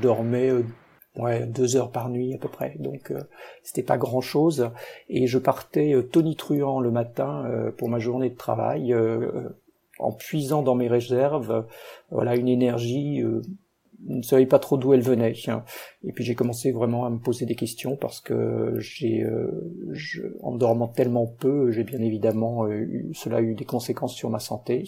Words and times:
dormais 0.00 0.50
ouais, 1.16 1.46
deux 1.46 1.76
heures 1.76 1.90
par 1.90 2.08
nuit 2.08 2.34
à 2.34 2.38
peu 2.38 2.48
près, 2.48 2.76
donc 2.78 3.12
c'était 3.62 3.82
pas 3.82 3.98
grand 3.98 4.20
chose. 4.20 4.70
Et 5.08 5.26
je 5.26 5.38
partais 5.38 5.94
tonitruant 6.10 6.80
le 6.80 6.90
matin 6.90 7.50
pour 7.76 7.88
ma 7.88 7.98
journée 7.98 8.30
de 8.30 8.36
travail, 8.36 8.94
en 9.98 10.12
puisant 10.12 10.62
dans 10.62 10.74
mes 10.74 10.88
réserves, 10.88 11.66
voilà 12.10 12.36
une 12.36 12.48
énergie 12.48 13.22
je 14.08 14.14
ne 14.14 14.22
savais 14.22 14.46
pas 14.46 14.58
trop 14.58 14.76
d'où 14.76 14.94
elle 14.94 15.02
venait. 15.02 15.34
Et 16.04 16.12
puis 16.12 16.24
j'ai 16.24 16.34
commencé 16.34 16.72
vraiment 16.72 17.04
à 17.04 17.10
me 17.10 17.18
poser 17.18 17.46
des 17.46 17.54
questions 17.54 17.96
parce 17.96 18.20
que 18.20 18.74
j'ai, 18.78 19.22
euh, 19.22 19.72
en 20.42 20.54
dormant 20.54 20.88
tellement 20.88 21.26
peu, 21.26 21.70
j'ai 21.70 21.84
bien 21.84 22.00
évidemment 22.00 22.64
euh, 22.64 22.72
eu, 22.72 23.10
cela 23.14 23.38
a 23.38 23.40
eu 23.40 23.54
des 23.54 23.64
conséquences 23.64 24.14
sur 24.14 24.30
ma 24.30 24.38
santé. 24.38 24.84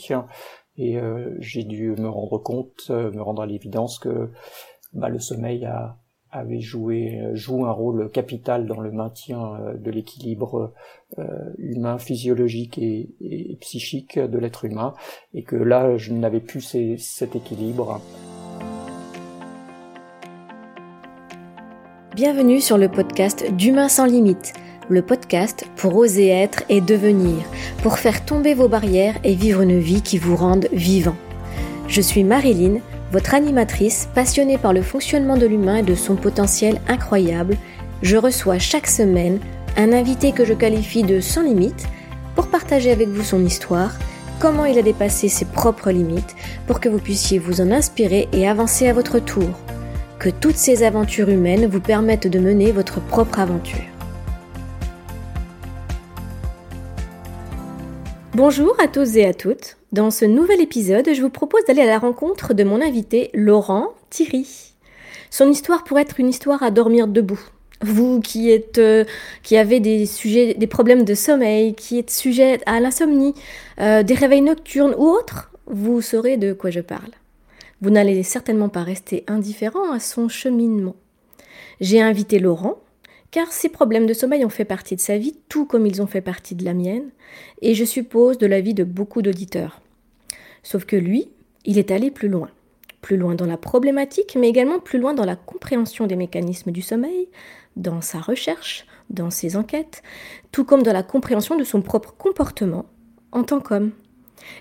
Et 0.79 0.99
euh, 0.99 1.37
j'ai 1.39 1.65
dû 1.65 1.91
me 1.93 2.09
rendre 2.09 2.39
compte, 2.39 2.91
me 2.91 3.21
rendre 3.21 3.43
à 3.43 3.47
l'évidence 3.47 3.99
que 3.99 4.31
bah, 4.93 5.09
le 5.09 5.19
sommeil 5.19 5.65
a, 5.65 5.97
avait 6.31 6.61
joué 6.61 7.21
joue 7.35 7.67
un 7.67 7.73
rôle 7.73 8.11
capital 8.11 8.67
dans 8.67 8.81
le 8.81 8.91
maintien 8.91 9.75
de 9.79 9.91
l'équilibre 9.91 10.73
humain, 11.59 11.99
physiologique 11.99 12.79
et, 12.79 13.59
psychique 13.61 14.19
de 14.19 14.39
l'être 14.39 14.65
humain, 14.65 14.95
et 15.35 15.43
que 15.43 15.57
là 15.57 15.99
je 15.99 16.13
n'avais 16.13 16.41
plus 16.41 16.97
cet 16.97 17.37
équilibre. 17.37 18.01
Bienvenue 22.15 22.61
sur 22.61 22.77
le 22.77 22.91
podcast 22.91 23.51
d'Humain 23.53 23.89
sans 23.89 24.05
limite, 24.05 24.53
le 24.91 25.01
podcast 25.01 25.67
pour 25.77 25.97
oser 25.97 26.29
être 26.29 26.63
et 26.69 26.83
devenir, 26.83 27.39
pour 27.83 27.99
faire 27.99 28.27
tomber 28.27 28.53
vos 28.53 28.69
barrières 28.69 29.19
et 29.25 29.35
vivre 29.35 29.63
une 29.63 29.79
vie 29.79 30.03
qui 30.03 30.19
vous 30.19 30.37
rende 30.37 30.69
vivant. 30.73 31.17
Je 31.89 32.03
suis 32.03 32.23
Marilyn, 32.23 32.81
votre 33.13 33.35
animatrice 33.35 34.09
passionnée 34.15 34.57
par 34.57 34.73
le 34.73 34.81
fonctionnement 34.81 35.37
de 35.37 35.47
l'humain 35.47 35.77
et 35.77 35.83
de 35.83 35.95
son 35.95 36.17
potentiel 36.17 36.81
incroyable. 36.89 37.59
Je 38.01 38.17
reçois 38.17 38.59
chaque 38.59 38.87
semaine 38.87 39.39
un 39.77 39.93
invité 39.93 40.33
que 40.33 40.47
je 40.47 40.55
qualifie 40.55 41.03
de 41.03 41.21
sans 41.21 41.43
limite 41.43 41.87
pour 42.35 42.49
partager 42.49 42.91
avec 42.91 43.09
vous 43.09 43.23
son 43.23 43.45
histoire, 43.45 43.93
comment 44.41 44.65
il 44.65 44.79
a 44.79 44.83
dépassé 44.83 45.29
ses 45.29 45.45
propres 45.45 45.91
limites, 45.91 46.35
pour 46.67 46.81
que 46.81 46.89
vous 46.89 46.99
puissiez 46.99 47.39
vous 47.39 47.61
en 47.61 47.71
inspirer 47.71 48.29
et 48.33 48.49
avancer 48.49 48.89
à 48.89 48.95
votre 48.95 49.19
tour 49.19 49.51
que 50.19 50.31
toutes 50.31 50.57
ces 50.57 50.83
aventures 50.83 51.29
humaines 51.29 51.67
vous 51.67 51.81
permettent 51.81 52.29
de 52.29 52.39
mener 52.39 52.73
votre 52.73 53.01
propre 53.01 53.41
aventure. 53.41 53.92
Bonjour 58.35 58.75
à 58.81 58.89
tous 58.89 59.19
et 59.19 59.27
à 59.27 59.35
toutes. 59.35 59.77
Dans 59.93 60.11
ce 60.11 60.25
nouvel 60.25 60.63
épisode, 60.63 61.07
je 61.13 61.21
vous 61.21 61.29
propose 61.29 61.67
d'aller 61.67 61.83
à 61.83 61.87
la 61.87 61.99
rencontre 61.99 62.55
de 62.55 62.65
mon 62.65 62.81
invité 62.81 63.29
Laurent 63.35 63.89
Thierry. 64.09 64.73
Son 65.29 65.51
histoire 65.51 65.85
pourrait 65.85 66.03
être 66.03 66.19
une 66.19 66.31
histoire 66.31 66.63
à 66.63 66.71
dormir 66.71 67.09
debout. 67.09 67.41
Vous 67.83 68.21
qui 68.21 68.51
êtes 68.51 68.79
euh, 68.79 69.05
qui 69.43 69.59
avez 69.59 69.81
des 69.81 70.07
sujets 70.07 70.55
des 70.55 70.67
problèmes 70.67 71.05
de 71.05 71.13
sommeil, 71.13 71.75
qui 71.75 71.99
êtes 71.99 72.11
sujet 72.11 72.59
à 72.65 72.81
l'insomnie, 72.81 73.35
euh, 73.81 74.03
des 74.03 74.15
réveils 74.15 74.41
nocturnes 74.41 74.95
ou 74.97 75.09
autres, 75.09 75.51
vous 75.67 76.01
saurez 76.01 76.39
de 76.39 76.55
quoi 76.55 76.71
je 76.71 76.81
parle. 76.81 77.11
Vous 77.83 77.91
n'allez 77.91 78.23
certainement 78.23 78.71
pas 78.71 78.83
rester 78.83 79.25
indifférent 79.27 79.93
à 79.93 80.01
son 80.01 80.31
cheminement. 80.31 80.97
J'ai 81.83 82.01
invité 82.01 82.39
Laurent, 82.39 82.82
car 83.33 83.51
ses 83.51 83.71
problèmes 83.71 84.07
de 84.07 84.15
sommeil 84.15 84.45
ont 84.45 84.51
fait 84.51 84.67
partie 84.67 84.95
de 84.95 85.01
sa 85.01 85.19
vie, 85.19 85.35
tout 85.49 85.65
comme 85.65 85.87
ils 85.87 86.03
ont 86.03 86.07
fait 86.07 86.21
partie 86.21 86.55
de 86.55 86.65
la 86.65 86.75
mienne, 86.75 87.11
et 87.63 87.75
je 87.75 87.85
suppose 87.85 88.39
de 88.39 88.47
la 88.47 88.61
vie 88.61 88.75
de 88.75 88.85
beaucoup 88.85 89.23
d'auditeurs. 89.23 89.81
Sauf 90.63 90.85
que 90.85 90.97
lui, 90.97 91.31
il 91.65 91.79
est 91.79 91.91
allé 91.91 92.11
plus 92.11 92.29
loin. 92.29 92.51
Plus 93.01 93.17
loin 93.17 93.35
dans 93.35 93.47
la 93.47 93.57
problématique, 93.57 94.37
mais 94.39 94.51
également 94.51 94.79
plus 94.79 95.01
loin 95.01 95.15
dans 95.15 95.25
la 95.25 95.35
compréhension 95.35 96.07
des 96.07 96.15
mécanismes 96.15 96.71
du 96.71 96.83
sommeil, 96.83 97.29
dans 97.75 98.03
sa 98.03 98.21
recherche, 98.21 98.87
dans 99.09 99.31
ses 99.31 99.57
enquêtes, 99.57 100.03
tout 100.53 100.65
comme 100.65 100.83
dans 100.83 100.93
la 100.93 101.03
compréhension 101.03 101.57
de 101.57 101.65
son 101.65 101.81
propre 101.81 102.15
comportement 102.17 102.85
en 103.33 103.45
tant 103.45 103.61
qu'homme. 103.61 103.93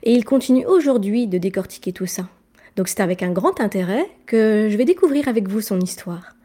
Et 0.03 0.13
il 0.13 0.23
continue 0.23 0.65
aujourd'hui 0.65 1.27
de 1.27 1.37
décortiquer 1.37 1.91
tout 1.91 2.05
ça. 2.05 2.29
Donc 2.77 2.87
c'est 2.87 3.01
avec 3.01 3.21
un 3.21 3.31
grand 3.31 3.59
intérêt 3.59 4.09
que 4.25 4.69
je 4.71 4.77
vais 4.77 4.85
découvrir 4.85 5.27
avec 5.27 5.49
vous 5.49 5.59
son 5.59 5.81
histoire. 5.81 6.35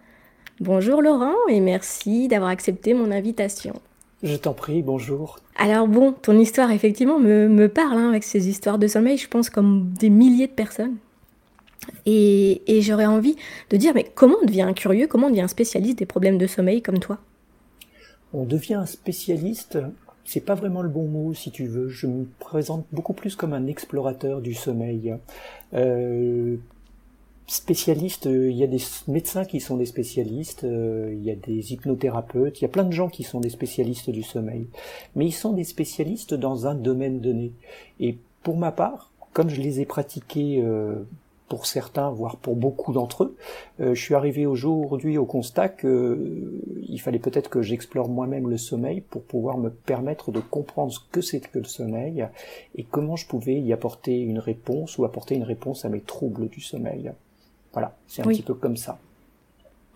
Bonjour 0.61 1.03
Laurent 1.03 1.34
et 1.49 1.61
merci 1.61 2.28
d'avoir 2.28 2.50
accepté 2.50 2.94
mon 2.94 3.11
invitation. 3.11 3.75
Je 4.22 4.37
t'en 4.37 4.55
prie, 4.55 4.83
bonjour. 4.83 5.39
Alors 5.56 5.87
bon, 5.87 6.12
ton 6.12 6.39
histoire 6.39 6.71
effectivement 6.71 7.19
me, 7.19 7.67
parle 7.67 7.99
hein, 7.99 8.09
avec 8.09 8.25
ces 8.25 8.49
histoires 8.49 8.78
de 8.78 8.87
sommeil, 8.87 9.19
je 9.19 9.28
pense 9.28 9.50
comme 9.50 9.93
des 9.99 10.09
milliers 10.09 10.47
de 10.47 10.53
personnes. 10.53 10.97
Et, 12.06 12.62
et 12.66 12.81
j'aurais 12.81 13.06
envie 13.06 13.37
de 13.71 13.77
dire, 13.77 13.93
mais 13.95 14.05
comment 14.15 14.37
on 14.43 14.47
devient 14.47 14.62
un 14.62 14.72
curieux, 14.72 15.06
comment 15.06 15.27
on 15.27 15.31
devient 15.31 15.43
un 15.43 15.49
spécialiste 15.49 15.99
des 15.99 16.06
problèmes 16.06 16.39
de 16.39 16.47
sommeil 16.47 16.81
comme 16.81 16.99
toi? 16.99 17.19
On 18.33 18.45
devient 18.45 18.75
un 18.75 18.87
spécialiste 18.87 19.78
c'est 20.27 20.41
pas 20.41 20.55
vraiment 20.55 20.83
le 20.83 20.89
bon 20.89 21.06
mot 21.06 21.34
si 21.34 21.50
tu 21.50 21.66
veux. 21.66 21.89
Je 21.89 22.06
me 22.06 22.27
présente 22.41 22.84
beaucoup 22.93 23.12
plus 23.12 23.37
comme 23.37 23.53
un 23.53 23.66
explorateur 23.66 24.41
du 24.41 24.55
sommeil. 24.55 25.15
Euh, 25.72 26.56
spécialiste, 27.47 28.27
euh, 28.27 28.51
il 28.51 28.57
y 28.57 28.65
a 28.65 28.67
des 28.67 28.83
médecins 29.09 29.45
qui 29.45 29.61
sont 29.61 29.77
des 29.77 29.87
spécialistes, 29.87 30.65
euh, 30.65 31.11
il 31.12 31.25
y 31.25 31.31
a 31.31 31.37
des 31.37 31.73
hypnothérapeutes, 31.73 32.61
il 32.61 32.62
y 32.62 32.65
a 32.65 32.69
plein 32.69 32.84
de 32.84 32.93
gens 32.93 33.09
qui 33.09 33.23
sont 33.23 33.41
des 33.41 33.51
spécialistes 33.51 34.11
du 34.11 34.23
sommeil. 34.23 34.67
Mais 35.15 35.27
ils 35.27 35.33
sont 35.33 35.53
des 35.53 35.65
spécialistes 35.65 36.34
dans 36.34 36.67
un 36.67 36.75
domaine 36.75 37.21
donné. 37.21 37.53
Et 38.01 38.19
pour 38.43 38.57
ma 38.57 38.73
part, 38.73 39.12
comme 39.33 39.49
je 39.49 39.61
les 39.61 39.81
ai 39.81 39.84
pratiqués 39.84 40.61
euh, 40.61 41.05
pour 41.49 41.67
certains, 41.67 42.11
voire 42.11 42.37
pour 42.37 42.57
beaucoup 42.57 42.93
d'entre 42.93 43.23
eux, 43.25 43.37
je 43.78 44.01
suis 44.01 44.17
arrivé 44.17 44.47
aujourd'hui 44.47 45.17
au 45.17 45.27
constat 45.27 45.69
que 45.69 45.87
euh, 45.87 46.83
il 46.89 47.01
fallait 47.01 47.21
peut-être 47.21 47.49
que 47.49 47.63
j'explore 47.63 48.09
moi-même 48.09 48.49
le 48.49 48.57
sommeil 48.57 49.03
pour 49.03 49.23
pouvoir 49.23 49.57
me 49.57 49.71
permettre 49.71 50.33
de 50.33 50.41
comprendre 50.41 50.93
ce 50.93 50.99
que 51.13 51.21
c'est 51.21 51.39
que 51.41 51.61
le 51.61 51.65
sommeil 51.65 52.27
et 52.75 52.83
comment 52.83 53.15
je 53.15 53.28
pouvais 53.28 53.61
y 53.61 53.73
apporter 53.73 54.19
une 54.19 54.41
réponse 54.41 54.99
ou 54.99 55.05
apporter 55.05 55.37
une 55.37 55.45
réponse 55.45 55.84
à 55.84 55.89
mes 55.89 56.01
troubles 56.01 56.49
du 56.49 56.61
sommeil. 56.61 57.13
Voilà, 57.76 57.94
c'est 58.09 58.22
un 58.22 58.28
petit 58.28 58.42
peu 58.42 58.54
comme 58.54 58.76
ça. 58.76 58.98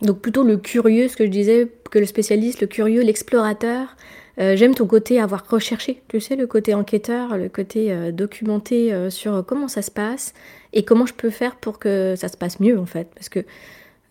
Donc 0.02 0.20
plutôt 0.20 0.44
le 0.44 0.56
curieux, 0.56 1.08
ce 1.08 1.16
que 1.16 1.24
je 1.24 1.30
disais, 1.30 1.68
que 1.90 1.98
le 1.98 2.06
spécialiste, 2.06 2.60
le 2.60 2.66
curieux, 2.66 3.02
l'explorateur. 3.02 3.96
Euh, 4.38 4.54
j'aime 4.56 4.74
ton 4.74 4.86
côté 4.86 5.20
avoir 5.20 5.44
recherché, 5.48 6.02
tu 6.08 6.20
sais, 6.20 6.36
le 6.36 6.46
côté 6.46 6.72
enquêteur, 6.72 7.36
le 7.36 7.48
côté 7.48 8.12
documenté 8.12 9.10
sur 9.10 9.44
comment 9.44 9.68
ça 9.68 9.82
se 9.82 9.90
passe, 9.90 10.32
et 10.72 10.84
comment 10.84 11.06
je 11.06 11.14
peux 11.14 11.30
faire 11.30 11.56
pour 11.56 11.78
que 11.78 12.14
ça 12.16 12.28
se 12.28 12.36
passe 12.36 12.60
mieux 12.60 12.78
en 12.78 12.86
fait. 12.86 13.08
Parce 13.14 13.28
que 13.28 13.44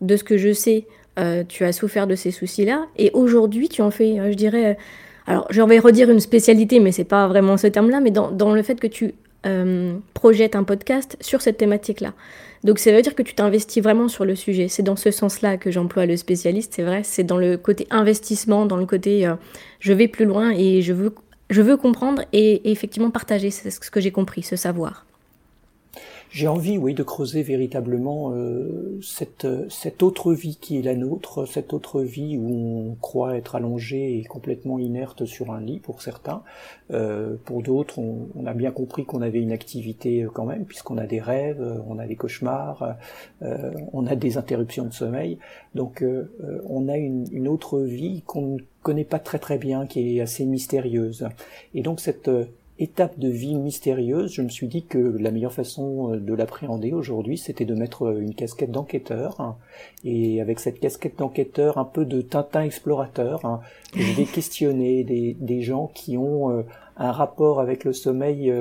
de 0.02 0.16
ce 0.18 0.24
que 0.24 0.38
je 0.38 0.53
sais, 0.53 0.85
euh, 1.19 1.44
tu 1.47 1.66
as 1.66 1.74
souffert 1.74 2.08
de 2.08 2.16
ces 2.16 2.31
soucis-là 2.31 2.85
et 2.97 3.12
aujourd'hui 3.13 3.68
tu 3.68 3.81
en 3.81 3.91
fais, 3.91 4.19
euh, 4.19 4.31
je 4.31 4.35
dirais, 4.35 4.72
euh, 4.72 4.74
alors 5.28 5.47
je 5.50 5.62
vais 5.62 5.79
redire 5.79 6.09
une 6.09 6.19
spécialité, 6.19 6.79
mais 6.79 6.91
c'est 6.91 7.03
pas 7.03 7.28
vraiment 7.28 7.58
ce 7.58 7.68
terme-là, 7.68 8.00
mais 8.00 8.12
dans, 8.12 8.31
dans, 8.31 8.53
le 8.53 8.63
fait 8.63 8.79
que 8.79 8.88
tu 8.88 9.13
projettes 10.13 10.58
un 10.58 10.66
podcast 10.66 11.16
sur 11.22 11.41
cette 11.41 11.56
thématique-là. 11.56 12.13
Donc 12.64 12.80
ça 12.80 12.92
veut 12.92 13.02
dire 13.02 13.16
que 13.16 13.24
tu 13.24 13.34
t'investis 13.34 13.81
vraiment 13.81 14.08
sur 14.08 14.25
le 14.25 14.36
sujet. 14.36 14.68
C'est 14.68 14.84
dans 14.84 14.96
ce 14.96 15.12
sens-là 15.12 15.58
que 15.58 15.72
j'emploie 15.72 16.06
le 16.06 16.18
spécialiste, 16.18 16.74
c'est 16.75 16.84
vrai. 16.84 17.02
C'est 17.03 17.24
dans 17.24 17.38
le 17.38 17.58
côté 17.58 17.88
investissement, 17.90 18.66
dans 18.66 18.78
le 18.78 18.86
côté 18.86 19.31
je 19.80 19.94
vais 19.94 20.08
plus 20.08 20.25
loin 20.25 20.52
et 20.52 20.81
je 20.81 20.94
veux, 20.94 21.14
je 21.50 21.62
veux 21.62 21.78
comprendre 21.78 22.24
et, 22.34 22.56
et 22.68 22.72
effectivement 22.72 23.12
partager 23.12 23.52
ce 23.52 23.90
que 23.90 24.00
j'ai 24.02 24.12
compris, 24.12 24.44
ce 24.44 24.56
savoir. 24.56 25.06
J'ai 26.31 26.47
envie, 26.47 26.78
oui, 26.78 26.94
de 26.94 27.01
creuser 27.01 27.41
véritablement 27.41 28.34
euh, 28.34 29.00
cette, 29.01 29.47
cette 29.69 30.03
autre 30.03 30.31
vie 30.31 30.59
qui 30.62 30.78
est 30.78 30.84
la 30.84 30.95
nôtre, 30.95 31.47
cette 31.47 31.73
autre 31.73 32.01
vie 32.03 32.38
où 32.38 32.91
on 32.91 32.95
croit 33.01 33.35
être 33.35 33.56
allongé 33.56 34.20
et 34.20 34.23
complètement 34.26 34.78
inerte 34.78 35.26
sur 35.26 35.52
un 35.52 35.59
lit 35.59 35.79
pour 35.79 36.03
certains. 36.03 36.43
Euh, 36.91 37.35
pour 37.46 37.64
d'autres, 37.64 37.97
on, 37.97 38.28
on, 38.35 38.46
a 38.46 38.53
bien 38.53 38.70
compris 38.70 39.05
qu'on 39.05 39.23
avait 39.23 39.41
une 39.41 39.52
activité 39.52 40.22
euh, 40.22 40.29
quand 40.31 40.46
même, 40.46 40.66
puisqu'on 40.66 40.99
a 40.99 41.08
des 41.08 41.20
rêves, 41.20 41.64
euh, 41.64 41.79
on 41.87 41.97
a 41.97 42.05
des 42.05 42.16
cauchemars, 42.16 42.96
euh, 43.41 43.72
on 43.91 44.05
a 44.05 44.16
des 44.16 44.37
interruptions 44.37 44.85
de 44.85 44.93
sommeil. 44.93 45.40
Donc 45.73 46.03
on 46.67 46.90
a 46.90 46.97
une, 46.97 47.25
une 47.32 47.47
autre 47.47 47.79
vie 47.79 48.22
qu'on 48.25 48.55
ne 48.55 48.59
connaît 48.84 49.03
pas 49.03 49.20
très 49.20 49.40
très 49.40 49.58
bien, 49.58 49.87
qui 49.87 50.17
est 50.17 50.22
assez 50.22 50.46
mystérieuse. 50.46 51.28
Et 51.73 51.82
donc 51.82 51.99
cette 51.99 52.29
étape 52.79 53.20
de 53.20 53.28
vie 53.28 53.55
mystérieuse, 53.55 54.34
je 54.34 54.41
me 54.41 54.47
suis 54.47 54.67
dit 54.67 54.84
que 54.84 54.97
la 54.97 55.31
meilleure 55.31 55.53
façon 55.53 56.14
euh, 56.14 56.17
de 56.17 56.34
l'appréhender 56.34 56.93
aujourd'hui, 56.93 57.37
c'était 57.37 57.66
de 57.66 57.76
mettre 57.76 58.08
euh, 58.08 58.22
une 58.22 58.34
casquette 58.34 58.72
d'enquêteur. 58.72 59.40
Hein. 59.41 59.58
et 60.03 60.41
avec 60.41 60.59
cette 60.59 60.79
casquette 60.79 61.20
d'enquêteur, 61.20 61.78
un 61.78 61.85
peu 61.85 62.05
de 62.05 62.22
Tintin 62.22 62.64
explorateur, 62.64 63.46
hein, 63.46 63.59
je 63.96 64.14
vais 64.14 64.23
questionner 64.34 65.03
des, 65.03 65.35
des, 65.40 65.61
gens 65.61 65.91
qui 65.93 66.17
ont 66.17 66.52
euh, 66.52 66.64
un 66.96 67.11
rapport 67.11 67.59
avec 67.59 67.84
le 67.84 67.91
sommeil 67.91 68.53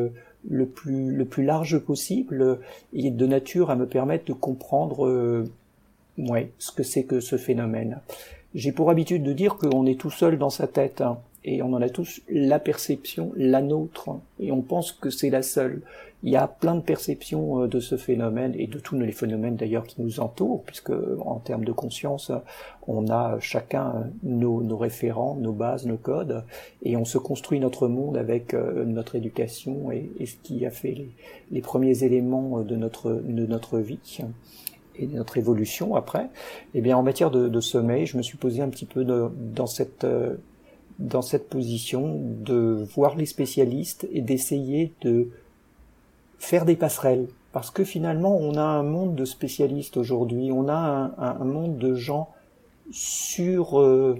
le 0.49 0.67
plus, 0.67 1.14
le 1.14 1.25
plus 1.25 1.44
large 1.44 1.79
possible 1.79 2.59
et 2.93 3.11
de 3.11 3.26
nature 3.26 3.71
à 3.71 3.76
me 3.76 3.87
permettre 3.87 4.25
de 4.26 4.32
comprendre 4.32 5.47
ouais, 6.19 6.53
ce 6.59 6.73
que 6.73 6.82
c'est 6.82 7.05
que 7.05 7.21
ce 7.21 7.37
phénomène. 7.37 8.00
J'ai 8.55 8.73
pour 8.73 8.91
habitude 8.91 9.23
de 9.23 9.32
dire 9.32 9.56
qu'on 9.56 9.87
est 9.87 9.99
tout 9.99 10.11
seul 10.11 10.38
dans 10.38 10.50
sa 10.50 10.67
tête. 10.67 11.00
Hein. 11.00 11.19
Et 11.49 11.62
on 11.62 11.73
en 11.73 11.81
a 11.81 11.89
tous 11.89 12.21
la 12.29 12.59
perception, 12.59 13.33
la 13.35 13.62
nôtre, 13.62 14.11
et 14.39 14.53
on 14.53 14.61
pense 14.61 14.93
que 14.93 15.09
c'est 15.09 15.31
la 15.31 15.43
seule. 15.43 15.81
Il 16.23 16.31
y 16.31 16.37
a 16.37 16.47
plein 16.47 16.75
de 16.75 16.83
perceptions 16.83 17.62
euh, 17.62 17.67
de 17.69 17.81
ce 17.81 17.97
phénomène 17.97 18.55
et 18.59 18.67
de 18.67 18.79
tous 18.79 18.99
les 18.99 19.12
phénomènes 19.12 19.56
d'ailleurs 19.56 19.87
qui 19.87 20.03
nous 20.03 20.21
entourent, 20.21 20.62
puisque 20.65 20.93
en 21.21 21.37
termes 21.37 21.65
de 21.65 21.73
conscience, 21.73 22.31
on 22.87 23.09
a 23.09 23.39
chacun 23.41 24.11
nos, 24.23 24.62
nos 24.62 24.77
référents, 24.77 25.37
nos 25.37 25.53
bases, 25.53 25.87
nos 25.87 25.97
codes, 25.97 26.45
et 26.83 26.99
on 26.99 27.06
se 27.06 27.17
construit 27.17 27.61
notre 27.61 27.89
monde 27.89 28.19
avec 28.19 28.53
euh, 28.53 28.85
notre 28.85 29.15
éducation 29.15 29.91
et, 29.91 30.27
ce 30.27 30.37
qui 30.43 30.67
a 30.67 30.71
fait 30.71 30.97
les, 31.50 31.62
premiers 31.62 32.05
éléments 32.05 32.61
de 32.61 32.77
notre, 32.77 33.11
vie 33.79 33.99
et 34.97 35.06
de 35.06 35.17
notre 35.17 35.39
évolution 35.39 35.97
après. 35.97 36.29
Eh 36.75 36.83
bien, 36.83 36.99
en 36.99 37.03
matière 37.03 37.31
de, 37.31 37.61
sommeil, 37.61 38.05
je 38.05 38.19
me 38.19 38.23
suis 38.23 38.37
posé 38.37 38.61
un 38.61 38.69
petit 38.69 38.87
peu 38.87 39.05
dans 39.05 39.67
cette 39.67 40.05
euh, 40.05 40.37
dans 40.99 41.23
cette 41.23 41.49
position 41.49 42.21
de 42.21 42.87
voir 42.95 43.17
les 43.17 43.27
spécialistes 43.27 44.09
et 44.12 44.21
d'essayer 44.21 44.93
de 45.03 45.29
faire 46.39 46.65
des 46.65 46.77
passerelles. 46.77 47.29
Parce 47.53 47.71
que 47.71 47.85
finalement, 47.85 48.37
on 48.37 48.56
a 48.56 48.62
un 48.62 48.83
monde 48.83 49.15
de 49.15 49.25
spécialistes 49.25 49.97
aujourd'hui, 49.97 50.50
on 50.53 50.69
a 50.69 51.12
un, 51.19 51.45
monde 51.45 51.79
de 51.79 51.95
gens 51.95 52.29
sur, 52.91 53.81
euh, 53.81 54.19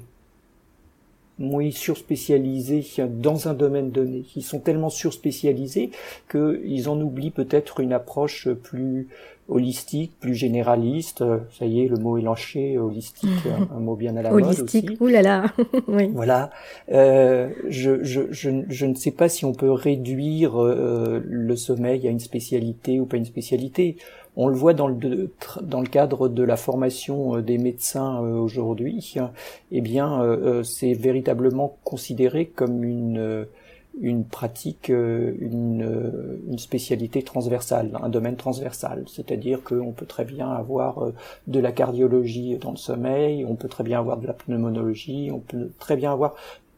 oui, 1.41 1.73
surspécialisés 1.73 2.85
dans 3.09 3.49
un 3.49 3.55
domaine 3.55 3.91
donné. 3.91 4.25
Ils 4.37 4.43
sont 4.43 4.59
tellement 4.59 4.91
surspécialisés 4.91 5.91
qu'ils 6.31 6.89
en 6.89 7.01
oublient 7.01 7.31
peut-être 7.31 7.81
une 7.81 7.93
approche 7.93 8.49
plus 8.49 9.09
holistique, 9.49 10.13
plus 10.21 10.35
généraliste. 10.35 11.25
Ça 11.59 11.65
y 11.65 11.83
est, 11.83 11.89
le 11.89 11.97
mot 11.97 12.19
est 12.19 12.23
lâché, 12.23 12.79
holistique, 12.79 13.31
un, 13.75 13.81
mot 13.81 13.97
bien 13.97 14.17
à 14.17 14.23
la 14.23 14.31
mode 14.31 14.61
aussi. 14.61 14.97
Oulala, 15.01 15.53
oui. 15.89 16.11
Voilà. 16.13 16.51
Euh, 16.93 17.51
je, 17.69 18.05
je, 18.05 18.23
je, 18.31 18.51
je, 18.69 18.87
ne 18.87 18.95
sais 18.95 19.11
pas 19.11 19.29
si 19.29 19.45
on 19.45 19.53
peut 19.53 19.73
réduire 19.73 20.63
euh, 20.63 21.23
le 21.25 21.57
sommeil 21.57 22.07
à 22.07 22.11
une 22.11 22.21
spécialité 22.21 23.01
ou 23.01 23.07
pas 23.07 23.17
une 23.17 23.25
spécialité. 23.25 23.97
On 24.41 24.47
le 24.47 24.55
voit 24.55 24.73
dans 24.73 24.87
le, 24.87 25.87
cadre 25.91 26.29
de 26.29 26.45
la 26.45 26.57
formation 26.57 27.37
euh, 27.37 27.43
des 27.43 27.59
médecins 27.59 28.23
euh, 28.23 28.37
aujourd'hui. 28.37 29.17
Eh 29.73 29.81
bien, 29.81 30.23
euh, 30.23 30.63
c'est 30.63 30.93
véritablement 30.93 31.77
considéré 31.83 32.47
comme 32.47 32.85
une 32.85 34.25
pratique, 34.31 34.91
une, 34.91 36.41
une, 36.49 36.59
spécialité 36.59 37.25
transversale, 37.25 37.99
un 38.01 38.09
domaine 38.09 38.37
transversal. 38.37 39.03
C'est-à-dire 39.09 39.65
qu'on 39.65 39.91
peut 39.91 40.07
très 40.07 40.25
bien 40.25 40.49
avoir 40.49 41.11
de 41.49 41.59
la 41.59 41.73
cardiologie 41.73 42.59
dans 42.59 42.71
le 42.71 42.77
sommeil, 42.77 43.45
on 43.45 43.57
peut 43.57 43.67
très 43.67 43.83
bien 43.83 43.99
avoir 43.99 44.19
de 44.19 44.27
la 44.29 44.35
pneumonologie, 44.35 45.31
on 45.33 45.41
peut 45.41 45.73
très 45.81 45.97
bien 45.97 46.13
avoir 46.13 46.37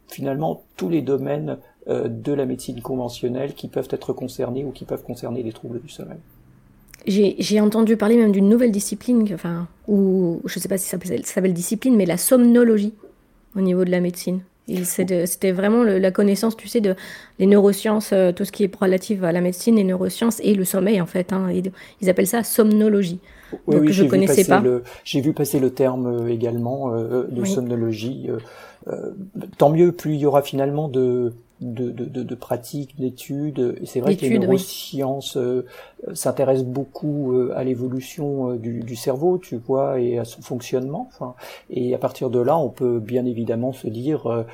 finalement 0.09 0.63
tous 0.79 0.89
les 0.89 1.03
domaines 1.03 1.59
de 1.87 2.33
la 2.33 2.47
médecine 2.47 2.81
conventionnelle 2.81 3.53
qui 3.53 3.69
peuvent 3.69 3.89
être 3.91 4.15
concernés 4.15 4.65
ou 4.65 4.71
qui 4.71 4.87
peuvent 4.87 5.05
concerner 5.05 5.43
les 5.43 5.53
troubles 5.53 5.83
du 5.83 5.91
sommeil. 5.91 6.21
J'ai 7.07 7.61
entendu 7.61 7.97
parler 7.97 8.17
même 8.17 8.33
d'une 8.33 8.49
nouvelle 8.49 8.73
discipline, 8.73 9.29
enfin, 9.35 9.69
ou 9.89 10.41
je 10.45 10.59
ne 10.59 10.63
sais 10.63 10.69
pas 10.69 10.79
si 10.79 10.89
ça 10.89 10.99
s'appelle 11.25 11.55
discipline, 11.55 11.97
mais 11.97 12.07
la 12.07 12.17
somnologie 12.17 12.95
au 13.57 13.61
niveau 13.61 13.85
de 13.85 13.91
la 13.91 14.01
médecine. 14.01 14.41
C'était 14.85 15.51
vraiment 15.51 15.83
la 15.83 16.11
connaissance, 16.13 16.57
tu 16.57 16.69
sais, 16.69 16.81
de 16.81 16.95
les 17.41 17.47
neurosciences, 17.47 18.11
euh, 18.13 18.31
tout 18.31 18.45
ce 18.45 18.53
qui 18.53 18.63
est 18.63 18.75
relatif 18.75 19.23
à 19.25 19.33
la 19.33 19.41
médecine, 19.41 19.77
les 19.77 19.85
neurosciences 19.85 20.41
et 20.45 20.55
le 20.55 20.65
sommeil, 20.65 21.01
en 21.01 21.07
fait. 21.07 21.33
Hein, 21.33 21.49
ils 22.01 22.11
appellent 22.11 22.29
ça 22.29 22.45
somnologie. 22.45 23.19
Oui, 23.67 23.77
Donc, 23.77 23.85
oui, 23.87 23.93
je 23.93 24.05
connaissais 24.05 24.45
pas. 24.45 24.63
J'ai 25.03 25.21
vu 25.21 25.33
passer 25.33 25.59
le 25.59 25.71
terme 25.71 26.07
euh, 26.07 26.29
également 26.29 26.95
euh, 26.95 27.27
de 27.29 27.45
somnologie. 27.45 28.29
tant 29.59 29.71
mieux, 29.71 29.91
plus 29.91 30.15
il 30.15 30.21
y 30.21 30.27
aura 30.27 30.43
finalement 30.43 30.89
de 30.89 31.33
de, 31.61 31.91
de, 31.91 32.23
de, 32.23 32.35
pratiques, 32.35 32.99
d'études. 32.99 33.77
Et 33.81 33.87
c'est 33.87 34.01
vrai 34.01 34.17
que 34.17 34.23
les 34.23 34.39
neurosciences 34.39 35.37
euh, 35.37 35.67
s'intéressent 36.15 36.67
beaucoup 36.67 37.33
euh, 37.35 37.53
à 37.55 37.65
l'évolution 37.65 38.53
euh, 38.53 38.57
du, 38.57 38.81
du, 38.81 38.97
cerveau, 38.97 39.39
tu 39.39 39.57
vois, 39.57 40.01
et 40.01 40.19
à 40.19 40.25
son 40.25 40.41
fonctionnement. 40.43 41.09
Enfin, 41.13 41.35
et 41.69 41.95
à 41.95 41.99
partir 41.99 42.31
de 42.31 42.41
là, 42.41 42.57
on 42.57 42.71
peut 42.71 42.99
bien 42.99 43.27
évidemment 43.27 43.73
se 43.73 43.89
dire, 43.89 44.47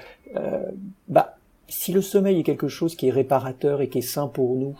bah, 1.08 1.37
si 1.69 1.93
le 1.93 2.03
sommeil 2.03 2.41
est 2.41 2.44
quelque 2.44 2.69
chose 2.69 2.97
qui 2.97 3.08
est 3.08 3.12
réparateur 3.12 3.81
et 3.81 3.88
qui 3.88 3.99
est 3.99 4.03
sain 4.03 4.26
pour 4.26 4.56
nous, 4.56 4.76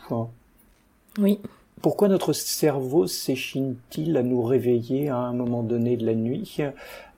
oui. 1.19 1.41
Pourquoi 1.83 2.09
notre 2.09 2.33
cerveau 2.33 3.07
s'échine-t-il 3.07 4.17
à 4.17 4.23
nous 4.23 4.43
réveiller 4.43 5.09
à 5.09 5.17
un 5.17 5.33
moment 5.33 5.63
donné 5.63 5.97
de 5.97 6.07
la 6.07 6.15
nuit, 6.15 6.59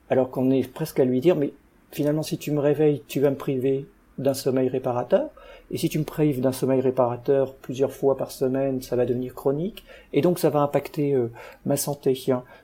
alors 0.09 0.29
qu'on 0.29 0.51
est 0.51 0.67
presque 0.71 0.99
à 0.99 1.05
lui 1.05 1.21
dire, 1.21 1.35
mais 1.35 1.53
finalement, 1.91 2.23
si 2.23 2.37
tu 2.37 2.51
me 2.51 2.59
réveilles, 2.59 3.01
tu 3.07 3.19
vas 3.19 3.29
me 3.29 3.35
priver 3.35 3.87
d'un 4.19 4.33
sommeil 4.35 4.67
réparateur. 4.67 5.29
Et 5.71 5.77
si 5.77 5.89
tu 5.89 5.97
me 5.97 6.03
prives 6.03 6.41
d'un 6.41 6.51
sommeil 6.51 6.81
réparateur 6.81 7.55
plusieurs 7.55 7.91
fois 7.91 8.17
par 8.17 8.31
semaine, 8.31 8.81
ça 8.81 8.95
va 8.95 9.05
devenir 9.05 9.33
chronique. 9.33 9.83
Et 10.13 10.21
donc 10.21 10.37
ça 10.37 10.49
va 10.49 10.61
impacter 10.61 11.13
euh, 11.13 11.31
ma 11.65 11.77
santé. 11.77 12.13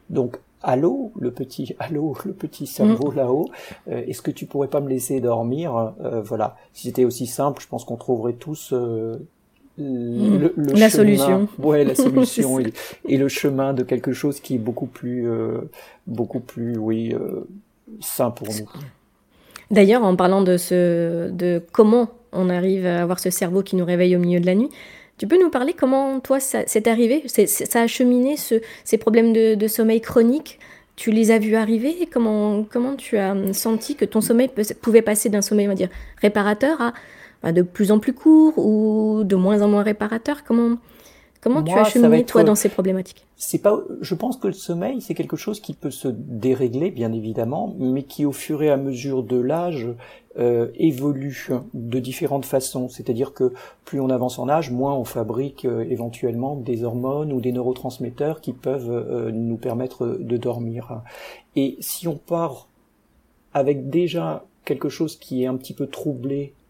Donc 0.10 0.38
allô, 0.62 1.12
le 1.18 1.31
petit 1.31 1.75
allô, 1.80 2.16
le 2.25 2.34
petit 2.34 2.68
cerveau 2.68 3.12
mm. 3.12 3.16
là-haut, 3.16 3.50
euh, 3.90 4.04
est-ce 4.06 4.22
que 4.22 4.31
tu 4.31 4.46
pourrais 4.46 4.68
pas 4.68 4.81
me 4.81 4.90
laisser 4.90 5.19
dormir? 5.22 5.94
Euh, 6.04 6.22
Voilà. 6.22 6.57
Si 6.74 6.88
c'était 6.88 7.06
aussi 7.06 7.25
simple, 7.25 7.62
je 7.62 7.68
pense 7.68 7.86
qu'on 7.86 7.96
trouverait 7.96 8.34
tous 8.34 8.74
le, 8.74 9.22
mm. 9.78 10.74
la 10.74 10.90
solution. 10.90 11.48
Ouais, 11.58 11.86
la 11.86 11.96
solution 11.96 12.60
et, 12.60 12.74
et, 13.08 13.18
le 13.18 13.30
chemin 13.30 13.74
de 13.74 13.84
quelque 13.84 14.12
chose 14.12 14.42
qui 14.42 14.56
est 14.56 14.60
beaucoup 14.60 14.88
plus, 14.88 15.30
beaucoup 16.06 16.42
plus, 16.42 16.78
oui, 16.78 17.16
sain 18.01 18.31
pour 18.31 18.48
nous. 18.48 18.68
D'ailleurs, 19.72 20.04
en 20.04 20.16
parlant 20.16 20.42
de, 20.42 20.58
ce, 20.58 21.30
de 21.30 21.62
comment 21.72 22.10
on 22.32 22.50
arrive 22.50 22.86
à 22.86 23.02
avoir 23.02 23.20
ce 23.20 23.30
cerveau 23.30 23.64
qui 23.64 23.76
nous 23.76 23.86
réveille 23.86 24.16
au 24.16 24.20
milieu 24.20 24.40
de 24.40 24.46
la 24.46 24.56
nuit, 24.56 24.70
tu 25.18 25.28
peux 25.28 25.42
nous 25.42 25.50
parler 25.50 25.74
comment 25.74 26.20
toi 26.20 26.40
ça 26.40 26.68
s'est 26.68 26.90
arrivé? 26.90 27.24
Ça 27.28 27.82
a 27.82 27.88
cheminé 27.88 28.36
ces 28.38 28.98
problèmes 28.98 29.32
de, 29.34 29.68
sommeil 29.68 30.02
chronique? 30.02 30.60
Tu 30.98 31.12
les 31.12 31.32
as 31.32 31.40
vus 31.40 31.56
arriver? 31.56 32.08
Comment, 32.12 32.64
comment 32.64 32.96
tu 32.96 33.18
as 33.18 33.36
senti 33.54 33.96
que 33.96 34.06
ton 34.06 34.22
sommeil 34.22 34.50
pouvait 34.82 35.02
passer 35.02 35.30
d'un 35.30 35.42
sommeil, 35.42 35.68
on 35.68 35.70
va 35.70 35.76
dire, 35.76 35.90
réparateur 36.22 36.82
à, 36.82 36.94
à 37.44 37.52
de 37.52 37.62
plus 37.62 37.92
en 37.92 38.00
plus 38.00 38.14
court 38.14 38.58
ou 38.58 39.24
de 39.24 39.36
moins 39.36 39.62
en 39.62 39.68
moins 39.68 39.84
réparateur? 39.84 40.44
Comment, 40.46 40.78
Comment 41.46 41.62
tu 41.62 41.74
as 41.74 41.84
cheminé 41.84 42.26
toi 42.26 42.44
dans 42.44 42.56
ces 42.56 42.70
problématiques? 42.70 43.24
C'est 43.36 43.60
pas, 43.60 43.80
je 44.02 44.16
pense 44.16 44.38
que 44.38 44.48
le 44.48 44.54
sommeil 44.54 45.00
c'est 45.00 45.14
quelque 45.14 45.36
chose 45.36 45.60
qui 45.60 45.76
peut 45.76 45.92
se 45.92 46.08
dérégler 46.08 46.90
bien 46.90 47.14
évidemment, 47.14 47.76
mais 47.78 48.02
qui 48.02 48.26
au 48.26 48.32
fur 48.32 48.64
et 48.64 48.72
à 48.72 48.78
mesure 48.78 49.22
de 49.22 49.38
l'âge 49.38 49.88
euh, 50.40 50.70
évolue 50.74 51.50
de 51.75 52.00
différentes 52.00 52.46
façons. 52.46 52.90
C'est-à-dire 52.90 53.32
que 53.32 53.54
plus 53.84 54.00
on 54.00 54.10
avance 54.10 54.40
en 54.40 54.50
âge, 54.50 54.72
moins 54.72 54.96
on 54.96 55.04
fabrique 55.04 55.66
euh, 55.66 55.86
éventuellement 55.88 56.56
des 56.56 56.84
hormones 56.84 57.32
ou 57.32 57.40
des 57.40 57.52
neurotransmetteurs 57.52 58.42
qui 58.42 58.52
peuvent 58.52 58.90
euh, 58.90 59.30
nous 59.32 59.58
permettre 59.58 60.18
de 60.20 60.38
dormir. 60.38 61.04
Et 61.56 61.78
si 61.80 62.08
on 62.08 62.18
part 62.18 62.70
avec 63.54 63.92
déjà 63.92 64.46
quelque 64.64 64.90
chose 64.90 65.16
qui 65.16 65.44
est 65.44 65.48
un 65.48 65.58
petit 65.58 65.75
peu 65.75 65.86
troublé 65.86 66.54
euh, 66.54 66.64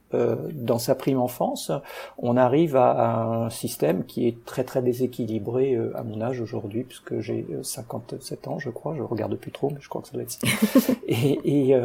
dans 0.54 0.80
sa 0.80 0.96
prime 0.96 1.20
enfance, 1.20 1.72
on 2.18 2.38
arrive 2.38 2.76
à, 2.76 3.46
un 3.46 3.50
système 3.50 4.06
qui 4.06 4.28
est 4.28 4.44
très 4.46 4.64
très 4.64 4.82
déséquilibré 4.82 5.74
euh, 5.74 5.92
à 5.96 6.04
mon 6.04 6.22
âge 6.22 6.42
aujourd'hui, 6.42 6.84
puisque 6.84 7.20
j'ai 7.20 7.46
57 7.62 8.48
euh, 8.48 8.52
ans, 8.52 8.60
je 8.60 8.70
crois, 8.70 8.96
je 8.96 9.02
regarde 9.02 9.36
plus 9.36 9.52
trop, 9.52 9.70
mais 9.70 9.78
je 9.80 9.90
crois 9.90 10.02
que 10.02 10.08
ça 10.08 10.18
va 10.18 10.24
être 10.24 10.32
ça. 10.32 10.48
et, 11.08 11.40
et, 11.44 11.76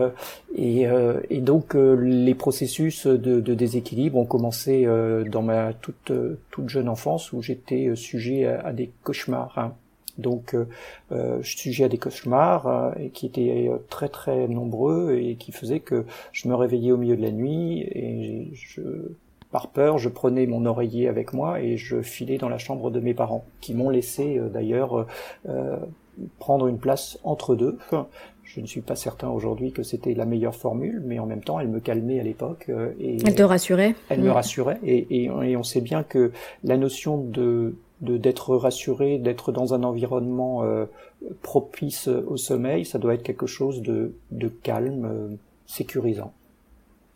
et, 0.54 0.86
et, 1.30 1.40
donc 1.40 1.74
les 1.74 2.34
processus 2.34 3.06
de, 3.06 3.40
de, 3.40 3.54
déséquilibre 3.54 4.18
ont 4.18 4.26
commencé 4.26 4.86
dans 5.30 5.42
ma 5.42 5.72
toute 5.72 6.12
toute 6.50 6.68
jeune 6.68 6.88
enfance, 6.88 7.32
où 7.32 7.42
j'étais 7.42 7.94
sujet 7.94 8.46
à, 8.46 8.72
des 8.72 8.90
cauchemars. 9.02 9.58
Hein. 9.58 9.72
Donc, 10.18 10.54
euh, 10.54 10.66
euh, 11.12 11.38
je 11.42 11.48
suis 11.48 11.58
sujet 11.58 11.84
à 11.84 11.88
des 11.88 11.98
cauchemars 11.98 12.66
euh, 12.66 12.90
et 12.98 13.10
qui 13.10 13.26
étaient 13.26 13.68
euh, 13.68 13.78
très 13.88 14.08
très 14.08 14.48
nombreux 14.48 15.18
et 15.20 15.36
qui 15.36 15.52
faisaient 15.52 15.80
que 15.80 16.04
je 16.32 16.48
me 16.48 16.54
réveillais 16.54 16.92
au 16.92 16.96
milieu 16.96 17.16
de 17.16 17.22
la 17.22 17.30
nuit 17.30 17.80
et 17.80 18.50
je, 18.54 18.82
par 19.50 19.68
peur, 19.68 19.98
je 19.98 20.08
prenais 20.08 20.46
mon 20.46 20.66
oreiller 20.66 21.08
avec 21.08 21.32
moi 21.32 21.60
et 21.60 21.76
je 21.76 22.02
filais 22.02 22.38
dans 22.38 22.48
la 22.48 22.58
chambre 22.58 22.90
de 22.90 23.00
mes 23.00 23.14
parents, 23.14 23.44
qui 23.60 23.74
m'ont 23.74 23.90
laissé 23.90 24.40
d'ailleurs 24.52 25.06
prendre 26.38 26.68
une 26.68 26.78
place 26.78 27.18
entre 27.24 27.56
deux. 27.56 27.76
Je 28.44 28.60
ne 28.60 28.66
suis 28.66 28.80
pas 28.80 28.94
certain 28.94 29.28
aujourd'hui 29.28 29.72
que 29.72 29.82
c'était 29.82 30.14
la 30.14 30.24
meilleure 30.24 30.54
formule, 30.54 31.02
mais 31.04 31.18
en 31.18 31.26
même 31.26 31.42
temps, 31.42 31.58
elle 31.58 31.68
me 31.68 31.80
calmait 31.80 32.20
à 32.20 32.22
l'époque. 32.22 32.70
et 33.00 33.18
elle 33.26 33.34
te 33.34 33.42
rassurait. 33.42 33.96
Elle 34.08 34.20
me 34.20 34.30
rassurait, 34.30 34.78
et, 34.84 35.24
et, 35.24 35.56
on 35.56 35.62
sait 35.64 35.80
bien 35.80 36.04
que 36.04 36.30
la 36.62 36.76
notion 36.76 37.18
de 37.18 37.74
de 38.00 38.16
d'être 38.16 38.56
rassuré, 38.56 39.18
d'être 39.18 39.52
dans 39.52 39.74
un 39.74 39.82
environnement 39.82 40.64
euh, 40.64 40.86
propice 41.42 42.08
au 42.08 42.36
sommeil, 42.36 42.84
ça 42.84 42.98
doit 42.98 43.14
être 43.14 43.22
quelque 43.22 43.46
chose 43.46 43.82
de, 43.82 44.12
de 44.30 44.48
calme, 44.48 45.04
euh, 45.04 45.28
sécurisant. 45.66 46.32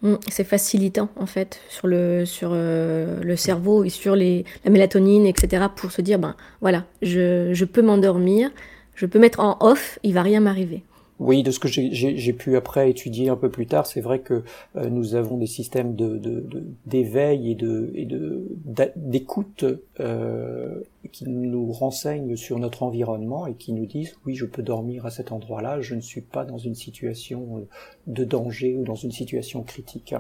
Mm, 0.05 0.17
c'est 0.29 0.45
facilitant 0.45 1.09
en 1.17 1.25
fait 1.25 1.61
sur 1.71 1.87
le 1.87 2.27
sur 2.27 2.51
euh, 2.53 3.23
le 3.23 3.37
cerveau 3.37 3.85
et 3.85 3.89
sur 3.89 4.15
les 4.15 4.45
la 4.65 4.71
mélatonine 4.71 5.25
etc 5.25 5.67
pour 5.75 5.93
se 5.93 6.03
dire 6.03 6.19
ben 6.19 6.37
voilà 6.61 6.85
je, 7.01 7.55
je 7.55 7.65
peux 7.65 7.81
m'endormir 7.81 8.51
je 8.95 9.07
peux 9.07 9.19
mettre 9.19 9.41
en 9.41 9.57
off 9.61 9.99
il 10.03 10.13
va 10.13 10.21
rien 10.21 10.41
m'arriver 10.41 10.83
Oui, 11.21 11.45
de 11.45 11.53
ce 11.53 11.61
que 11.61 11.69
j'ai 11.69 12.33
pu 12.33 12.57
après 12.57 12.91
étudier 12.91 13.29
un 13.29 13.37
peu 13.37 13.49
plus 13.49 13.67
tard, 13.67 13.87
c'est 13.87 14.01
vrai 14.01 14.19
que 14.19 14.43
euh, 14.75 14.91
nous 14.91 15.15
avons 15.15 15.37
des 15.37 15.47
systèmes 15.47 15.95
d'éveil 15.95 17.55
de, 17.55 17.67
de, 17.67 17.93
et 17.95 18.05
de 18.05 18.49
et 18.77 18.93
d'écoute 18.97 19.65
euh, 20.01 20.81
qui 21.13 21.29
nous 21.29 21.71
renseignent 21.71 22.37
sur 22.37 22.59
notre 22.59 22.83
environnement 22.83 23.47
et 23.47 23.55
qui 23.55 23.73
nous 23.73 23.87
disent 23.87 24.17
oui, 24.27 24.35
je 24.35 24.45
peux 24.45 24.63
dormir 24.63 25.07
à 25.07 25.11
cet 25.11 25.31
endroit-là, 25.31 25.81
je 25.81 25.95
ne 25.95 26.01
suis 26.01 26.21
pas 26.21 26.45
dans 26.45 26.59
une 26.59 26.75
situation 26.75 27.59
euh, 27.59 27.69
de 28.09 28.25
danger 28.25 28.75
ou 28.75 28.83
dans 28.83 28.97
une 28.97 29.13
situation 29.13 29.63
critique. 29.63 30.17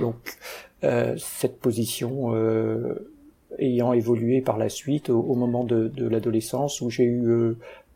Donc 0.00 0.38
euh, 0.84 1.14
cette 1.18 1.58
position 1.58 2.32
ayant 3.58 3.92
évolué 3.92 4.40
par 4.40 4.56
la 4.56 4.70
suite 4.70 5.10
au, 5.10 5.34
moment 5.34 5.62
de, 5.62 5.88
de 5.88 6.08
l'adolescence 6.08 6.80
où 6.80 6.88
j'ai 6.88 7.04
eu 7.04 7.54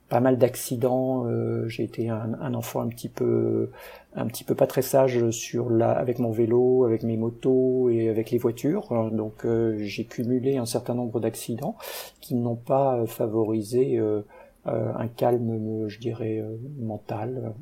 pas 0.08 0.20
mal 0.20 0.38
d'accidents. 0.38 1.26
Euh, 1.26 1.68
j'ai 1.68 1.84
été 1.84 2.08
un, 2.08 2.54
enfant 2.54 2.80
un 2.80 2.88
petit 2.88 3.08
peu, 3.08 3.70
un 4.14 4.26
petit 4.26 4.44
peu 4.44 4.54
pas 4.54 4.66
très 4.66 4.82
sage 4.82 5.30
sur 5.30 5.70
la, 5.70 5.92
avec 5.92 6.18
mon 6.18 6.30
vélo, 6.30 6.84
avec 6.84 7.02
mes 7.02 7.16
motos 7.16 7.90
et 7.90 8.08
avec 8.08 8.30
les 8.30 8.38
voitures. 8.38 9.10
Donc 9.12 9.44
euh, 9.44 9.76
j'ai 9.80 10.04
cumulé 10.04 10.56
un 10.56 10.66
certain 10.66 10.94
nombre 10.94 11.20
d'accidents 11.20 11.76
qui 12.20 12.34
n'ont 12.34 12.56
pas 12.56 13.04
favorisé 13.06 13.98
euh, 13.98 14.22
un 14.64 15.06
calme, 15.06 15.88
je 15.88 15.98
dirais, 16.00 16.44
mental 16.78 17.54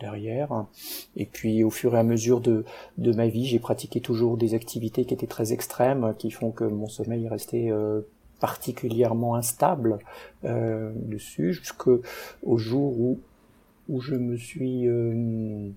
derrière. 0.00 0.66
Et 1.16 1.26
puis 1.26 1.64
au 1.64 1.70
fur 1.70 1.94
et 1.96 1.98
à 1.98 2.04
mesure 2.04 2.40
de, 2.40 2.64
de 2.98 3.12
ma 3.12 3.26
vie, 3.26 3.44
j'ai 3.44 3.58
pratiqué 3.58 4.00
toujours 4.00 4.36
des 4.36 4.54
activités 4.54 5.04
qui 5.04 5.14
étaient 5.14 5.26
très 5.26 5.52
extrêmes, 5.52 6.14
qui 6.16 6.30
font 6.30 6.52
que 6.52 6.64
mon 6.64 6.86
sommeil 6.86 7.24
est 7.24 7.28
resté 7.28 7.72
particulièrement 8.40 9.34
instable 9.34 9.98
euh, 10.44 10.92
dessus 10.94 11.54
jusqu'au 11.54 12.02
jour 12.56 13.00
où 13.00 13.20
où 13.90 14.00
je 14.00 14.14
me 14.14 14.36
suis 14.36 14.88
euh, 14.88 15.68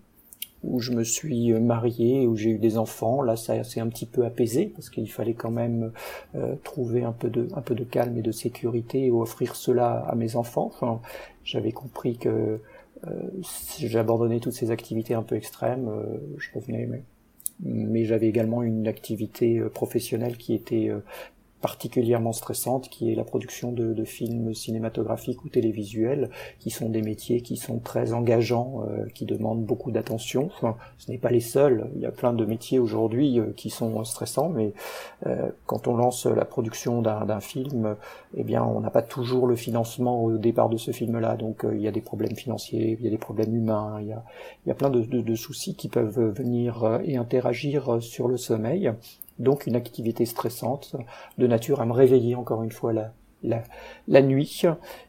où 0.63 0.79
je 0.79 0.91
me 0.91 1.03
suis 1.03 1.53
marié, 1.53 2.25
où 2.25 2.35
j'ai 2.35 2.49
eu 2.51 2.57
des 2.57 2.77
enfants. 2.77 3.21
Là, 3.21 3.35
ça 3.35 3.63
s'est 3.63 3.79
un 3.79 3.87
petit 3.87 4.05
peu 4.05 4.25
apaisé 4.25 4.65
parce 4.73 4.89
qu'il 4.89 5.09
fallait 5.11 5.35
quand 5.35 5.51
même 5.51 5.91
euh, 6.35 6.55
trouver 6.63 7.03
un 7.03 7.11
peu 7.11 7.29
de 7.29 7.47
un 7.55 7.61
peu 7.61 7.75
de 7.75 7.83
calme 7.83 8.17
et 8.17 8.21
de 8.21 8.31
sécurité 8.31 9.05
et 9.05 9.11
offrir 9.11 9.55
cela 9.55 9.99
à 10.07 10.15
mes 10.15 10.35
enfants. 10.35 10.71
Enfin, 10.73 11.01
j'avais 11.43 11.71
compris 11.71 12.17
que 12.17 12.59
euh, 13.05 13.29
si 13.43 13.87
j'abandonnais 13.87 14.39
toutes 14.39 14.53
ces 14.53 14.71
activités 14.71 15.13
un 15.13 15.23
peu 15.23 15.35
extrêmes, 15.35 15.87
euh, 15.87 16.17
je 16.37 16.49
revenais. 16.53 16.87
Mais, 16.87 17.03
mais 17.59 18.05
j'avais 18.05 18.27
également 18.27 18.63
une 18.63 18.87
activité 18.87 19.59
euh, 19.59 19.69
professionnelle 19.69 20.37
qui 20.37 20.53
était 20.53 20.91
particulièrement 21.61 22.33
stressante, 22.33 22.89
qui 22.89 23.11
est 23.11 23.15
la 23.15 23.23
production 23.23 23.71
de, 23.71 23.93
de, 23.93 24.03
films 24.03 24.53
cinématographiques 24.53 25.43
ou 25.43 25.49
télévisuels, 25.49 26.29
qui 26.59 26.69
sont 26.69 26.89
des 26.89 27.01
métiers 27.01 27.41
qui 27.41 27.57
sont 27.57 27.79
très 27.79 28.13
engageants, 28.13 28.83
euh, 28.87 29.05
qui 29.13 29.25
demandent 29.25 29.63
beaucoup 29.63 29.91
d'attention. 29.91 30.49
Ce 30.97 31.11
n'est 31.11 31.17
pas 31.17 31.31
les 31.31 31.39
seuls. 31.39 31.89
Il 31.95 32.01
y 32.01 32.05
a 32.05 32.11
plein 32.11 32.33
de 32.33 32.45
métiers 32.45 32.79
aujourd'hui 32.79 33.39
euh, 33.39 33.53
qui 33.55 33.69
sont 33.69 34.03
stressants, 34.03 34.49
mais 34.49 34.73
euh, 35.25 35.49
quand 35.65 35.87
on 35.87 35.97
lance 35.97 36.25
la 36.27 36.45
production 36.45 37.01
d'un 37.01 37.39
film, 37.39 37.95
eh 38.35 38.43
bien, 38.43 38.63
on 38.63 38.79
n'a 38.79 38.91
pas 38.91 39.01
toujours 39.01 39.47
le 39.47 39.55
financement 39.55 40.23
au 40.23 40.37
départ 40.37 40.69
de 40.69 40.77
ce 40.77 40.91
film-là. 40.91 41.37
Donc, 41.37 41.65
il 41.71 41.81
y 41.81 41.87
a 41.87 41.91
des 41.91 42.01
problèmes 42.01 42.35
financiers, 42.35 42.97
il 42.99 43.03
y 43.03 43.07
a 43.07 43.11
des 43.11 43.17
problèmes 43.17 43.55
humains, 43.55 43.97
il 44.01 44.07
y 44.07 44.13
a, 44.13 44.23
il 44.65 44.69
y 44.69 44.71
a 44.71 44.75
plein 44.75 44.89
de, 44.89 45.01
de, 45.01 45.21
de 45.21 45.35
soucis 45.35 45.75
qui 45.75 45.87
peuvent 45.87 46.19
venir 46.19 46.99
et 47.03 47.17
interagir 47.17 47.97
sur 48.01 48.27
le 48.27 48.37
sommeil 48.37 48.91
donc 49.39 49.67
une 49.67 49.75
activité 49.75 50.25
stressante 50.25 50.95
de 51.37 51.47
nature 51.47 51.81
à 51.81 51.85
me 51.85 51.93
réveiller 51.93 52.35
encore 52.35 52.63
une 52.63 52.71
fois 52.71 52.93
la, 52.93 53.11
la, 54.07 54.21
nuit. 54.21 54.63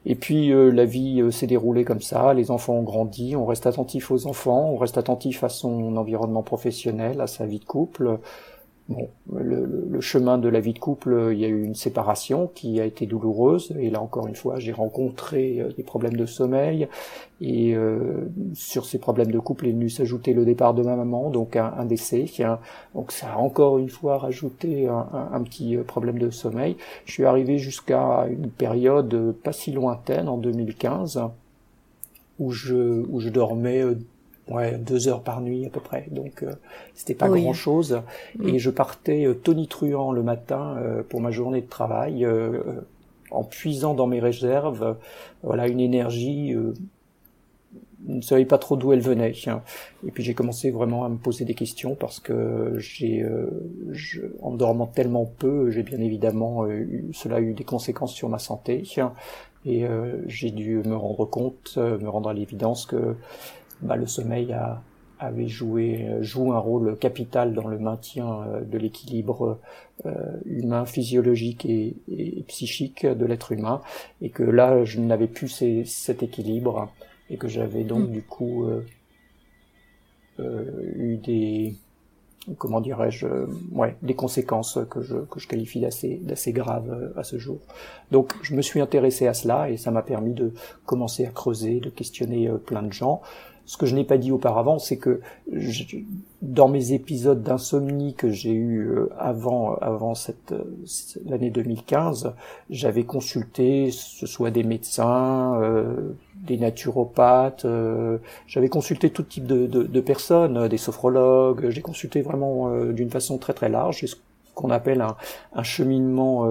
Et 0.06 0.14
puis 0.14 0.52
euh, 0.52 0.70
la 0.70 0.85
vie 0.85 1.20
euh, 1.20 1.30
s'est 1.30 1.47
déroulée 1.47 1.85
comme 1.85 2.00
ça, 2.00 2.35
les 2.35 2.50
enfants 2.50 2.75
ont 2.75 2.82
grandi, 2.82 3.37
on 3.37 3.47
reste 3.47 3.66
attentif 3.66 4.11
aux 4.11 4.26
enfants, 4.26 4.70
on 4.70 4.76
reste 4.76 4.99
attentif 4.99 5.44
à 5.44 5.49
son 5.49 5.97
environnement 5.97 6.42
professionnel, 6.42 7.20
à 7.20 7.26
sa 7.26 7.47
vie 7.47 7.58
de 7.58 7.64
couple, 7.64 8.18
Bon, 8.88 9.11
le, 9.37 9.66
le, 9.66 10.00
chemin 10.00 10.38
de 10.38 10.49
la 10.49 10.61
vie 10.61 10.73
de 10.73 10.78
couple, 10.78 11.28
il 11.33 11.38
y 11.38 11.45
a 11.45 11.49
eu 11.49 11.62
une 11.62 11.75
séparation 11.75 12.50
qui 12.54 12.80
a 12.80 12.87
été 12.87 13.04
douloureuse, 13.04 13.75
et 13.78 13.90
là 13.90 14.00
encore 14.00 14.26
une 14.28 14.35
fois, 14.35 14.59
j'ai 14.59 14.73
rencontré 14.73 15.61
euh, 15.61 15.71
des 15.76 15.83
problèmes 15.83 16.16
de 16.16 16.25
sommeil, 16.25 16.88
et 17.42 17.75
euh, 17.75 18.30
sur 18.54 18.87
ces 18.87 18.99
problèmes 18.99 19.30
de 19.30 19.38
couple 19.38 19.66
est 19.66 19.73
venu 19.73 19.90
s'ajouter 19.90 20.33
le 20.33 20.47
départ 20.47 20.73
de 20.73 20.83
ma 20.83 20.97
maman, 20.97 21.28
donc 21.28 21.57
un, 21.57 21.75
un 21.76 21.85
décès, 21.85 22.25
donc 22.95 23.12
ça 23.12 23.35
a 23.35 23.37
encore 23.37 23.76
une 23.76 23.90
fois 23.90 24.16
rajouté 24.16 24.88
un, 24.88 25.07
un, 25.33 25.42
petit 25.42 25.76
euh, 25.76 25.83
problème 25.83 26.18
de 26.18 26.30
sommeil. 26.30 26.78
Je 27.04 27.12
suis 27.12 27.26
arrivé 27.26 27.59
jusqu'à 27.59 28.26
une 28.30 28.49
période 28.49 29.35
pas 29.45 29.52
si 29.52 29.71
lointaine, 29.71 30.30
en 30.30 30.38
2015, 30.38 31.21
où 32.38 32.52
je, 32.52 33.04
où 33.11 33.21
je 33.21 33.28
dormais 33.28 33.85
ouais, 34.50 34.78
deux 34.78 35.09
heures 35.09 35.23
par 35.23 35.40
nuit 35.40 35.67
à 35.67 35.71
peu 35.71 35.81
près. 35.81 36.07
Donc 36.11 36.43
euh, 36.43 36.52
c'était 36.95 37.14
pas 37.14 37.28
grand 37.28 37.52
chose. 37.52 38.02
Mm. 38.38 38.49
Et 38.49 38.59
je 38.59 38.71
partais 38.71 39.26
euh, 39.26 39.35
tonitruant 39.35 40.12
le 40.12 40.23
matin 40.23 40.76
euh, 40.78 41.02
pour 41.02 41.21
ma 41.21 41.31
journée 41.31 41.61
de 41.61 41.69
travail, 41.69 42.26
en 43.31 43.45
puisant 43.45 43.95
dans 43.95 44.07
mes 44.07 44.21
réserves, 44.21 44.97
voilà 45.43 45.69
une 45.69 45.81
énergie. 45.81 46.52
je 46.52 48.12
ne 48.12 48.23
savais 48.23 48.47
pas 48.47 48.57
trop 48.57 48.76
d'où 48.76 48.93
elle 48.93 49.00
venait. 49.00 49.33
Et 50.07 50.11
puis 50.11 50.23
j'ai 50.23 50.35
commencé 50.35 50.71
vraiment 50.71 51.05
à 51.05 51.09
me 51.09 51.19
poser 51.19 51.45
des 51.45 51.55
questions 51.55 51.95
parce 51.95 52.21
que 52.21 52.75
j'ai, 52.78 53.26
en 54.40 54.52
dormant 54.52 54.87
tellement 54.87 55.26
peu, 55.26 55.71
j'ai 55.71 55.83
bien 55.83 56.00
évidemment 56.00 56.67
cela 57.12 57.37
a 57.37 57.40
eu 57.40 57.52
des 57.52 57.64
conséquences 57.64 58.14
sur 58.14 58.31
ma 58.31 58.38
santé. 58.38 58.83
Et 59.67 59.85
j'ai 60.26 60.50
dû 60.50 60.78
me 60.78 60.97
rendre 60.97 61.26
compte, 61.26 61.76
me 61.76 62.09
rendre 62.09 62.31
à 62.31 62.35
l'évidence 62.35 62.87
que 62.87 63.14
bah, 63.82 63.97
le 63.97 64.06
sommeil 64.06 64.52
a, 64.52 64.82
avait 65.18 65.49
joué 65.49 66.06
joue 66.20 66.52
un 66.52 66.58
rôle 66.58 66.97
capital 66.97 67.52
dans 67.54 67.66
le 67.66 67.78
maintien 67.78 68.42
euh, 68.42 68.61
de 68.61 68.78
l'équilibre 68.78 69.58
euh, 70.06 70.12
humain, 70.47 70.85
physiologique 70.85 71.66
et, 71.66 71.97
psychique 72.47 73.04
de 73.04 73.26
l'être 73.26 73.50
humain, 73.50 73.82
et 74.23 74.30
que 74.30 74.44
là 74.44 74.85
je 74.85 75.00
n'avais 75.00 75.26
plus 75.26 75.49
ces, 75.49 75.85
cet 75.85 76.23
équilibre 76.23 76.92
et 77.30 77.37
que 77.37 77.49
j'avais 77.49 77.82
donc 77.82 78.08
mm. 78.08 78.12
du 78.12 78.23
coup 78.23 78.64
euh, 78.64 78.87
euh, 80.38 80.92
eu 80.94 81.16
des 81.16 81.75
comment 82.58 82.80
dirais-je 82.80 83.26
ouais 83.73 83.97
des 84.02 84.14
conséquences 84.14 84.78
que 84.88 85.02
je 85.02 85.16
que 85.16 85.40
je 85.40 85.49
qualifie 85.49 85.80
d'assez 85.80 86.20
d'assez 86.23 86.52
graves 86.52 87.12
à 87.16 87.25
ce 87.25 87.37
jour. 87.37 87.58
Donc 88.12 88.35
je 88.42 88.54
me 88.54 88.62
suis 88.62 88.80
intéressé 88.80 89.26
à 89.26 89.35
cela 89.35 89.68
et 89.68 89.76
ça 89.76 89.90
m'a 89.90 90.02
permis 90.02 90.32
de 90.32 90.52
commencer 90.87 91.26
à 91.26 91.30
creuser, 91.30 91.80
de 91.80 91.90
questionner 91.90 92.49
plein 92.64 92.85
de 92.85 92.92
gens. 92.92 93.20
Ce 93.68 93.76
que 93.76 93.84
je 93.84 93.94
n'ai 93.94 94.04
pas 94.04 94.16
dit 94.16 94.32
auparavant, 94.32 94.78
c'est 94.78 94.96
que 94.96 95.20
dans 96.40 96.68
mes 96.68 96.94
épisodes 96.94 97.42
d'insomnie 97.42 98.14
que 98.14 98.30
j'ai 98.30 98.54
eu 98.54 98.88
euh, 98.88 99.10
avant 99.18 99.75
avant 99.75 100.14
cette, 100.14 100.54
l'année 101.26 101.50
2015, 101.50 102.32
j'avais 102.70 103.04
consulté 103.04 103.90
ce 103.92 104.26
soit 104.26 104.50
des 104.50 104.62
médecins, 104.62 105.60
euh, 105.60 106.14
des 106.34 106.56
naturopathes, 106.56 107.66
euh, 107.66 108.16
j'avais 108.46 108.70
consulté 108.70 109.10
tout 109.10 109.22
type 109.22 109.46
de, 109.46 109.66
de, 109.66 109.82
de 109.82 110.00
personnes, 110.00 110.66
des 110.68 110.78
sophrologues, 110.78 111.68
j'ai 111.68 111.82
consulté 111.82 112.22
vraiment 112.22 112.75
d'une 112.92 113.10
façon 113.10 113.37
très 113.37 113.52
très 113.52 113.68
large, 113.68 114.02
ce 114.06 114.16
qu'on 114.54 114.70
appelle 114.70 115.02
un, 115.02 115.14
un 115.52 115.62
cheminement 115.62 116.48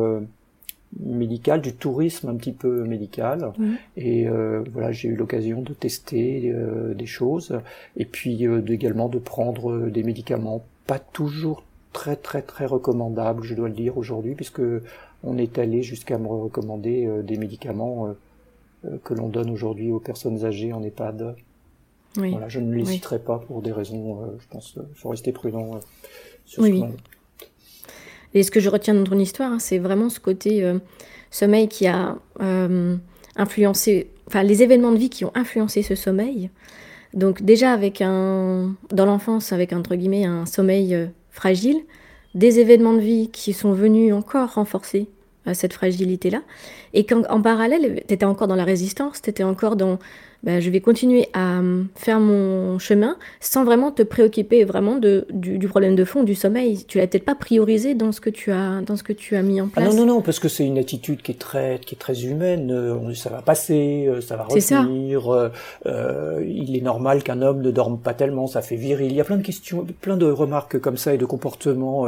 médical, 0.99 1.61
du 1.61 1.73
tourisme 1.73 2.29
un 2.29 2.35
petit 2.35 2.51
peu 2.51 2.83
médical. 2.83 3.51
Et 3.95 4.27
euh, 4.27 4.63
voilà, 4.71 4.91
j'ai 4.91 5.09
eu 5.09 5.15
l'occasion 5.15 5.61
de 5.61 5.73
tester 5.73 6.49
euh, 6.49 6.93
des 6.93 7.05
choses 7.05 7.59
et 7.95 8.05
puis 8.05 8.47
euh, 8.47 8.63
également 8.67 9.09
de 9.09 9.19
prendre 9.19 9.89
des 9.89 10.03
médicaments, 10.03 10.63
pas 10.85 10.99
toujours 10.99 11.63
très 11.93 12.15
très 12.15 12.41
très 12.41 12.65
recommandables, 12.65 13.43
je 13.43 13.55
dois 13.55 13.69
le 13.69 13.73
dire 13.73 13.97
aujourd'hui, 13.97 14.35
puisque 14.35 14.61
on 15.23 15.37
est 15.37 15.57
allé 15.57 15.83
jusqu'à 15.83 16.17
me 16.17 16.27
recommander 16.27 17.09
des 17.23 17.37
médicaments 17.37 18.13
que 19.03 19.13
l'on 19.15 19.29
donne 19.29 19.49
aujourd'hui 19.49 19.91
aux 19.91 19.99
personnes 19.99 20.45
âgées 20.45 20.73
en 20.73 20.83
EHPAD. 20.83 21.35
Oui. 22.17 22.31
Voilà, 22.31 22.49
je 22.49 22.59
ne 22.59 22.73
les 22.73 22.85
citerai 22.85 23.19
pas 23.19 23.39
pour 23.39 23.61
des 23.61 23.71
raisons, 23.71 24.19
je 24.39 24.47
pense, 24.49 24.75
il 24.77 24.95
faut 24.95 25.09
rester 25.09 25.31
prudent 25.31 25.79
sur 26.45 26.63
ce 26.63 26.69
et 28.33 28.43
ce 28.43 28.51
que 28.51 28.59
je 28.59 28.69
retiens 28.69 28.93
de 28.93 29.03
ton 29.03 29.17
histoire, 29.17 29.53
hein, 29.53 29.59
c'est 29.59 29.79
vraiment 29.79 30.09
ce 30.09 30.19
côté 30.19 30.63
euh, 30.63 30.79
sommeil 31.31 31.67
qui 31.67 31.87
a 31.87 32.17
euh, 32.41 32.95
influencé, 33.35 34.11
enfin 34.27 34.43
les 34.43 34.63
événements 34.63 34.91
de 34.91 34.97
vie 34.97 35.09
qui 35.09 35.25
ont 35.25 35.31
influencé 35.35 35.81
ce 35.81 35.95
sommeil. 35.95 36.49
Donc 37.13 37.41
déjà 37.41 37.71
avec 37.71 38.01
un, 38.01 38.75
dans 38.91 39.05
l'enfance, 39.05 39.53
avec 39.53 39.73
entre 39.73 39.95
guillemets 39.95 40.25
un 40.25 40.45
sommeil 40.45 40.93
euh, 40.93 41.07
fragile, 41.31 41.77
des 42.35 42.59
événements 42.59 42.93
de 42.93 42.99
vie 42.99 43.29
qui 43.31 43.53
sont 43.53 43.73
venus 43.73 44.13
encore 44.13 44.53
renforcer 44.53 45.07
cette 45.53 45.71
fragilité-là. 45.71 46.41
Et 46.93 47.05
qu'en 47.05 47.23
en 47.29 47.41
parallèle, 47.41 48.03
tu 48.05 48.13
étais 48.13 48.25
encore 48.25 48.47
dans 48.47 48.55
la 48.55 48.65
résistance, 48.65 49.21
tu 49.21 49.29
étais 49.29 49.43
encore 49.43 49.77
dans, 49.77 49.97
bah, 50.43 50.59
je 50.59 50.69
vais 50.69 50.81
continuer 50.81 51.27
à 51.33 51.59
euh, 51.59 51.83
faire 51.95 52.19
mon 52.19 52.77
chemin 52.79 53.17
sans 53.39 53.63
vraiment 53.63 53.91
te 53.91 54.03
préoccuper 54.03 54.63
vraiment 54.65 54.97
de, 54.97 55.25
du, 55.31 55.67
problème 55.67 55.95
de 55.95 56.05
fond 56.05 56.23
du 56.23 56.35
sommeil. 56.35 56.85
Tu 56.87 56.99
l'as 56.99 57.07
peut-être 57.07 57.25
pas 57.25 57.35
priorisé 57.35 57.95
dans 57.95 58.11
ce 58.11 58.21
que 58.21 58.29
tu 58.29 58.51
as 58.51 58.81
dans 58.81 58.95
ce 58.95 59.03
que 59.03 59.13
tu 59.13 59.35
as 59.35 59.41
mis 59.41 59.59
en 59.59 59.67
place. 59.67 59.87
Ah 59.89 59.93
non 59.93 60.05
non 60.05 60.15
non 60.15 60.21
parce 60.21 60.39
que 60.39 60.47
c'est 60.47 60.65
une 60.65 60.77
attitude 60.77 61.21
qui 61.21 61.31
est 61.31 61.39
très 61.39 61.79
qui 61.79 61.95
est 61.95 61.97
très 61.97 62.25
humaine. 62.25 62.71
Euh, 62.71 63.13
ça 63.15 63.29
va 63.29 63.41
passer, 63.41 64.05
euh, 64.07 64.21
ça 64.21 64.35
va 64.35 64.43
revenir. 64.43 65.51
il 65.85 66.77
est 66.77 66.81
normal 66.81 67.23
qu'un 67.23 67.41
homme 67.41 67.61
ne 67.61 67.71
dorme 67.71 67.99
pas 67.99 68.13
tellement, 68.13 68.47
ça 68.47 68.61
fait 68.61 68.75
viril. 68.75 69.11
Il 69.11 69.17
y 69.17 69.21
a 69.21 69.25
plein 69.25 69.37
de 69.37 69.43
questions, 69.43 69.85
plein 70.01 70.17
de 70.17 70.27
remarques 70.27 70.79
comme 70.79 70.97
ça 70.97 71.13
et 71.13 71.17
de 71.17 71.25
comportements. 71.25 72.05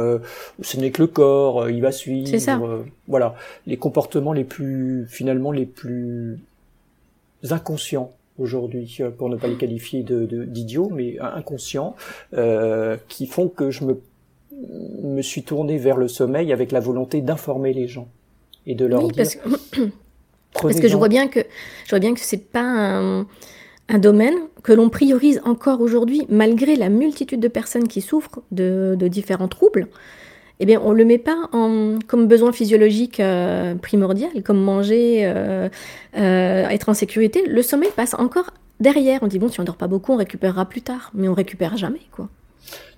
ce 0.62 0.76
n'est 0.76 0.92
que 0.92 1.02
le 1.02 1.08
corps, 1.08 1.68
il 1.68 1.82
va 1.82 1.90
suivre. 1.90 2.28
C'est 2.28 2.38
ça. 2.38 2.60
voilà, 3.08 3.34
les 3.66 3.76
comportements 3.76 4.32
les 4.32 4.44
plus 4.44 5.06
finalement 5.08 5.50
les 5.50 5.66
plus 5.66 6.38
inconscients 7.50 8.12
aujourd'hui, 8.40 8.96
euh, 9.00 9.10
pour 9.10 9.28
ne 9.28 9.36
pas 9.36 9.48
les 9.48 9.56
qualifier 9.56 10.02
de, 10.02 10.44
d'idiots, 10.44 10.90
mais 10.90 11.18
inconscients, 11.20 11.94
euh, 12.34 12.96
qui 13.08 13.26
font 13.26 13.48
que 13.48 13.70
je 13.70 13.84
me, 13.84 14.00
me 15.02 15.22
suis 15.22 15.42
tourné 15.42 15.78
vers 15.78 15.96
le 15.96 16.08
sommeil 16.08 16.52
avec 16.52 16.72
la 16.72 16.80
volonté 16.80 17.20
d'informer 17.20 17.72
les 17.72 17.88
gens 17.88 18.08
et 18.66 18.74
de 18.74 18.86
leur 18.86 19.08
dire. 19.08 19.16
Parce 19.16 19.34
que, 19.36 19.80
parce 20.62 20.80
que 20.80 20.88
je 20.88 20.96
vois 20.96 21.08
bien 21.08 21.28
que 21.28 21.40
je 21.84 21.90
vois 21.90 22.00
bien 22.00 22.14
que 22.14 22.20
c'est 22.20 22.50
pas 22.50 22.60
un, 22.62 23.26
un 23.88 23.98
domaine 23.98 24.36
que 24.62 24.72
l'on 24.72 24.88
priorise 24.88 25.40
encore 25.44 25.80
aujourd'hui, 25.80 26.26
malgré 26.28 26.76
la 26.76 26.88
multitude 26.88 27.40
de 27.40 27.48
personnes 27.48 27.88
qui 27.88 28.00
souffrent 28.00 28.40
de, 28.50 28.96
de 28.98 29.08
différents 29.08 29.48
troubles 29.48 29.88
eh 30.60 30.66
bien, 30.66 30.80
on 30.84 30.92
ne 30.92 30.98
le 30.98 31.06
met 31.06 31.18
pas 31.18 31.48
en, 31.52 31.98
comme 32.06 32.28
besoin 32.28 32.52
physiologique 32.52 33.18
euh, 33.18 33.74
primordial, 33.74 34.42
comme 34.44 34.60
manger, 34.60 35.22
euh, 35.22 35.70
euh, 36.18 36.68
être 36.68 36.90
en 36.90 36.94
sécurité. 36.94 37.46
Le 37.46 37.62
sommeil 37.62 37.90
passe 37.96 38.14
encore 38.14 38.50
derrière. 38.78 39.22
On 39.22 39.26
dit, 39.26 39.38
bon, 39.38 39.48
si 39.48 39.58
on 39.58 39.64
dort 39.64 39.76
pas 39.76 39.88
beaucoup, 39.88 40.12
on 40.12 40.16
récupérera 40.16 40.66
plus 40.66 40.82
tard. 40.82 41.10
Mais 41.14 41.28
on 41.28 41.34
récupère 41.34 41.78
jamais, 41.78 42.02
quoi. 42.12 42.28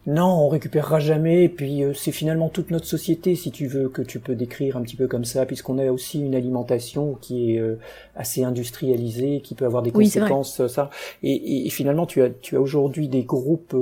Non, 0.07 0.47
on 0.47 0.49
récupérera 0.49 0.99
jamais. 0.99 1.45
Et 1.45 1.49
puis 1.49 1.85
euh, 1.85 1.95
c'est 1.95 2.11
finalement 2.11 2.49
toute 2.49 2.71
notre 2.71 2.87
société, 2.87 3.37
si 3.37 3.53
tu 3.53 3.67
veux, 3.69 3.89
que 3.89 4.03
tu 4.03 4.19
peux 4.19 4.35
décrire 4.35 4.77
un 4.77 4.83
petit 4.83 4.97
peu 4.97 5.07
comme 5.07 5.25
ça, 5.25 5.47
puisqu'on 5.47 5.79
a 5.79 5.91
aussi 5.93 6.21
une 6.21 6.35
alimentation 6.35 7.15
qui 7.21 7.55
est 7.55 7.59
euh, 7.61 7.79
assez 8.17 8.43
industrialisée, 8.43 9.41
qui 9.43 9.55
peut 9.55 9.65
avoir 9.65 9.83
des 9.83 9.93
conséquences. 9.93 10.61
Euh, 10.61 10.69
ça. 10.69 10.91
Et, 11.23 11.67
et, 11.67 11.71
finalement, 11.71 12.07
tu 12.07 12.23
as, 12.23 12.31
tu 12.31 12.57
as 12.57 12.61
aujourd'hui 12.61 13.09
des 13.09 13.23
groupes 13.23 13.77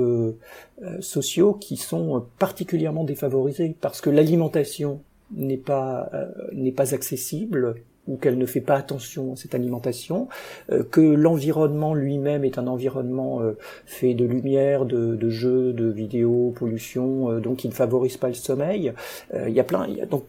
sociaux 0.99 1.53
qui 1.53 1.77
sont 1.77 2.25
particulièrement 2.39 3.03
défavorisés 3.03 3.75
parce 3.81 4.01
que 4.01 4.09
l'alimentation 4.09 5.01
n'est 5.35 5.57
pas 5.57 6.09
n'est 6.53 6.71
pas 6.71 6.93
accessible 6.93 7.75
ou 8.11 8.17
qu'elle 8.17 8.37
ne 8.37 8.45
fait 8.45 8.61
pas 8.61 8.75
attention 8.75 9.33
à 9.33 9.35
cette 9.35 9.55
alimentation, 9.55 10.27
euh, 10.71 10.83
que 10.83 11.01
l'environnement 11.01 11.93
lui-même 11.93 12.43
est 12.43 12.57
un 12.57 12.67
environnement 12.67 13.41
euh, 13.41 13.57
fait 13.85 14.13
de 14.13 14.25
lumière, 14.25 14.85
de, 14.85 15.15
de 15.15 15.29
jeux, 15.29 15.71
de 15.73 15.89
vidéos, 15.89 16.53
pollution, 16.55 17.31
euh, 17.31 17.39
donc 17.39 17.63
il 17.63 17.69
ne 17.69 17.73
favorise 17.73 18.17
pas 18.17 18.27
le 18.27 18.33
sommeil. 18.33 18.93
il 19.33 19.53
y 19.53 19.59
a 19.59 19.63
plein, 19.63 19.87
y 19.87 20.01
a, 20.01 20.05
donc 20.05 20.23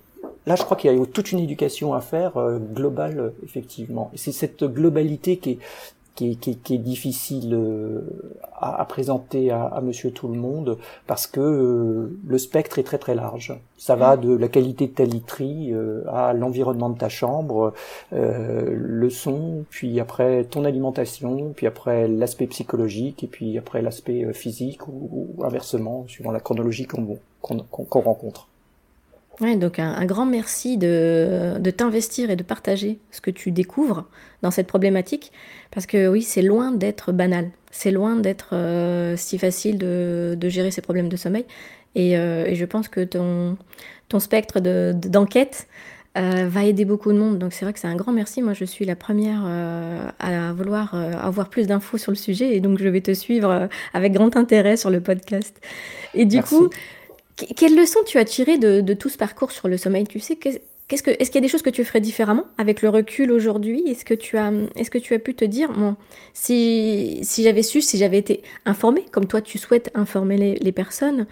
là 0.47 0.55
je 0.55 0.63
crois 0.63 0.77
qu'il 0.77 0.93
y 0.93 1.01
a 1.01 1.07
toute 1.07 1.33
une 1.33 1.41
éducation 1.41 1.95
à 1.95 2.01
faire 2.01 2.33
globale 2.75 3.33
effectivement. 3.45 4.11
C'est 4.15 4.33
cette 4.33 4.65
globalité 4.65 5.37
qui 5.39 5.53
est 5.53 5.59
qui 6.15 6.33
est, 6.33 6.63
qui, 6.63 6.75
est, 6.75 6.79
difficile 6.79 7.55
euh, 7.55 8.01
à, 8.55 8.81
à 8.81 8.85
présenter 8.85 9.51
à, 9.51 9.65
à, 9.65 9.81
Monsieur 9.81 10.11
Tout 10.11 10.29
le 10.29 10.39
Monde 10.39 10.79
parce 11.07 11.27
que 11.27 11.41
euh, 11.41 12.19
le 12.27 12.39
spectre 12.39 12.79
est 12.79 12.83
très 12.83 12.99
très 12.99 13.15
large. 13.15 13.59
Ça 13.79 13.97
va 13.97 14.17
de 14.17 14.35
la 14.35 14.49
qualité 14.49 14.87
de 14.87 14.93
ta 14.93 15.05
literie 15.05 15.73
euh, 15.73 16.05
à 16.09 16.33
l'environnement 16.35 16.91
de 16.91 16.99
ta 16.99 17.09
chambre, 17.09 17.73
le 18.13 19.11
son, 19.11 19.65
puis 19.71 19.99
après 19.99 20.45
ton 20.45 20.65
alimentation, 20.65 21.53
puis 21.57 21.67
après 21.67 22.07
l'aspect 22.09 22.47
psychologique 22.47 23.25
et 23.25 23.27
puis 23.27 23.59
après 23.59 23.83
l'aspect 23.83 24.33
physique 24.33 24.87
ou, 24.89 25.43
inversement 25.43 26.05
suivant 26.07 26.31
la 26.31 26.41
chronologie 26.41 26.87
qu'on 26.87 27.19
qu'on 27.41 28.01
rencontre. 28.01 28.49
Ouais, 29.43 29.57
donc 29.57 29.81
un, 29.81 30.05
grand 30.05 30.25
merci 30.25 30.79
de, 30.79 31.55
de 31.59 31.71
t'investir 31.73 32.31
et 32.31 32.37
de 32.37 32.45
partager 32.45 33.01
ce 33.11 33.21
que 33.21 33.31
tu 33.31 33.51
découvres 33.51 34.05
dans 34.43 34.53
cette 34.53 34.69
problématique, 34.69 35.33
parce 35.73 35.87
que 35.87 36.07
oui, 36.07 36.23
c'est 36.23 36.43
loin 36.43 36.71
d'être 36.71 37.11
banal, 37.11 37.51
c'est 37.73 37.91
loin 37.91 38.15
d'être 38.15 38.51
euh, 38.53 39.17
si 39.17 39.39
facile 39.39 39.79
de, 39.79 40.37
de, 40.39 40.49
gérer 40.49 40.71
ces 40.71 40.81
problèmes 40.81 41.09
de 41.09 41.17
sommeil, 41.17 41.45
et, 41.97 42.17
euh, 42.17 42.45
et 42.47 42.55
je 42.55 42.65
pense 42.65 42.87
que 42.87 43.01
ton, 43.01 43.57
ton 44.09 44.21
spectre 44.21 44.61
d'enquête 44.61 45.67
euh, 46.17 46.47
va 46.49 46.65
aider 46.65 46.85
beaucoup 46.85 47.13
de 47.13 47.19
monde, 47.19 47.41
donc 47.41 47.53
c'est 47.53 47.65
vrai 47.65 47.73
que 47.73 47.81
c'est 47.81 47.89
un 47.89 47.97
grand 47.97 48.13
merci, 48.13 48.43
moi 48.43 48.53
je 48.53 48.65
suis 48.65 48.85
la 48.85 48.95
première 48.95 49.45
à 50.21 50.53
vouloir 50.53 50.95
avoir 50.95 51.49
plus 51.49 51.67
d'infos 51.67 51.99
sur 51.99 52.13
le 52.13 52.17
sujet, 52.17 52.55
et 52.55 52.61
donc 52.61 52.79
je 52.79 52.87
vais 52.87 53.01
te 53.01 53.13
suivre 53.13 53.69
avec 53.93 54.13
grand 54.13 54.37
intérêt 54.37 54.77
sur 54.77 54.91
le 54.91 55.01
podcast. 55.01 55.61
Et 56.15 56.27
du 56.27 56.41
coup... 56.45 56.71
Quelle 57.37 57.77
leçon 57.77 58.01
tu 58.07 58.19
as 58.19 58.25
tiré 58.25 58.59
de, 58.59 58.93
tout 58.95 59.09
ce 59.09 59.17
parcours 59.17 59.53
sur 59.53 59.69
le 59.69 59.77
sommeil? 59.77 60.05
Tu 60.05 60.21
sais, 60.21 60.37
qu'est-ce 60.37 61.03
que, 61.03 61.11
est-ce 61.11 61.31
qu'il 61.31 61.37
y 61.37 61.45
a 61.45 61.47
des 61.47 61.49
choses 61.49 61.63
que 61.63 61.71
tu 61.71 61.85
ferais 61.85 62.01
différemment 62.01 62.45
avec 62.59 62.83
le 62.83 62.89
recul 62.89 63.33
aujourd'hui? 63.33 63.83
Est-ce 63.87 64.05
que 64.05 64.15
tu 64.15 64.37
as, 64.37 64.53
est-ce 64.77 64.91
que 64.91 64.99
tu 64.99 65.15
as 65.15 65.19
pu 65.19 65.35
te 65.35 65.45
dire, 65.45 65.73
bon, 65.73 65.97
si, 66.35 67.21
si 67.23 67.43
j'avais 67.43 67.63
su, 67.63 67.81
si 67.81 67.97
j'avais 67.97 68.19
été 68.19 68.43
informée, 68.67 69.05
comme 69.11 69.27
toi 69.27 69.41
tu 69.41 69.59
souhaites 69.59 69.91
informer 69.95 70.57
les, 70.61 70.73
personnes, 70.73 71.27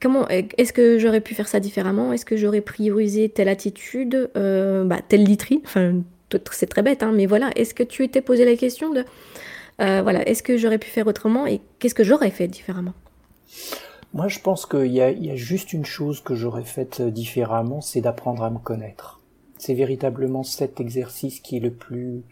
comment, 0.00 0.26
est-ce 0.28 0.72
que 0.72 0.98
j'aurais 0.98 1.20
pu 1.20 1.34
faire 1.34 1.48
ça 1.48 1.60
différemment? 1.60 2.12
Est-ce 2.12 2.24
que 2.24 2.36
j'aurais 2.36 2.62
priorisé 2.62 3.28
telle 3.28 3.48
attitude, 3.48 4.30
euh, 4.36 4.84
bah, 4.84 5.00
telle 5.06 5.24
literie 5.24 5.60
Enfin, 5.64 6.00
c'est 6.50 6.68
très 6.68 6.82
bête, 6.82 7.02
hein, 7.02 7.12
mais 7.14 7.26
voilà. 7.26 7.50
Est-ce 7.56 7.74
que 7.74 7.82
tu 7.82 8.02
étais 8.02 8.22
posé 8.22 8.46
la 8.46 8.56
question 8.56 8.90
de, 8.90 9.04
euh, 9.80 10.00
voilà, 10.02 10.26
est-ce 10.26 10.42
que 10.42 10.56
j'aurais 10.56 10.78
pu 10.78 10.88
faire 10.88 11.06
autrement 11.06 11.46
et 11.46 11.60
qu'est-ce 11.78 11.94
que 11.94 12.04
j'aurais 12.04 12.30
fait 12.30 12.48
différemment? 12.48 12.94
Moi, 14.14 14.28
je 14.28 14.38
pense 14.40 14.66
qu'il 14.66 14.86
y, 14.86 14.96
y 14.96 15.30
a, 15.30 15.36
juste 15.36 15.72
une 15.72 15.84
chose 15.84 16.20
que 16.20 16.34
j'aurais 16.34 16.64
faite 16.64 17.00
euh, 17.00 17.10
différemment, 17.10 17.80
c'est 17.80 18.00
d'apprendre 18.00 18.42
à 18.44 18.50
me 18.50 18.58
connaître. 18.58 19.20
C'est 19.58 19.74
véritablement 19.74 20.42
cet 20.42 20.80
exercice 20.80 21.40
qui 21.40 21.56
est 21.56 21.60
le 21.60 21.72
plus 21.72 22.22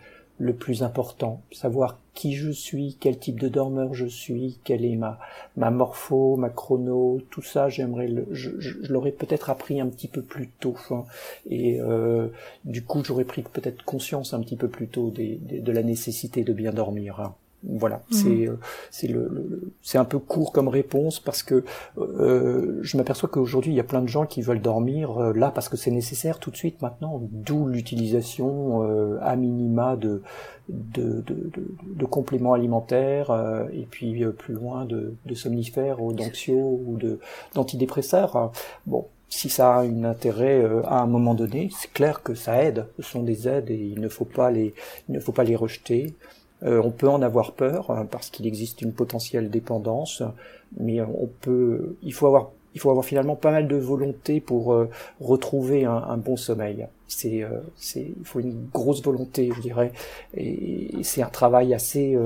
le 0.41 0.55
plus 0.55 0.83
important, 0.83 1.43
savoir 1.53 1.99
qui 2.15 2.33
je 2.33 2.51
suis, 2.51 2.97
quel 2.99 3.19
type 3.19 3.39
de 3.39 3.49
dormeur 3.49 3.93
je 3.93 4.07
suis, 4.07 4.59
quelle 4.65 4.87
est 4.87 4.97
ma 4.97 5.19
ma 5.59 5.71
morpho, 5.71 6.37
ma 6.37 6.49
chrono, 6.49 7.21
tout 7.31 7.43
ça, 7.43 7.69
j'aimerais 7.69 8.09
le, 8.09 8.27
je, 8.31 8.59
je, 8.59 8.91
l'aurais 8.91 9.13
peut-être 9.13 9.51
appris 9.51 9.83
un 9.83 9.87
petit 9.87 10.09
peu 10.09 10.23
plus 10.23 10.49
tôt, 10.49 10.77
hein, 10.91 11.05
et 11.49 11.79
euh, 11.81 12.29
du 12.65 12.83
coup 12.83 13.05
j'aurais 13.05 13.25
pris 13.25 13.43
peut-être 13.43 13.85
conscience 13.85 14.33
un 14.33 14.41
petit 14.41 14.57
peu 14.57 14.69
plus 14.69 14.89
tôt 14.89 15.11
des, 15.11 15.37
de 15.37 15.73
la 15.73 15.83
nécessité 15.83 16.43
de 16.43 16.55
bien 16.55 16.73
dormir. 16.73 17.21
Hein. 17.21 17.35
Voilà, 17.63 18.03
mhm. 18.11 18.17
c'est 18.17 18.49
euh, 18.49 18.59
c'est 18.91 19.07
le, 19.07 19.75
c'est 19.83 19.99
un 19.99 20.07
peu 20.07 20.19
court 20.19 20.51
comme 20.53 20.69
réponse 20.69 21.21
parce 21.21 21.43
que 21.43 21.63
euh, 21.99 22.79
je 22.81 22.97
m'aperçois 22.97 23.29
qu'aujourd'hui 23.29 23.73
il 23.73 23.77
y 23.77 23.81
a 23.81 23.85
plein 23.85 24.01
de 24.01 24.09
gens 24.09 24.25
qui 24.25 24.41
veulent 24.41 24.63
dormir 24.63 25.19
euh, 25.19 25.33
là 25.35 25.51
parce 25.51 25.69
que 25.69 25.77
c'est 25.77 25.91
nécessaire 25.91 26.39
tout 26.39 26.51
de 26.51 26.57
suite 26.57 26.81
maintenant, 26.81 27.21
d'où 27.31 27.67
l'utilisation 27.67 28.83
euh, 28.85 29.19
à 29.21 29.37
minima 29.37 29.97
de 29.97 30.23
de, 30.71 31.23
de, 31.27 31.51
de, 31.85 32.05
compléments 32.05 32.53
alimentaires 32.53 33.33
et 33.73 33.89
puis 33.91 34.25
plus 34.39 34.55
loin 34.55 34.85
de, 34.85 35.17
de 35.27 35.35
somnifères 35.35 36.01
ou 36.01 36.13
d'anxio 36.13 36.81
ou 36.87 36.97
de 36.97 37.19
d'antidépresseurs. 37.55 38.53
Bon, 38.87 39.09
si 39.29 39.49
ça 39.49 39.75
a 39.75 39.81
un 39.81 40.05
intérêt 40.05 40.65
à 40.87 41.01
un 41.01 41.07
moment 41.07 41.35
donné, 41.35 41.71
c'est 41.77 41.93
clair 41.93 42.23
que 42.23 42.35
ça 42.37 42.63
aide. 42.63 42.87
Ce 43.01 43.03
sont 43.03 43.25
des 43.25 43.49
aides 43.49 43.69
et 43.69 43.79
il 43.79 44.01
ne 44.01 44.09
faut 44.09 44.25
pas 44.25 44.53
les 44.53 44.73
il 45.09 45.15
ne 45.17 45.19
faut 45.19 45.33
pas 45.33 45.43
les 45.43 45.57
rejeter. 45.57 46.15
Euh, 46.63 46.81
on 46.85 46.91
peut 46.91 47.09
en 47.09 47.23
avoir 47.23 47.53
peur 47.53 47.91
hein, 47.91 48.07
parce 48.11 48.31
qu'il 48.31 48.47
existe 48.47 48.83
une 48.83 48.93
potentielle 48.93 49.51
dépendance, 49.51 50.23
mais 50.79 51.01
on 51.01 51.29
peut, 51.41 51.97
il 52.03 52.13
faut 52.13 52.27
avoir, 52.27 52.51
il 52.75 52.81
faut 52.81 52.91
avoir 52.91 53.05
finalement 53.05 53.35
pas 53.35 53.51
mal 53.51 53.67
de 53.67 53.77
volonté 53.77 54.41
pour 54.41 54.73
euh, 54.73 54.91
retrouver 55.21 55.85
un, 55.85 56.17
bon 56.19 56.37
sommeil. 56.37 56.87
C'est, 57.09 57.43
euh, 57.43 57.61
c'est, 57.77 58.13
il 58.19 58.25
faut 58.25 58.41
une 58.41 58.69
grosse 58.73 59.03
volonté, 59.03 59.51
je 59.57 59.61
dirais, 59.61 59.93
et, 60.37 60.91
c'est 61.03 61.23
un 61.23 61.31
travail 61.31 61.73
assez. 61.75 62.17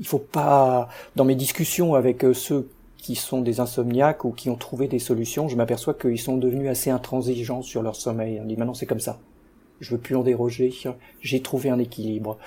il 0.00 0.06
faut 0.06 0.18
pas, 0.18 0.88
dans 1.16 1.24
mes 1.24 1.36
discussions 1.36 1.94
avec 1.94 2.24
ceux 2.34 2.68
qui 2.96 3.14
sont 3.14 3.40
des 3.40 3.60
insomniaques 3.60 4.24
ou 4.24 4.32
qui 4.32 4.50
ont 4.50 4.56
trouvé 4.56 4.88
des 4.88 4.98
solutions, 4.98 5.48
je 5.48 5.56
m'aperçois 5.56 5.94
qu'ils 5.94 6.18
sont 6.18 6.36
devenus 6.36 6.68
assez 6.68 6.90
intransigeants 6.90 7.62
sur 7.62 7.82
leur 7.82 7.94
sommeil. 7.94 8.40
On 8.42 8.46
dit 8.46 8.56
maintenant 8.56 8.74
c'est 8.74 8.86
comme 8.86 9.00
ça 9.00 9.18
je 9.80 9.90
veux 9.90 9.98
plus 9.98 10.16
en 10.16 10.22
déroger, 10.22 10.72
j'ai 11.20 11.40
trouvé 11.40 11.70
un 11.70 11.78
équilibre 11.78 12.38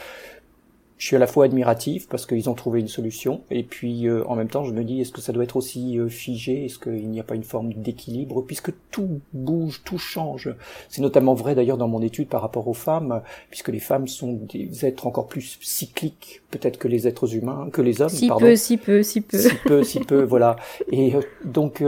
je 1.01 1.07
suis 1.07 1.15
à 1.15 1.19
la 1.19 1.25
fois 1.25 1.45
admiratif 1.45 2.07
parce 2.07 2.27
qu'ils 2.27 2.47
ont 2.47 2.53
trouvé 2.53 2.79
une 2.79 2.87
solution, 2.87 3.41
et 3.49 3.63
puis 3.63 4.07
euh, 4.07 4.23
en 4.27 4.35
même 4.35 4.49
temps 4.49 4.63
je 4.63 4.71
me 4.71 4.83
dis 4.83 5.01
est-ce 5.01 5.11
que 5.11 5.19
ça 5.19 5.33
doit 5.33 5.43
être 5.43 5.55
aussi 5.55 5.97
euh, 5.97 6.09
figé, 6.09 6.65
est-ce 6.65 6.77
qu'il 6.77 7.09
n'y 7.09 7.19
a 7.19 7.23
pas 7.23 7.33
une 7.33 7.43
forme 7.43 7.73
d'équilibre, 7.73 8.43
puisque 8.43 8.71
tout 8.91 9.19
bouge, 9.33 9.81
tout 9.83 9.97
change. 9.97 10.53
C'est 10.89 11.01
notamment 11.01 11.33
vrai 11.33 11.55
d'ailleurs 11.55 11.79
dans 11.79 11.87
mon 11.87 12.03
étude 12.03 12.27
par 12.27 12.43
rapport 12.43 12.67
aux 12.67 12.75
femmes, 12.75 13.23
puisque 13.49 13.69
les 13.69 13.79
femmes 13.79 14.07
sont 14.07 14.33
des 14.47 14.85
êtres 14.85 15.07
encore 15.07 15.25
plus 15.25 15.57
cycliques 15.59 16.43
peut-être 16.51 16.77
que 16.77 16.87
les 16.87 17.07
êtres 17.07 17.35
humains, 17.35 17.69
que 17.73 17.81
les 17.81 18.01
hommes. 18.03 18.09
Si 18.09 18.27
pardon. 18.27 18.45
peu, 18.45 18.55
si 18.55 18.77
peu, 18.77 19.01
si 19.01 19.21
peu. 19.21 19.39
Si 19.39 19.55
peu, 19.65 19.83
si 19.83 19.99
peu, 20.01 20.21
voilà. 20.21 20.55
Et 20.91 21.15
euh, 21.15 21.21
donc 21.43 21.83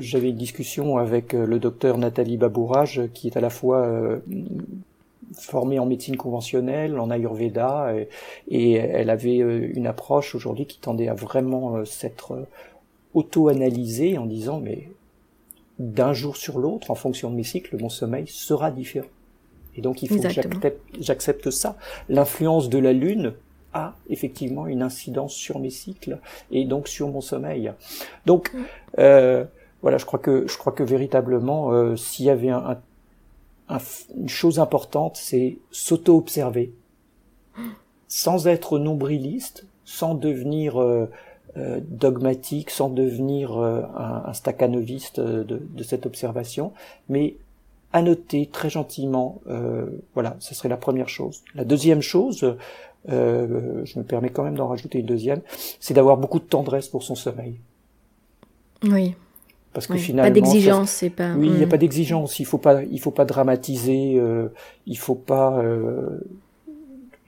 j'avais 0.00 0.30
une 0.30 0.36
discussion 0.36 0.96
avec 0.96 1.32
le 1.32 1.60
docteur 1.60 1.96
Nathalie 1.96 2.38
Babourage, 2.38 3.02
qui 3.14 3.28
est 3.28 3.36
à 3.36 3.40
la 3.40 3.50
fois 3.50 4.18
formée 5.34 5.78
en 5.78 5.86
médecine 5.86 6.16
conventionnelle, 6.16 6.98
en 6.98 7.10
Ayurveda, 7.10 7.94
et, 8.48 8.72
elle 8.72 9.10
avait 9.10 9.36
une 9.36 9.86
approche 9.86 10.34
aujourd'hui 10.34 10.66
qui 10.66 10.78
tendait 10.78 11.08
à 11.08 11.14
vraiment 11.14 11.84
s'être 11.84 12.46
auto-analysée 13.14 14.18
en 14.18 14.26
disant 14.26 14.60
mais 14.60 14.88
d'un 15.78 16.12
jour 16.12 16.36
sur 16.36 16.58
l'autre, 16.58 16.90
en 16.90 16.94
fonction 16.94 17.30
de 17.30 17.36
mes 17.36 17.44
cycles, 17.44 17.76
mon 17.78 17.88
sommeil 17.88 18.26
sera 18.26 18.70
différent. 18.70 19.08
Et 19.76 19.82
donc 19.82 20.02
il 20.02 20.08
faut 20.08 20.16
que 20.16 20.28
j'accepte 21.00 21.50
ça. 21.50 21.76
L'influence 22.08 22.70
de 22.70 22.78
la 22.78 22.92
Lune 22.92 23.34
a 23.74 23.94
effectivement 24.08 24.66
une 24.66 24.82
incidence 24.82 25.34
sur 25.34 25.58
mes 25.58 25.70
cycles 25.70 26.18
et 26.50 26.64
donc 26.64 26.88
sur 26.88 27.08
mon 27.08 27.20
sommeil. 27.20 27.72
Donc 28.24 28.52
mm. 28.54 28.64
euh, 28.98 29.44
voilà, 29.82 29.98
je 29.98 30.06
crois 30.06 30.18
que 30.18 30.46
je 30.48 30.56
crois 30.56 30.72
que 30.72 30.82
véritablement, 30.82 31.72
euh, 31.72 31.94
s'il 31.94 32.24
y 32.24 32.30
avait 32.30 32.48
un, 32.48 32.78
une 33.68 34.28
chose 34.28 34.58
importante, 34.58 35.16
c'est 35.16 35.58
s'auto-observer, 35.70 36.72
sans 38.08 38.46
être 38.46 38.78
nombriliste, 38.78 39.66
sans 39.84 40.14
devenir 40.14 40.80
euh, 40.80 41.10
euh 41.56 41.80
dogmatique, 41.88 42.70
sans 42.70 42.90
devenir 42.90 43.56
euh, 43.56 43.82
un, 43.96 44.24
un 44.26 44.32
staccanoviste 44.32 45.20
de, 45.20 45.42
de, 45.42 45.82
cette 45.82 46.06
observation, 46.06 46.72
mais 47.08 47.36
annoter 47.92 48.46
très 48.46 48.70
gentiment. 48.70 49.40
Voilà, 50.14 50.36
ce 50.38 50.54
serait 50.54 50.68
la 50.68 50.76
première 50.76 51.08
chose. 51.08 51.42
La 51.54 51.64
deuxième 51.64 52.02
chose, 52.02 52.56
je 53.08 53.98
me 53.98 54.02
permets 54.02 54.30
quand 54.30 54.44
même 54.44 54.56
d'en 54.56 54.68
rajouter 54.68 54.98
une 54.98 55.06
deuxième, 55.06 55.40
c'est 55.80 55.94
d'avoir 55.94 56.18
beaucoup 56.18 56.40
de 56.40 56.44
tendresse 56.44 56.88
pour 56.88 57.02
son 57.02 57.14
sommeil. 57.14 57.56
Oui. 58.82 59.14
Parce 59.76 59.88
que 59.88 59.98
finalement, 59.98 60.30
pas 60.30 60.32
d'exigence, 60.34 60.90
c'est 60.90 61.10
pas. 61.10 61.34
Oui, 61.34 61.48
il 61.48 61.58
n'y 61.58 61.62
a 61.62 61.66
pas 61.66 61.76
d'exigence. 61.76 62.40
Il 62.40 62.46
faut 62.46 62.56
pas, 62.56 62.82
il 62.82 62.98
faut 62.98 63.10
pas 63.10 63.26
dramatiser. 63.26 64.14
Euh, 64.18 64.48
il 64.86 64.96
faut 64.96 65.14
pas 65.14 65.58
euh, 65.58 66.18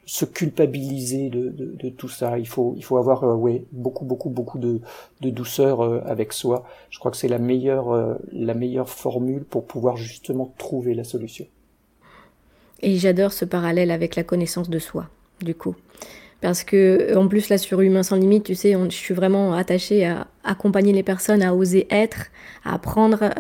se 0.07 0.25
culpabiliser 0.25 1.29
de, 1.29 1.51
de, 1.51 1.67
de, 1.67 1.89
tout 1.91 2.09
ça. 2.09 2.39
Il 2.39 2.49
faut, 2.49 2.73
il 2.79 2.83
faut 2.83 2.97
avoir, 2.97 3.25
euh, 3.25 3.35
ouais, 3.35 3.67
beaucoup, 3.73 4.07
beaucoup, 4.07 4.31
beaucoup 4.31 4.59
de, 4.59 4.81
de 5.21 5.29
douceur 5.29 5.83
euh, 5.83 6.01
avec 6.07 6.33
soi. 6.33 6.65
Je 6.89 6.99
crois 6.99 7.11
que 7.11 7.19
c'est 7.19 7.29
la 7.29 7.39
meilleure, 7.39 7.93
euh, 7.93 8.15
la 8.33 8.55
meilleure 8.55 8.89
formule 8.89 9.45
pour 9.45 9.67
pouvoir 9.67 9.99
justement 9.99 10.55
trouver 10.57 10.95
la 10.95 11.05
solution. 11.05 11.47
Et 12.81 12.97
j'adore 12.97 13.35
ce 13.35 13.45
parallèle 13.45 13.91
avec 13.91 14.17
la 14.17 14.25
connaissance 14.25 14.71
de 14.71 14.79
soi, 14.79 15.11
du 15.43 15.55
coup. 15.55 15.77
Parce 16.41 16.63
que, 16.63 17.17
en 17.17 17.27
plus, 17.27 17.49
là, 17.49 17.59
sur 17.59 17.81
Humain 17.81 18.03
sans 18.03 18.17
limite, 18.17 18.45
tu 18.45 18.55
sais, 18.55 18.73
je 18.73 18.95
suis 18.95 19.15
vraiment 19.15 19.55
attachée 19.55 20.07
à 20.07 20.29
accompagner 20.45 20.93
les 20.93 21.03
personnes 21.03 21.43
à 21.43 21.55
oser 21.55 21.87
être, 21.91 22.27
à 22.65 22.75
apprendre 22.75 23.31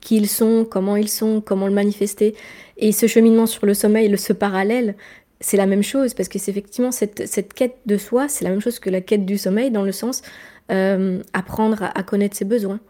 qui 0.00 0.16
ils 0.16 0.28
sont, 0.28 0.64
comment 0.64 0.94
ils 0.94 1.08
sont, 1.08 1.40
comment 1.40 1.66
le 1.66 1.74
manifester. 1.74 2.36
Et 2.76 2.92
ce 2.92 3.08
cheminement 3.08 3.46
sur 3.46 3.66
le 3.66 3.74
sommeil, 3.74 4.16
ce 4.16 4.32
parallèle, 4.32 4.94
c'est 5.40 5.56
la 5.56 5.66
même 5.66 5.82
chose, 5.82 6.14
parce 6.14 6.28
que 6.28 6.38
c'est 6.38 6.52
effectivement 6.52 6.92
cette, 6.92 7.26
cette, 7.26 7.52
quête 7.52 7.76
de 7.86 7.96
soi, 7.96 8.28
c'est 8.28 8.44
la 8.44 8.50
même 8.50 8.60
chose 8.60 8.78
que 8.78 8.88
la 8.88 9.00
quête 9.00 9.26
du 9.26 9.36
sommeil, 9.36 9.72
dans 9.72 9.82
le 9.82 9.90
sens 9.90 10.22
euh, 10.70 11.22
apprendre 11.32 11.90
à, 11.94 12.02
connaître 12.02 12.36
ses 12.36 12.44
besoins, 12.44 12.80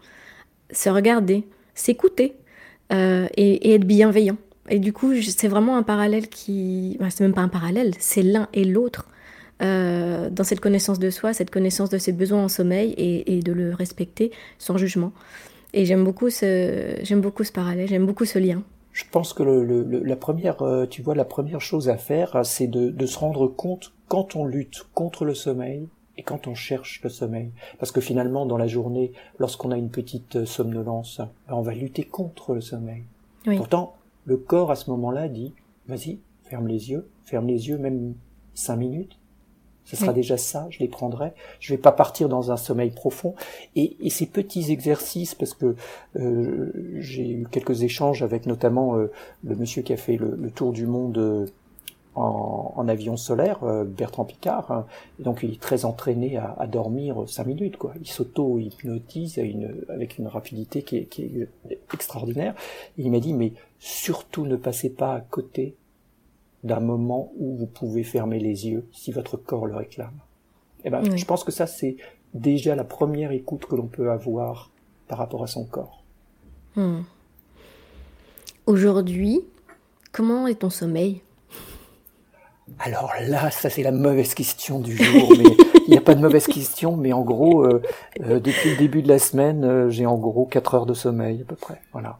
se 0.71 0.89
regarder, 0.89 1.43
s'écouter 1.73 2.35
euh, 2.93 3.27
et, 3.35 3.73
être 3.73 3.85
bienveillant. 3.85 4.37
Et 4.69 4.79
du 4.79 4.93
coup, 4.93 5.13
c'est 5.21 5.47
vraiment 5.47 5.77
un 5.77 5.83
parallèle 5.83 6.27
qui... 6.27 6.99
c'est 7.09 7.21
même 7.21 7.33
pas 7.33 7.41
un 7.41 7.47
parallèle, 7.47 7.93
c'est 7.99 8.23
l'un 8.23 8.47
et 8.53 8.63
l'autre. 8.63 9.07
Euh, 9.63 10.29
dans 10.29 10.43
cette 10.43 10.59
connaissance 10.59 10.99
de 10.99 11.09
soi, 11.09 11.33
cette 11.33 11.49
connaissance 11.49 11.89
de 11.89 11.97
ses 11.97 12.11
besoins 12.11 12.43
en 12.43 12.47
sommeil 12.47 12.91
et, 12.91 13.37
et 13.37 13.39
de 13.41 13.51
le 13.51 13.73
respecter 13.73 14.31
sans 14.59 14.77
jugement. 14.77 15.11
Et 15.73 15.85
j'aime 15.85 16.03
beaucoup 16.03 16.29
ce, 16.29 16.95
j'aime 17.01 17.21
beaucoup 17.21 17.43
ce 17.43 17.51
parallèle, 17.51 17.87
j'aime 17.87 18.05
beaucoup 18.05 18.25
ce 18.25 18.39
lien 18.39 18.61
je 18.97 19.03
pense 19.11 19.31
que 19.33 19.43
le, 19.43 19.83
la 19.83 20.15
première, 20.15 20.63
euh, 20.63 20.87
tu 20.87 21.03
vois, 21.03 21.13
la 21.13 21.23
première 21.23 21.61
chose 21.61 21.87
à 21.87 21.97
faire, 21.97 22.43
c'est 22.43 22.65
de, 22.65 22.89
de, 22.89 23.05
se 23.05 23.19
rendre 23.19 23.45
compte 23.47 23.93
quand 24.07 24.35
on 24.35 24.43
lutte 24.43 24.87
contre 24.95 25.23
le 25.23 25.35
sommeil 25.35 25.87
et 26.17 26.23
quand 26.23 26.47
on 26.47 26.55
cherche 26.55 26.99
le 27.03 27.09
sommeil. 27.11 27.51
Parce 27.77 27.91
que 27.91 28.01
finalement, 28.01 28.47
dans 28.47 28.57
la 28.57 28.65
journée, 28.65 29.11
lorsqu'on 29.37 29.69
a 29.69 29.77
une 29.77 29.91
petite 29.91 30.37
euh, 30.37 30.45
somnolence, 30.47 31.19
ben, 31.19 31.53
on 31.53 31.61
va 31.61 31.75
lutter 31.75 32.05
contre 32.05 32.55
le 32.55 32.61
sommeil. 32.61 33.03
Pourtant, 33.45 33.95
le 34.25 34.35
corps 34.35 34.71
à 34.71 34.75
ce 34.75 34.89
moment-là 34.89 35.27
dit, 35.27 35.53
vas-y, 35.87 36.17
ferme 36.49 36.67
les 36.67 36.89
yeux, 36.89 37.07
ferme 37.23 37.45
les 37.45 37.69
yeux 37.69 37.77
même 37.77 38.15
cinq 38.55 38.77
minutes, 38.77 39.19
ce 39.87 39.95
sera 39.95 40.11
déjà 40.11 40.35
ça, 40.35 40.67
je 40.69 40.79
les 40.79 40.89
prendrai. 40.89 41.31
Je 41.61 41.73
vais 41.73 41.77
pas 41.77 41.93
partir 41.93 42.27
dans 42.27 42.51
un 42.51 42.57
sommeil 42.57 42.89
profond. 42.89 43.35
Et, 43.77 43.95
et 44.01 44.09
ces 44.09 44.25
petits 44.25 44.69
exercices, 44.69 45.33
parce 45.33 45.53
que 45.53 45.77
euh, 46.17 46.73
j'ai 46.99 47.29
eu 47.29 47.47
quelques 47.49 47.83
échanges 47.83 48.21
avec 48.21 48.47
notamment 48.47 48.97
euh, 48.97 49.09
le 49.45 49.55
monsieur 49.55 49.83
qui 49.83 49.93
a 49.93 49.97
fait 49.97 50.17
le, 50.17 50.51
tour 50.51 50.73
du 50.73 50.87
monde 50.87 51.17
euh, 51.17 51.45
en, 52.15 52.73
en, 52.75 52.87
avion 52.89 53.15
solaire, 53.15 53.59
Bertrand 53.85 54.25
Picard. 54.25 54.71
Hein. 54.71 54.85
donc 55.19 55.39
il 55.43 55.53
est 55.53 55.61
très 55.61 55.85
entraîné 55.85 56.35
à, 56.35 56.53
à 56.59 56.67
dormir 56.67 57.23
cinq 57.25 57.47
minutes. 57.47 57.77
Quoi. 57.77 57.93
Il 58.01 58.09
s'auto-hypnotise 58.09 59.39
avec 59.87 60.17
une 60.17 60.27
rapidité 60.27 60.81
qui 60.81 60.97
est, 60.97 61.05
qui 61.05 61.21
est 61.69 61.79
extraordinaire. 61.93 62.55
Et 62.97 63.03
il 63.03 63.11
m'a 63.11 63.21
dit, 63.21 63.33
mais 63.33 63.53
surtout 63.79 64.45
ne 64.45 64.57
passez 64.57 64.89
pas 64.89 65.13
à 65.13 65.21
côté 65.21 65.75
d'un 66.67 66.79
moment 66.79 67.31
où 67.37 67.55
vous 67.55 67.65
pouvez 67.65 68.03
fermer 68.03 68.39
les 68.39 68.67
yeux 68.67 68.87
si 68.91 69.11
votre 69.11 69.37
corps 69.37 69.65
le 69.65 69.75
réclame. 69.75 70.19
Eh 70.83 70.89
ben, 70.89 71.17
je 71.17 71.25
pense 71.25 71.43
que 71.43 71.51
ça, 71.51 71.65
c'est 71.65 71.97
déjà 72.33 72.75
la 72.75 72.83
première 72.83 73.31
écoute 73.31 73.65
que 73.65 73.75
l'on 73.75 73.87
peut 73.87 74.11
avoir 74.11 74.69
par 75.07 75.17
rapport 75.17 75.43
à 75.43 75.47
son 75.47 75.65
corps. 75.65 76.03
Hmm. 76.75 77.01
Aujourd'hui, 78.67 79.41
comment 80.11 80.45
est 80.47 80.59
ton 80.59 80.69
sommeil? 80.69 81.21
Alors 82.79 83.13
là, 83.27 83.49
ça 83.49 83.69
c'est 83.69 83.81
la 83.83 83.91
mauvaise 83.91 84.33
question 84.33 84.79
du 84.79 84.95
jour, 84.95 85.31
mais 85.37 85.45
il 85.87 85.91
n'y 85.91 85.97
a 85.97 86.01
pas 86.01 86.15
de 86.15 86.21
mauvaise 86.21 86.47
question, 86.47 86.97
mais 86.97 87.13
en 87.13 87.21
gros, 87.21 87.63
euh, 87.63 87.81
euh, 88.21 88.39
depuis 88.39 88.71
le 88.71 88.77
début 88.77 89.01
de 89.01 89.07
la 89.07 89.19
semaine, 89.19 89.63
euh, 89.63 89.89
j'ai 89.89 90.05
en 90.05 90.17
gros 90.17 90.45
4 90.45 90.75
heures 90.75 90.85
de 90.85 90.93
sommeil 90.93 91.41
à 91.41 91.45
peu 91.45 91.55
près. 91.55 91.81
Voilà. 91.93 92.19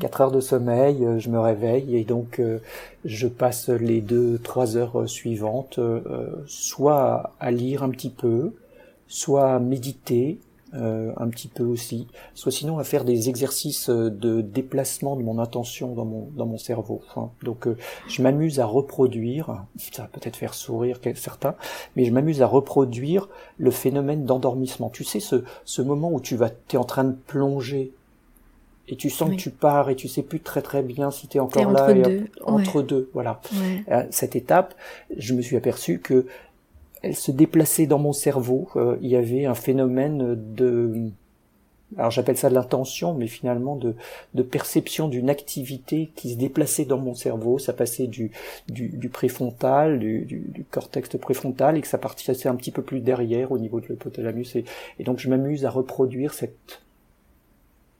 4 0.00 0.20
heures 0.20 0.30
de 0.30 0.40
sommeil, 0.40 1.04
euh, 1.04 1.18
je 1.18 1.28
me 1.30 1.38
réveille 1.38 1.96
et 1.96 2.04
donc 2.04 2.38
euh, 2.38 2.58
je 3.04 3.26
passe 3.26 3.68
les 3.68 4.00
deux, 4.00 4.38
trois 4.38 4.76
heures 4.76 5.00
euh, 5.00 5.06
suivantes 5.06 5.80
soit 6.46 7.34
à 7.40 7.50
lire 7.50 7.82
un 7.82 7.90
petit 7.90 8.10
peu, 8.10 8.52
soit 9.08 9.54
à 9.54 9.58
méditer 9.58 10.38
un 10.76 11.28
petit 11.28 11.46
peu 11.46 11.62
aussi, 11.62 12.08
soit 12.34 12.50
sinon 12.50 12.80
à 12.80 12.84
faire 12.84 13.04
des 13.04 13.28
exercices 13.28 13.88
de 13.88 14.40
déplacement 14.40 15.14
de 15.14 15.22
mon 15.22 15.38
intention 15.38 15.94
dans 15.94 16.04
mon 16.04 16.30
dans 16.36 16.46
mon 16.46 16.58
cerveau. 16.58 17.00
Hein. 17.14 17.28
Donc 17.44 17.68
je 18.08 18.22
m'amuse 18.22 18.58
à 18.58 18.66
reproduire, 18.66 19.62
ça 19.92 20.02
va 20.02 20.08
peut-être 20.08 20.34
faire 20.34 20.52
sourire 20.52 20.98
certains, 21.14 21.54
mais 21.94 22.04
je 22.04 22.10
m'amuse 22.10 22.42
à 22.42 22.48
reproduire 22.48 23.28
le 23.56 23.70
phénomène 23.70 24.24
d'endormissement. 24.24 24.90
Tu 24.90 25.04
sais 25.04 25.20
ce 25.20 25.44
ce 25.64 25.80
moment 25.80 26.10
où 26.10 26.20
tu 26.20 26.34
vas 26.34 26.50
t'es 26.50 26.76
en 26.76 26.82
train 26.82 27.04
de 27.04 27.14
plonger 27.14 27.92
et 28.88 28.96
tu 28.96 29.10
sens 29.10 29.30
que 29.30 29.36
tu 29.36 29.50
pars 29.50 29.90
et 29.90 29.96
tu 29.96 30.08
sais 30.08 30.22
plus 30.22 30.40
très 30.40 30.62
très 30.62 30.82
bien 30.82 31.10
si 31.10 31.26
tu 31.28 31.38
es 31.38 31.40
encore 31.40 31.70
là 31.72 31.84
entre 31.84 32.02
deux. 32.02 32.24
entre 32.42 32.82
deux 32.82 33.10
voilà. 33.12 33.40
Euh, 33.90 34.04
cette 34.10 34.36
étape 34.36 34.74
je 35.16 35.34
me 35.34 35.42
suis 35.42 35.56
aperçu 35.56 36.00
que 36.00 36.26
elle 37.02 37.14
se 37.14 37.30
déplaçait 37.30 37.86
dans 37.86 37.98
mon 37.98 38.14
cerveau. 38.14 38.68
Euh, 38.76 38.96
il 39.02 39.10
y 39.10 39.16
avait 39.16 39.44
un 39.44 39.54
phénomène 39.54 40.34
de 40.54 41.10
alors 41.98 42.10
j'appelle 42.10 42.36
ça 42.36 42.48
de 42.48 42.54
l'intention 42.54 43.14
mais 43.14 43.26
finalement 43.26 43.76
de, 43.76 43.94
de 44.32 44.42
perception 44.42 45.06
d'une 45.08 45.30
activité 45.30 46.10
qui 46.16 46.32
se 46.32 46.38
déplaçait 46.38 46.84
dans 46.84 46.98
mon 46.98 47.14
cerveau. 47.14 47.58
Ça 47.58 47.72
passait 47.72 48.06
du 48.06 48.32
du, 48.68 48.88
du 48.88 49.08
préfrontal 49.08 49.98
du, 49.98 50.24
du, 50.24 50.40
du, 50.40 50.64
cortex 50.64 51.08
préfrontal 51.18 51.76
et 51.78 51.80
que 51.80 51.88
ça 51.88 51.98
partait 51.98 52.48
un 52.48 52.56
petit 52.56 52.70
peu 52.70 52.82
plus 52.82 53.00
derrière 53.00 53.52
au 53.52 53.58
niveau 53.58 53.80
de 53.80 53.86
l'hypothalamus. 53.86 54.56
Et, 54.56 54.64
et 54.98 55.04
donc 55.04 55.18
je 55.18 55.28
m'amuse 55.28 55.64
à 55.64 55.70
reproduire 55.70 56.34
cette 56.34 56.83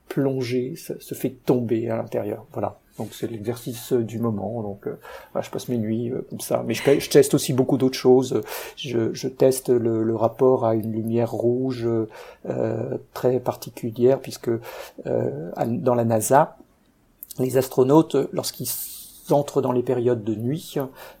plonger, 0.07 0.75
ça 0.75 0.93
se 0.99 1.15
fait 1.15 1.31
tomber 1.45 1.89
à 1.89 1.97
l'intérieur. 1.97 2.45
Voilà. 2.53 2.79
Donc 2.97 3.09
c'est 3.11 3.29
l'exercice 3.29 3.91
du 3.91 4.19
moment. 4.19 4.61
Donc 4.61 4.87
euh, 4.87 4.97
je 5.41 5.49
passe 5.49 5.67
mes 5.67 5.77
nuits 5.77 6.11
euh, 6.11 6.25
comme 6.29 6.39
ça. 6.39 6.63
Mais 6.65 6.73
je, 6.73 6.99
je 6.99 7.09
teste 7.09 7.33
aussi 7.33 7.51
beaucoup 7.53 7.77
d'autres 7.77 7.97
choses. 7.97 8.41
Je, 8.77 9.13
je 9.13 9.27
teste 9.27 9.69
le, 9.69 10.03
le, 10.03 10.15
rapport 10.15 10.65
à 10.65 10.75
une 10.75 10.91
lumière 10.91 11.31
rouge 11.31 11.87
euh, 11.87 12.97
très 13.13 13.39
particulière 13.39 14.21
puisque 14.21 14.49
euh, 15.07 15.51
dans 15.57 15.95
la 15.95 16.05
NASA, 16.05 16.57
les 17.37 17.57
astronautes, 17.57 18.15
lorsqu'ils 18.31 18.69
entrent 19.33 19.61
dans 19.61 19.71
les 19.71 19.83
périodes 19.83 20.23
de 20.23 20.35
nuit 20.35 20.75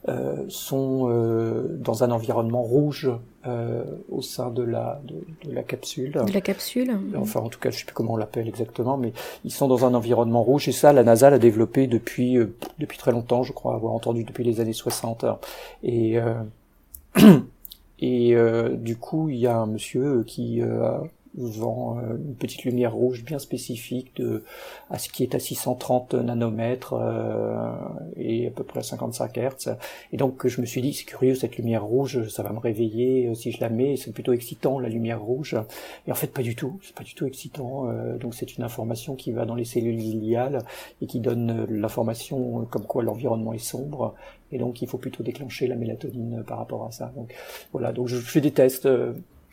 euh, 0.07 0.45
sont 0.47 1.07
euh, 1.09 1.67
dans 1.79 2.03
un 2.03 2.11
environnement 2.11 2.61
rouge 2.61 3.09
euh, 3.47 3.83
au 4.09 4.21
sein 4.21 4.49
de 4.49 4.63
la 4.63 5.01
de, 5.05 5.51
la 5.51 5.63
capsule. 5.63 6.11
De 6.25 6.33
la 6.33 6.41
capsule. 6.41 6.97
Enfin, 7.17 7.39
en 7.39 7.49
tout 7.49 7.59
cas, 7.59 7.69
je 7.71 7.79
sais 7.79 7.85
plus 7.85 7.93
comment 7.93 8.13
on 8.13 8.17
l'appelle 8.17 8.47
exactement, 8.47 8.97
mais 8.97 9.13
ils 9.43 9.51
sont 9.51 9.67
dans 9.67 9.85
un 9.85 9.93
environnement 9.93 10.43
rouge 10.43 10.67
et 10.67 10.71
ça, 10.71 10.93
la 10.93 11.03
NASA 11.03 11.29
l'a 11.29 11.39
développé 11.39 11.87
depuis 11.87 12.37
depuis 12.79 12.97
très 12.97 13.11
longtemps, 13.11 13.43
je 13.43 13.53
crois 13.53 13.75
avoir 13.75 13.93
entendu 13.93 14.23
depuis 14.23 14.43
les 14.43 14.59
années 14.59 14.73
60. 14.73 15.25
Et 15.83 16.17
et 17.99 18.35
du 18.73 18.97
coup, 18.97 19.29
il 19.29 19.37
y 19.37 19.47
a 19.47 19.57
un 19.57 19.67
monsieur 19.67 20.23
qui 20.25 20.61
vend 21.37 21.97
euh, 21.97 22.15
une 22.17 22.35
petite 22.35 22.63
lumière 22.63 22.93
rouge 22.93 23.23
bien 23.23 23.39
spécifique 23.39 24.15
de 24.17 24.43
à 24.89 24.97
ce 24.97 25.09
qui 25.09 25.23
est 25.23 25.35
à 25.35 25.39
630 25.39 26.13
nanomètres 26.15 26.93
euh, 26.93 27.73
et 28.15 28.47
à 28.47 28.51
peu 28.51 28.63
près 28.63 28.83
55 28.83 29.37
Hz. 29.37 29.77
Et 30.11 30.17
donc 30.17 30.47
je 30.47 30.61
me 30.61 30.65
suis 30.65 30.81
dit 30.81 30.93
c'est 30.93 31.05
curieux 31.05 31.35
cette 31.35 31.57
lumière 31.57 31.83
rouge, 31.83 32.27
ça 32.29 32.43
va 32.43 32.51
me 32.51 32.59
réveiller 32.59 33.33
si 33.35 33.51
je 33.51 33.61
la 33.61 33.69
mets, 33.69 33.95
c'est 33.97 34.11
plutôt 34.11 34.33
excitant 34.33 34.79
la 34.79 34.89
lumière 34.89 35.21
rouge. 35.21 35.55
Et 36.07 36.11
en 36.11 36.15
fait 36.15 36.27
pas 36.27 36.41
du 36.41 36.55
tout, 36.55 36.79
c'est 36.83 36.95
pas 36.95 37.03
du 37.03 37.13
tout 37.13 37.25
excitant. 37.25 37.85
donc 38.19 38.33
c'est 38.35 38.57
une 38.57 38.63
information 38.63 39.15
qui 39.15 39.31
va 39.31 39.45
dans 39.45 39.55
les 39.55 39.65
cellules 39.65 40.01
iliales 40.01 40.59
et 41.01 41.07
qui 41.07 41.19
donne 41.19 41.65
l'information 41.69 42.65
comme 42.69 42.85
quoi 42.85 43.03
l'environnement 43.03 43.53
est 43.53 43.57
sombre 43.57 44.15
et 44.51 44.57
donc 44.57 44.81
il 44.81 44.87
faut 44.87 44.97
plutôt 44.97 45.23
déclencher 45.23 45.67
la 45.67 45.75
mélatonine 45.75 46.43
par 46.45 46.59
rapport 46.59 46.85
à 46.85 46.91
ça. 46.91 47.11
Donc 47.15 47.33
voilà, 47.71 47.91
donc 47.91 48.07
je 48.07 48.17
fais 48.17 48.41
des 48.41 48.51
tests 48.51 48.87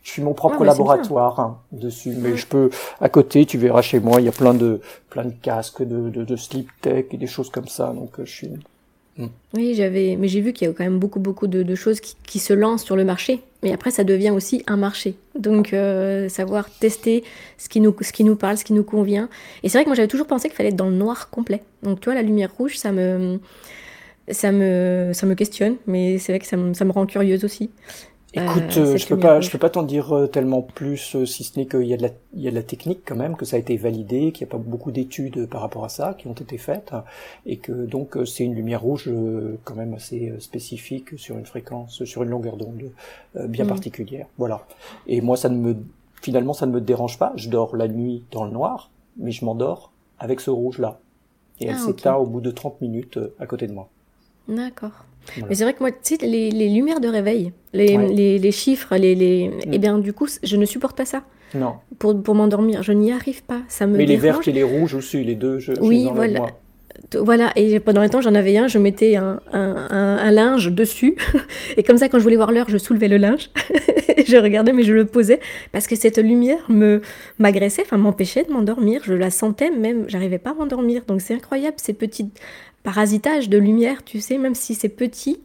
je 0.02 0.10
suis 0.10 0.22
mon 0.22 0.34
propre 0.34 0.58
ah, 0.60 0.64
laboratoire 0.64 1.40
hein, 1.40 1.58
dessus, 1.70 2.14
mais 2.16 2.36
je 2.36 2.46
peux 2.46 2.70
à 3.00 3.08
côté, 3.08 3.46
tu 3.46 3.56
verras 3.58 3.82
chez 3.82 4.00
moi, 4.00 4.20
il 4.20 4.24
y 4.24 4.28
a 4.28 4.32
plein 4.32 4.54
de 4.54 4.80
plein 5.10 5.24
de 5.24 5.34
casques, 5.42 5.82
de, 5.82 6.10
de, 6.10 6.24
de 6.24 6.36
sleep 6.36 6.68
tech 6.80 7.06
et 7.12 7.16
des 7.16 7.26
choses 7.26 7.50
comme 7.50 7.68
ça. 7.68 7.92
Donc 7.92 8.18
euh, 8.18 8.24
je 8.24 8.30
suis. 8.30 8.50
Hmm. 9.18 9.26
Oui, 9.52 9.74
j'avais, 9.74 10.16
mais 10.18 10.26
j'ai 10.26 10.40
vu 10.40 10.54
qu'il 10.54 10.66
y 10.66 10.70
a 10.70 10.72
quand 10.72 10.84
même 10.84 10.98
beaucoup 10.98 11.20
beaucoup 11.20 11.46
de, 11.46 11.62
de 11.62 11.74
choses 11.74 12.00
qui, 12.00 12.16
qui, 12.26 12.38
se 12.38 12.54
lancent 12.54 12.82
sur 12.82 12.96
le 12.96 13.04
marché. 13.04 13.42
Mais 13.62 13.70
après, 13.72 13.90
ça 13.90 14.04
devient 14.04 14.30
aussi 14.30 14.64
un 14.66 14.76
marché. 14.76 15.14
Donc 15.38 15.72
euh, 15.74 16.28
savoir 16.28 16.68
tester 16.70 17.22
ce 17.58 17.68
qui 17.68 17.80
nous 17.80 17.94
ce 18.00 18.12
qui 18.12 18.24
nous 18.24 18.36
parle, 18.36 18.56
ce 18.56 18.64
qui 18.64 18.72
nous 18.72 18.84
convient. 18.84 19.28
Et 19.62 19.68
c'est 19.68 19.78
vrai 19.78 19.84
que 19.84 19.90
moi 19.90 19.96
j'avais 19.96 20.08
toujours 20.08 20.26
pensé 20.26 20.48
qu'il 20.48 20.56
fallait 20.56 20.70
être 20.70 20.76
dans 20.76 20.88
le 20.88 20.96
noir 20.96 21.30
complet. 21.30 21.62
Donc 21.82 22.00
tu 22.00 22.06
vois, 22.06 22.14
la 22.14 22.22
lumière 22.22 22.50
rouge, 22.56 22.76
ça 22.78 22.90
me 22.90 23.38
ça 24.30 24.50
me 24.50 25.10
ça 25.12 25.26
me 25.26 25.34
questionne, 25.34 25.76
mais 25.86 26.18
c'est 26.18 26.32
vrai 26.32 26.38
que 26.38 26.46
ça 26.46 26.56
me, 26.56 26.74
ça 26.74 26.84
me 26.84 26.92
rend 26.92 27.06
curieuse 27.06 27.44
aussi. 27.44 27.70
Écoute, 28.34 28.78
euh, 28.78 28.96
je 28.96 29.06
peux 29.06 29.18
pas, 29.18 29.42
je 29.42 29.50
peux 29.50 29.58
pas 29.58 29.68
t'en 29.68 29.82
dire 29.82 30.16
euh, 30.16 30.26
tellement 30.26 30.62
plus, 30.62 31.16
euh, 31.16 31.26
si 31.26 31.44
ce 31.44 31.58
n'est 31.58 31.66
qu'il 31.66 31.82
y 31.82 31.92
a 31.92 31.98
de 31.98 32.02
la, 32.02 32.08
il 32.32 32.40
y 32.40 32.48
a 32.48 32.50
de 32.50 32.56
la 32.56 32.62
technique 32.62 33.00
quand 33.04 33.16
même, 33.16 33.36
que 33.36 33.44
ça 33.44 33.56
a 33.56 33.58
été 33.58 33.76
validé, 33.76 34.32
qu'il 34.32 34.46
n'y 34.46 34.50
a 34.50 34.52
pas 34.52 34.58
beaucoup 34.58 34.90
d'études 34.90 35.46
par 35.46 35.60
rapport 35.60 35.84
à 35.84 35.90
ça 35.90 36.14
qui 36.14 36.28
ont 36.28 36.32
été 36.32 36.56
faites, 36.56 36.94
et 37.44 37.58
que 37.58 37.72
donc 37.72 38.16
c'est 38.24 38.44
une 38.44 38.54
lumière 38.54 38.80
rouge 38.80 39.10
quand 39.64 39.74
même 39.74 39.92
assez 39.92 40.32
spécifique 40.38 41.18
sur 41.18 41.36
une 41.36 41.44
fréquence, 41.44 42.04
sur 42.04 42.22
une 42.22 42.30
longueur 42.30 42.56
d'onde 42.56 42.90
bien 43.34 43.64
mm. 43.64 43.68
particulière. 43.68 44.26
Voilà. 44.38 44.66
Et 45.06 45.20
moi, 45.20 45.36
ça 45.36 45.50
ne 45.50 45.56
me, 45.56 45.76
finalement, 46.22 46.54
ça 46.54 46.64
ne 46.64 46.72
me 46.72 46.80
dérange 46.80 47.18
pas. 47.18 47.32
Je 47.36 47.50
dors 47.50 47.76
la 47.76 47.88
nuit 47.88 48.24
dans 48.30 48.44
le 48.44 48.50
noir, 48.50 48.90
mais 49.18 49.30
je 49.30 49.44
m'endors 49.44 49.92
avec 50.18 50.40
ce 50.40 50.50
rouge 50.50 50.78
là, 50.78 51.00
et 51.60 51.66
elle 51.66 51.76
ah, 51.76 51.84
s'éteint 51.86 52.14
au 52.14 52.24
bout 52.24 52.40
de 52.40 52.50
30 52.50 52.80
minutes 52.80 53.18
à 53.38 53.46
côté 53.46 53.66
de 53.66 53.72
moi. 53.72 53.90
D'accord. 54.48 55.04
Mais 55.48 55.54
c'est 55.54 55.64
vrai 55.64 55.72
que 55.72 55.80
moi, 55.80 55.90
tu 55.90 56.16
sais, 56.16 56.26
les, 56.26 56.50
les, 56.50 56.68
lumières 56.68 57.00
de 57.00 57.08
réveil, 57.08 57.52
les, 57.72 57.96
les, 57.96 58.38
les 58.38 58.52
chiffres, 58.52 58.96
les, 58.96 59.14
les... 59.14 59.48
Mm. 59.48 59.60
eh 59.72 59.78
bien, 59.78 59.98
du 59.98 60.12
coup, 60.12 60.26
je 60.42 60.56
ne 60.56 60.64
supporte 60.64 60.96
pas 60.96 61.04
ça. 61.04 61.22
Non. 61.54 61.74
Pour, 61.98 62.22
pour 62.22 62.34
m'endormir, 62.34 62.82
je 62.82 62.92
n'y 62.92 63.12
arrive 63.12 63.42
pas. 63.42 63.60
Ça 63.68 63.86
me 63.86 63.96
Mais 63.96 64.06
les 64.06 64.16
verts 64.16 64.40
et 64.46 64.52
les 64.52 64.62
rouges 64.62 64.94
aussi, 64.94 65.22
les 65.22 65.34
deux, 65.34 65.58
je, 65.58 65.72
oui, 65.80 66.08
voilà. 66.12 66.38
Moi. 66.38 66.50
Voilà, 67.18 67.52
et 67.56 67.80
pendant 67.80 68.02
le 68.02 68.08
temps, 68.08 68.20
j'en 68.20 68.34
avais 68.34 68.56
un, 68.56 68.68
je 68.68 68.78
mettais 68.78 69.16
un, 69.16 69.40
un, 69.52 69.76
un, 69.90 70.16
un 70.18 70.30
linge 70.30 70.70
dessus, 70.70 71.16
et 71.76 71.82
comme 71.82 71.98
ça, 71.98 72.08
quand 72.08 72.18
je 72.18 72.22
voulais 72.22 72.36
voir 72.36 72.52
l'heure, 72.52 72.68
je 72.68 72.78
soulevais 72.78 73.08
le 73.08 73.16
linge, 73.16 73.50
je 74.26 74.36
regardais, 74.36 74.72
mais 74.72 74.82
je 74.82 74.92
le 74.92 75.04
posais, 75.04 75.40
parce 75.72 75.86
que 75.86 75.96
cette 75.96 76.18
lumière 76.18 76.64
me 76.70 77.00
m'agressait, 77.38 77.82
enfin 77.82 77.96
m'empêchait 77.96 78.44
de 78.44 78.52
m'endormir, 78.52 79.02
je 79.04 79.14
la 79.14 79.30
sentais 79.30 79.70
même, 79.70 80.04
j'arrivais 80.08 80.38
pas 80.38 80.50
à 80.50 80.54
m'endormir, 80.54 81.02
donc 81.06 81.20
c'est 81.20 81.34
incroyable, 81.34 81.76
ces 81.78 81.92
petites 81.92 82.38
parasitage 82.82 83.48
de 83.48 83.58
lumière, 83.58 84.04
tu 84.04 84.20
sais, 84.20 84.38
même 84.38 84.54
si 84.54 84.74
c'est 84.74 84.88
petit, 84.88 85.40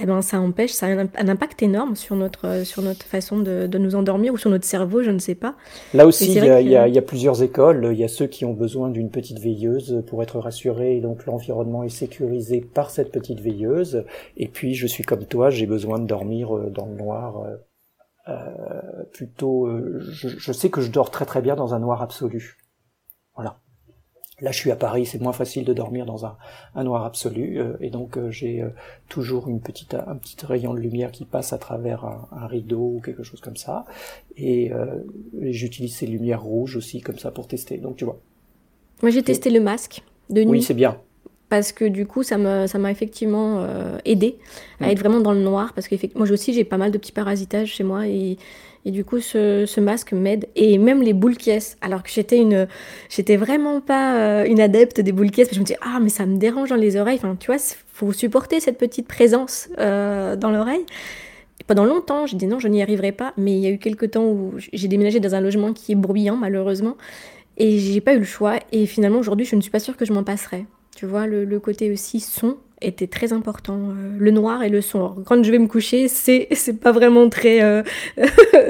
eh 0.00 0.06
ben, 0.06 0.22
ça 0.22 0.40
empêche, 0.40 0.72
ça 0.72 0.86
a 0.86 0.90
un, 0.90 1.28
impact 1.28 1.62
énorme 1.62 1.96
sur 1.96 2.16
notre, 2.16 2.64
sur 2.64 2.82
notre 2.82 3.04
façon 3.04 3.38
de, 3.38 3.66
de, 3.66 3.78
nous 3.78 3.94
endormir 3.94 4.32
ou 4.32 4.38
sur 4.38 4.50
notre 4.50 4.64
cerveau, 4.64 5.02
je 5.02 5.10
ne 5.10 5.18
sais 5.18 5.34
pas. 5.34 5.54
Là 5.92 6.06
aussi, 6.06 6.32
il 6.32 6.34
y, 6.34 6.40
a, 6.40 6.60
y, 6.60 6.76
a, 6.76 6.88
y, 6.88 6.98
a, 6.98 7.02
plusieurs 7.02 7.42
écoles. 7.42 7.90
Il 7.92 7.98
y 7.98 8.04
a 8.04 8.08
ceux 8.08 8.26
qui 8.26 8.44
ont 8.44 8.54
besoin 8.54 8.88
d'une 8.88 9.10
petite 9.10 9.38
veilleuse 9.38 10.02
pour 10.06 10.22
être 10.22 10.38
rassurés, 10.38 10.96
et 10.96 11.00
donc 11.00 11.26
l'environnement 11.26 11.84
est 11.84 11.90
sécurisé 11.90 12.60
par 12.60 12.90
cette 12.90 13.12
petite 13.12 13.40
veilleuse. 13.40 14.04
Et 14.36 14.48
puis, 14.48 14.74
je 14.74 14.86
suis 14.86 15.04
comme 15.04 15.26
toi, 15.26 15.50
j'ai 15.50 15.66
besoin 15.66 15.98
de 15.98 16.06
dormir 16.06 16.56
euh, 16.56 16.70
dans 16.70 16.86
le 16.86 16.94
noir. 16.94 17.42
Euh, 17.42 17.56
euh, 18.28 19.04
plutôt, 19.12 19.66
euh, 19.66 20.00
je, 20.12 20.28
je 20.28 20.52
sais 20.52 20.70
que 20.70 20.80
je 20.80 20.90
dors 20.90 21.10
très 21.10 21.24
très 21.24 21.42
bien 21.42 21.56
dans 21.56 21.74
un 21.74 21.80
noir 21.80 22.02
absolu. 22.02 22.56
Là, 24.42 24.50
je 24.50 24.58
suis 24.58 24.72
à 24.72 24.76
Paris, 24.76 25.06
c'est 25.06 25.20
moins 25.20 25.32
facile 25.32 25.64
de 25.64 25.72
dormir 25.72 26.04
dans 26.04 26.26
un, 26.26 26.36
un 26.74 26.82
noir 26.82 27.04
absolu, 27.04 27.60
euh, 27.60 27.76
et 27.80 27.90
donc 27.90 28.18
euh, 28.18 28.30
j'ai 28.32 28.60
euh, 28.60 28.70
toujours 29.08 29.48
une 29.48 29.60
petite, 29.60 29.94
un 29.94 30.16
petit 30.16 30.36
rayon 30.44 30.74
de 30.74 30.80
lumière 30.80 31.12
qui 31.12 31.24
passe 31.24 31.52
à 31.52 31.58
travers 31.58 32.04
un, 32.04 32.28
un 32.32 32.46
rideau 32.48 32.96
ou 32.96 33.00
quelque 33.00 33.22
chose 33.22 33.40
comme 33.40 33.56
ça, 33.56 33.86
et, 34.36 34.72
et 35.40 35.52
j'utilise 35.52 35.94
ces 35.94 36.06
lumières 36.06 36.42
rouges 36.42 36.76
aussi 36.76 37.00
comme 37.00 37.18
ça 37.18 37.30
pour 37.30 37.46
tester. 37.46 37.78
Donc 37.78 37.96
tu 37.96 38.04
vois. 38.04 38.18
Moi, 39.00 39.10
j'ai 39.10 39.22
testé 39.22 39.48
le 39.50 39.60
masque 39.60 40.02
de 40.28 40.42
nuit. 40.42 40.50
Oui, 40.50 40.62
c'est 40.62 40.74
bien 40.74 40.98
parce 41.52 41.72
que 41.72 41.84
du 41.84 42.06
coup 42.06 42.22
ça 42.22 42.38
m'a 42.38 42.66
ça 42.66 42.78
effectivement 42.90 43.58
euh, 43.58 43.98
aidé 44.06 44.38
à 44.80 44.86
mm. 44.86 44.90
être 44.90 44.98
vraiment 45.00 45.20
dans 45.20 45.32
le 45.32 45.40
noir 45.40 45.74
parce 45.74 45.86
que 45.86 45.96
moi 46.16 46.30
aussi 46.32 46.54
j'ai 46.54 46.64
pas 46.64 46.78
mal 46.78 46.90
de 46.90 46.96
petits 46.96 47.12
parasitages 47.12 47.68
chez 47.68 47.84
moi 47.84 48.06
et 48.06 48.38
et 48.84 48.90
du 48.90 49.04
coup, 49.04 49.20
ce, 49.20 49.64
ce 49.64 49.80
masque 49.80 50.10
m'aide. 50.12 50.48
Et 50.56 50.76
même 50.76 51.02
les 51.02 51.12
boules 51.12 51.36
caisses. 51.36 51.76
Alors 51.82 52.02
que 52.02 52.10
j'étais 52.10 52.38
une, 52.38 52.66
j'étais 53.08 53.36
vraiment 53.36 53.80
pas 53.80 54.16
euh, 54.16 54.44
une 54.44 54.60
adepte 54.60 55.00
des 55.00 55.12
boules 55.12 55.30
caisses. 55.30 55.50
Je 55.52 55.60
me 55.60 55.64
dis, 55.64 55.76
ah, 55.82 56.00
mais 56.02 56.08
ça 56.08 56.26
me 56.26 56.36
dérange 56.36 56.70
dans 56.70 56.74
les 56.74 56.96
oreilles. 56.96 57.18
Enfin, 57.18 57.36
tu 57.38 57.46
vois, 57.46 57.58
faut 57.92 58.12
supporter 58.12 58.58
cette 58.58 58.78
petite 58.78 59.06
présence 59.06 59.68
euh, 59.78 60.34
dans 60.34 60.50
l'oreille. 60.50 60.84
Pendant 61.68 61.84
longtemps, 61.84 62.26
j'ai 62.26 62.36
dit 62.36 62.48
non, 62.48 62.58
je 62.58 62.66
n'y 62.66 62.82
arriverai 62.82 63.12
pas. 63.12 63.34
Mais 63.36 63.52
il 63.52 63.60
y 63.60 63.68
a 63.68 63.70
eu 63.70 63.78
quelques 63.78 64.10
temps 64.10 64.24
où 64.24 64.54
j'ai 64.56 64.88
déménagé 64.88 65.20
dans 65.20 65.36
un 65.36 65.40
logement 65.40 65.72
qui 65.72 65.92
est 65.92 65.96
bruyant, 65.96 66.36
malheureusement. 66.36 66.96
Et 67.56 67.78
j'ai 67.78 68.00
pas 68.00 68.14
eu 68.14 68.18
le 68.18 68.24
choix. 68.24 68.58
Et 68.72 68.86
finalement, 68.86 69.20
aujourd'hui, 69.20 69.46
je 69.46 69.54
ne 69.54 69.60
suis 69.60 69.70
pas 69.70 69.78
sûre 69.78 69.96
que 69.96 70.04
je 70.04 70.12
m'en 70.12 70.24
passerai. 70.24 70.66
Tu 70.96 71.06
vois, 71.06 71.26
le, 71.26 71.58
côté 71.58 71.90
aussi 71.90 72.20
son 72.20 72.58
était 72.80 73.06
très 73.06 73.32
important. 73.32 73.90
Euh, 73.90 74.16
le 74.18 74.30
noir 74.30 74.62
et 74.62 74.68
le 74.68 74.80
son. 74.80 75.22
quand 75.26 75.42
je 75.42 75.50
vais 75.50 75.58
me 75.58 75.68
coucher, 75.68 76.08
c'est 76.08 76.48
c'est 76.52 76.78
pas 76.78 76.92
vraiment 76.92 77.28
très 77.28 77.62
euh, 77.62 77.82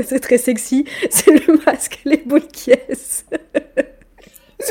c'est 0.04 0.20
très 0.20 0.38
sexy. 0.38 0.84
C'est 1.10 1.46
le 1.46 1.58
masque, 1.64 2.00
les 2.04 2.18
boules 2.18 2.46
qui 2.46 2.72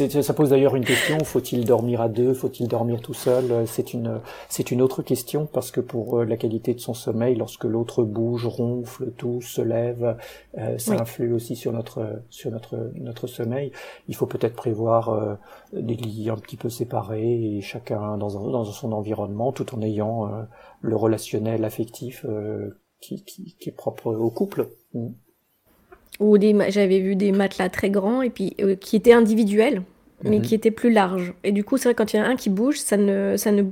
ça 0.09 0.33
pose 0.33 0.49
d'ailleurs 0.49 0.75
une 0.75 0.85
question 0.85 1.23
faut-il 1.23 1.65
dormir 1.65 2.01
à 2.01 2.09
deux? 2.09 2.33
Faut-il 2.33 2.67
dormir 2.67 3.01
tout 3.01 3.13
seul? 3.13 3.65
C'est 3.67 3.93
une 3.93 4.19
c'est 4.49 4.71
une 4.71 4.81
autre 4.81 5.01
question 5.01 5.45
parce 5.45 5.71
que 5.71 5.81
pour 5.81 6.19
euh, 6.19 6.25
la 6.25 6.37
qualité 6.37 6.73
de 6.73 6.79
son 6.79 6.93
sommeil, 6.93 7.35
lorsque 7.35 7.63
l'autre 7.63 8.03
bouge, 8.03 8.45
ronfle, 8.45 9.11
tout 9.17 9.41
se 9.41 9.61
lève, 9.61 10.17
euh, 10.57 10.77
ça 10.77 10.93
oui. 10.93 11.01
influe 11.01 11.33
aussi 11.33 11.55
sur 11.55 11.71
notre 11.71 12.21
sur 12.29 12.51
notre 12.51 12.91
notre 12.95 13.27
sommeil. 13.27 13.71
Il 14.07 14.15
faut 14.15 14.27
peut-être 14.27 14.55
prévoir 14.55 15.09
euh, 15.09 15.35
des 15.73 15.95
lits 15.95 16.29
un 16.29 16.37
petit 16.37 16.57
peu 16.57 16.69
séparés 16.69 17.57
et 17.57 17.61
chacun 17.61 18.17
dans 18.17 18.37
un, 18.37 18.51
dans 18.51 18.65
son 18.65 18.91
environnement, 18.91 19.51
tout 19.51 19.75
en 19.75 19.81
ayant 19.81 20.27
euh, 20.27 20.43
le 20.81 20.95
relationnel 20.95 21.63
affectif 21.65 22.25
qui, 22.99 23.23
qui, 23.23 23.55
qui 23.59 23.69
est 23.69 23.75
propre 23.75 24.13
au 24.13 24.29
couple. 24.29 24.69
Mm 24.93 25.09
ou 26.19 26.37
j'avais 26.39 26.99
vu 26.99 27.15
des 27.15 27.31
matelas 27.31 27.69
très 27.69 27.89
grands 27.89 28.21
et 28.21 28.29
puis 28.29 28.55
euh, 28.61 28.75
qui 28.75 28.95
étaient 28.95 29.13
individuels 29.13 29.83
mais 30.23 30.37
mmh. 30.37 30.41
qui 30.41 30.55
étaient 30.55 30.71
plus 30.71 30.91
larges 30.91 31.33
et 31.43 31.51
du 31.51 31.63
coup 31.63 31.77
c'est 31.77 31.85
vrai 31.85 31.95
quand 31.95 32.13
il 32.13 32.17
y 32.17 32.19
en 32.19 32.25
a 32.25 32.27
un 32.27 32.35
qui 32.35 32.49
bouge 32.49 32.77
ça 32.77 32.97
ne 32.97 33.35
ça 33.37 33.51
ne 33.51 33.63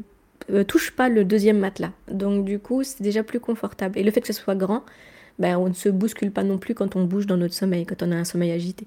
euh, 0.51 0.63
touche 0.63 0.91
pas 0.91 1.09
le 1.09 1.25
deuxième 1.25 1.59
matelas 1.59 1.91
donc 2.09 2.45
du 2.45 2.57
coup 2.57 2.83
c'est 2.83 3.03
déjà 3.03 3.23
plus 3.23 3.39
confortable 3.39 3.99
et 3.99 4.03
le 4.03 4.09
fait 4.09 4.21
que 4.21 4.27
ce 4.27 4.33
soit 4.33 4.55
grand 4.55 4.83
ben, 5.39 5.57
on 5.57 5.69
ne 5.69 5.73
se 5.73 5.89
bouscule 5.89 6.31
pas 6.31 6.43
non 6.43 6.57
plus 6.57 6.75
quand 6.75 6.97
on 6.97 7.05
bouge 7.05 7.25
dans 7.25 7.37
notre 7.37 7.53
sommeil, 7.53 7.85
quand 7.85 8.03
on 8.03 8.11
a 8.11 8.15
un 8.15 8.25
sommeil 8.25 8.51
agité. 8.51 8.85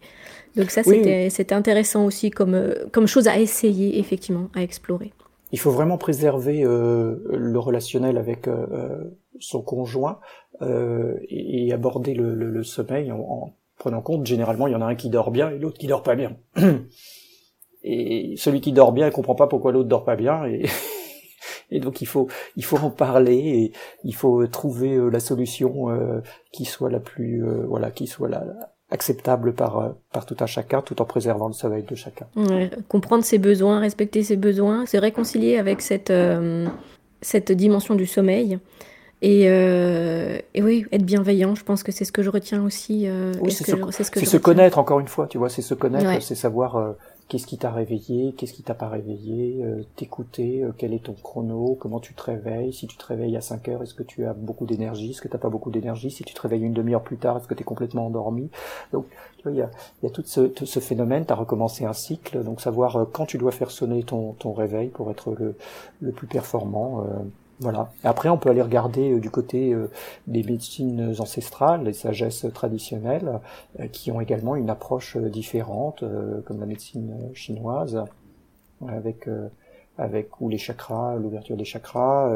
Donc 0.55 0.71
ça, 0.71 0.83
oui. 0.85 1.03
c'était 1.31 1.55
intéressant 1.55 2.05
aussi 2.05 2.31
comme, 2.31 2.55
euh, 2.55 2.75
comme 2.93 3.07
chose 3.07 3.27
à 3.27 3.39
essayer, 3.39 3.99
effectivement, 3.99 4.49
à 4.55 4.63
explorer. 4.63 5.13
Il 5.51 5.59
faut 5.59 5.71
vraiment 5.71 5.97
préserver 5.97 6.63
euh, 6.63 7.17
le 7.31 7.59
relationnel 7.59 8.19
avec 8.19 8.49
euh, 8.49 9.05
son 9.39 9.63
conjoint 9.63 10.21
euh, 10.61 11.19
et, 11.29 11.73
aborder 11.73 12.15
le, 12.15 12.35
le, 12.35 12.51
le 12.51 12.63
sommeil 12.63 13.11
en, 13.13 13.19
en, 13.19 13.55
prenant 13.79 14.03
compte, 14.03 14.27
généralement, 14.27 14.67
il 14.67 14.73
y 14.73 14.77
en 14.77 14.83
a 14.83 14.87
un 14.87 14.95
qui 14.95 15.11
dort 15.11 15.31
bien 15.31 15.51
et 15.51 15.59
l'autre 15.59 15.79
qui 15.79 15.87
dort 15.87 16.03
pas 16.03 16.15
bien. 16.15 16.37
et 17.83 18.35
celui 18.37 18.61
qui 18.61 18.73
dort 18.73 18.93
bien, 18.93 19.07
il 19.07 19.13
comprend 19.13 19.35
pas 19.35 19.47
pourquoi 19.47 19.73
l'autre 19.73 19.89
dort 19.89 20.05
pas 20.05 20.17
bien 20.17 20.45
et 20.47 20.67
et 21.71 21.81
donc 21.81 22.03
il 22.03 22.07
faut 22.07 22.29
il 22.57 22.65
faut 22.65 22.77
en 22.77 22.91
parler 22.91 23.37
et 23.37 23.73
il 24.05 24.15
faut 24.15 24.47
trouver 24.47 24.95
euh, 24.95 25.09
la 25.09 25.21
solution 25.21 25.91
euh, 25.91 26.21
qui 26.53 26.65
soit 26.65 26.91
la 26.91 27.01
plus 27.01 27.45
euh, 27.45 27.65
voilà 27.67 27.91
qui 27.91 28.07
soit 28.07 28.29
la 28.29 28.45
acceptable 28.93 29.55
par 29.55 29.79
euh, 29.79 29.89
par 30.13 30.27
tout 30.27 30.37
un 30.41 30.47
chacun 30.47 30.83
tout 30.83 31.01
en 31.03 31.05
préservant 31.05 31.49
le 31.49 31.55
sommeil 31.55 31.83
de 31.83 31.95
chacun. 31.95 32.27
Ouais, 32.37 32.71
comprendre 32.89 33.25
ses 33.25 33.39
besoins, 33.39 33.81
respecter 33.81 34.23
ses 34.23 34.37
besoins, 34.37 34.87
se 34.87 34.99
réconcilier 34.99 35.57
avec 35.57 35.81
cette 35.81 36.11
euh, 36.11 36.69
cette 37.23 37.51
dimension 37.51 37.95
du 37.95 38.07
sommeil. 38.07 38.59
Et, 39.23 39.45
euh, 39.47 40.39
et, 40.55 40.63
oui, 40.63 40.85
être 40.93 41.05
bienveillant, 41.05 41.55
je 41.55 41.65
pense 41.65 41.83
que 41.83 41.93
c'est 41.93 42.05
ce 42.05 42.13
que 42.13 42.23
je 42.23 42.31
retiens 42.31 42.63
aussi. 42.65 43.09
oui, 43.41 43.53
c'est 43.53 43.65
se, 43.65 44.03
ce 44.03 44.11
que 44.11 44.27
se 44.27 44.37
connaître, 44.37 44.79
encore 44.79 45.01
une 45.01 45.09
fois, 45.09 45.27
tu 45.27 45.39
vois, 45.39 45.49
c'est 45.49 45.63
se 45.63 45.75
connaître, 45.75 46.07
ouais. 46.07 46.21
c'est 46.21 46.35
savoir 46.35 46.95
qu'est-ce 47.33 47.47
qui 47.47 47.57
t'a 47.57 47.71
réveillé, 47.71 48.35
qu'est-ce 48.37 48.53
qui 48.53 48.63
t'a 48.63 48.75
pas 48.75 48.89
réveillé, 48.89 49.65
euh, 49.65 49.85
t'écouter, 49.97 50.63
euh, 50.63 50.73
quel 50.77 50.93
est 50.93 51.05
ton 51.05 51.15
chrono, 51.15 51.79
comment 51.81 51.99
tu 51.99 52.13
te 52.13 52.23
réveilles, 52.23 52.75
si 52.75 52.87
tu 52.87 52.99
te 52.99 53.07
réveilles 53.07 53.39
à 53.39 53.41
5 53.41 53.69
heures, 53.69 53.83
est-ce 53.83 53.95
que 53.95 54.03
tu 54.03 54.27
as 54.27 54.35
beaucoup 54.35 54.67
d'énergie, 54.67 55.13
est-ce 55.13 55.23
que 55.23 55.29
t'as 55.29 55.39
pas 55.39 55.49
beaucoup 55.49 55.71
d'énergie, 55.71 56.11
si 56.11 56.25
tu 56.25 56.35
te 56.35 56.41
réveilles 56.43 56.63
une 56.65 56.75
demi-heure 56.75 57.03
plus 57.03 57.17
tard, 57.17 57.39
est-ce 57.39 57.49
que 57.49 57.55
tu 57.55 57.63
es 57.63 57.65
complètement 57.65 58.07
endormi. 58.07 58.51
Donc 58.93 59.07
tu 59.39 59.45
vois, 59.45 59.53
il 59.53 59.59
y 59.59 59.63
a, 59.63 59.71
y 60.03 60.07
a 60.07 60.11
tout 60.11 60.23
ce, 60.27 60.53
ce 60.63 60.81
phénomène, 60.81 61.25
tu 61.25 61.33
as 61.33 61.37
recommencé 61.37 61.87
un 61.87 61.95
cycle, 61.95 62.45
donc 62.45 62.61
savoir 62.61 62.97
euh, 62.97 63.05
quand 63.11 63.25
tu 63.25 63.39
dois 63.39 63.53
faire 63.53 63.71
sonner 63.71 64.03
ton, 64.03 64.33
ton 64.35 64.53
réveil 64.53 64.89
pour 64.89 65.11
être 65.11 65.35
le, 65.35 65.55
le 66.03 66.13
plus 66.13 66.27
performant. 66.27 67.07
Voilà. 67.63 67.93
après, 68.03 68.29
on 68.29 68.39
peut 68.39 68.51
aller 68.51 68.61
regarder 68.61 69.13
euh, 69.13 69.21
du 69.21 69.31
côté 69.31 69.73
euh, 69.73 69.89
des 70.27 70.43
médecines 70.43 71.15
ancestrales, 71.21 71.85
les 71.85 71.93
sagesses 71.93 72.45
traditionnelles, 72.53 73.39
euh, 73.79 73.87
qui 73.87 74.11
ont 74.11 74.21
également 74.21 74.57
une 74.57 74.69
approche 74.69 75.17
différente, 75.17 76.03
comme 76.45 76.59
la 76.59 76.67
médecine 76.67 77.15
chinoise, 77.35 78.05
avec 78.89 79.29
avec 79.99 80.41
ou 80.41 80.49
les 80.49 80.59
chakras, 80.59 81.17
l'ouverture 81.17 81.57
des 81.57 81.65
chakras. 81.65 82.31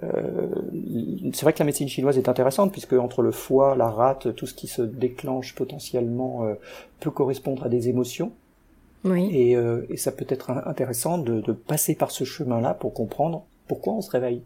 c'est 0.00 1.42
vrai 1.42 1.52
que 1.52 1.58
la 1.58 1.64
médecine 1.64 1.88
chinoise 1.88 2.16
est 2.16 2.28
intéressante 2.28 2.72
puisque 2.72 2.92
entre 2.92 3.22
le 3.22 3.32
foie, 3.32 3.74
la 3.74 3.90
rate, 3.90 4.34
tout 4.36 4.46
ce 4.46 4.54
qui 4.54 4.68
se 4.68 4.80
déclenche 4.80 5.54
potentiellement 5.54 6.46
peut 7.00 7.10
correspondre 7.10 7.64
à 7.64 7.68
des 7.68 7.88
émotions. 7.88 8.32
Oui. 9.04 9.28
Et, 9.32 9.56
et 9.90 9.96
ça 9.96 10.12
peut 10.12 10.26
être 10.28 10.50
intéressant 10.50 11.18
de, 11.18 11.40
de 11.40 11.52
passer 11.52 11.94
par 11.96 12.10
ce 12.12 12.24
chemin-là 12.24 12.74
pour 12.74 12.94
comprendre 12.94 13.44
pourquoi 13.70 13.92
on 13.92 14.00
se 14.00 14.10
réveille? 14.10 14.42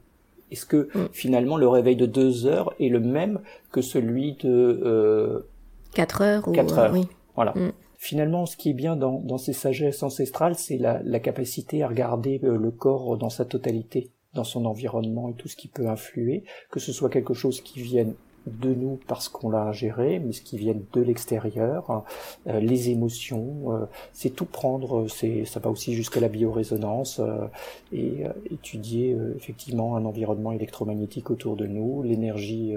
Est-ce 0.50 0.66
que 0.66 0.90
mm. 0.94 1.08
finalement 1.12 1.56
le 1.56 1.66
réveil 1.66 1.96
de 1.96 2.04
deux 2.04 2.44
heures 2.44 2.74
est 2.78 2.90
le 2.90 3.00
même 3.00 3.40
que 3.72 3.80
celui 3.80 4.34
de 4.34 4.50
euh, 4.84 5.48
4 5.94 6.20
heures 6.20 6.46
ou 6.46 6.54
heures. 6.54 6.92
Oui. 6.92 7.08
Voilà. 7.34 7.52
Mm. 7.52 7.72
Finalement, 7.96 8.44
ce 8.44 8.58
qui 8.58 8.68
est 8.68 8.74
bien 8.74 8.96
dans, 8.96 9.20
dans 9.20 9.38
ces 9.38 9.54
sagesses 9.54 10.02
ancestrales, 10.02 10.56
c'est 10.56 10.76
la, 10.76 11.00
la, 11.02 11.20
capacité 11.20 11.82
à 11.82 11.88
regarder 11.88 12.38
euh, 12.44 12.58
le 12.58 12.70
corps 12.70 13.16
dans 13.16 13.30
sa 13.30 13.46
totalité, 13.46 14.10
dans 14.34 14.44
son 14.44 14.66
environnement 14.66 15.30
et 15.30 15.32
tout 15.32 15.48
ce 15.48 15.56
qui 15.56 15.68
peut 15.68 15.88
influer, 15.88 16.44
que 16.70 16.80
ce 16.80 16.92
soit 16.92 17.08
quelque 17.08 17.32
chose 17.32 17.62
qui 17.62 17.80
vienne 17.80 18.12
de 18.46 18.74
nous 18.74 18.98
parce 19.06 19.28
qu'on 19.28 19.50
l'a 19.50 19.72
géré, 19.72 20.18
mais 20.18 20.32
ce 20.32 20.42
qui 20.42 20.58
vient 20.58 20.74
de 20.92 21.00
l'extérieur, 21.00 22.04
euh, 22.46 22.60
les 22.60 22.90
émotions, 22.90 23.72
euh, 23.72 23.86
c'est 24.12 24.30
tout 24.30 24.44
prendre, 24.44 25.08
c'est 25.08 25.44
ça 25.44 25.60
va 25.60 25.70
aussi 25.70 25.94
jusqu'à 25.94 26.20
la 26.20 26.28
biorésonance 26.28 27.20
euh, 27.20 27.46
et 27.92 28.24
étudier 28.50 29.16
effectivement 29.36 29.96
un 29.96 30.04
environnement 30.04 30.52
électromagnétique 30.52 31.30
autour 31.30 31.56
de 31.56 31.66
nous, 31.66 32.02
l'énergie 32.02 32.74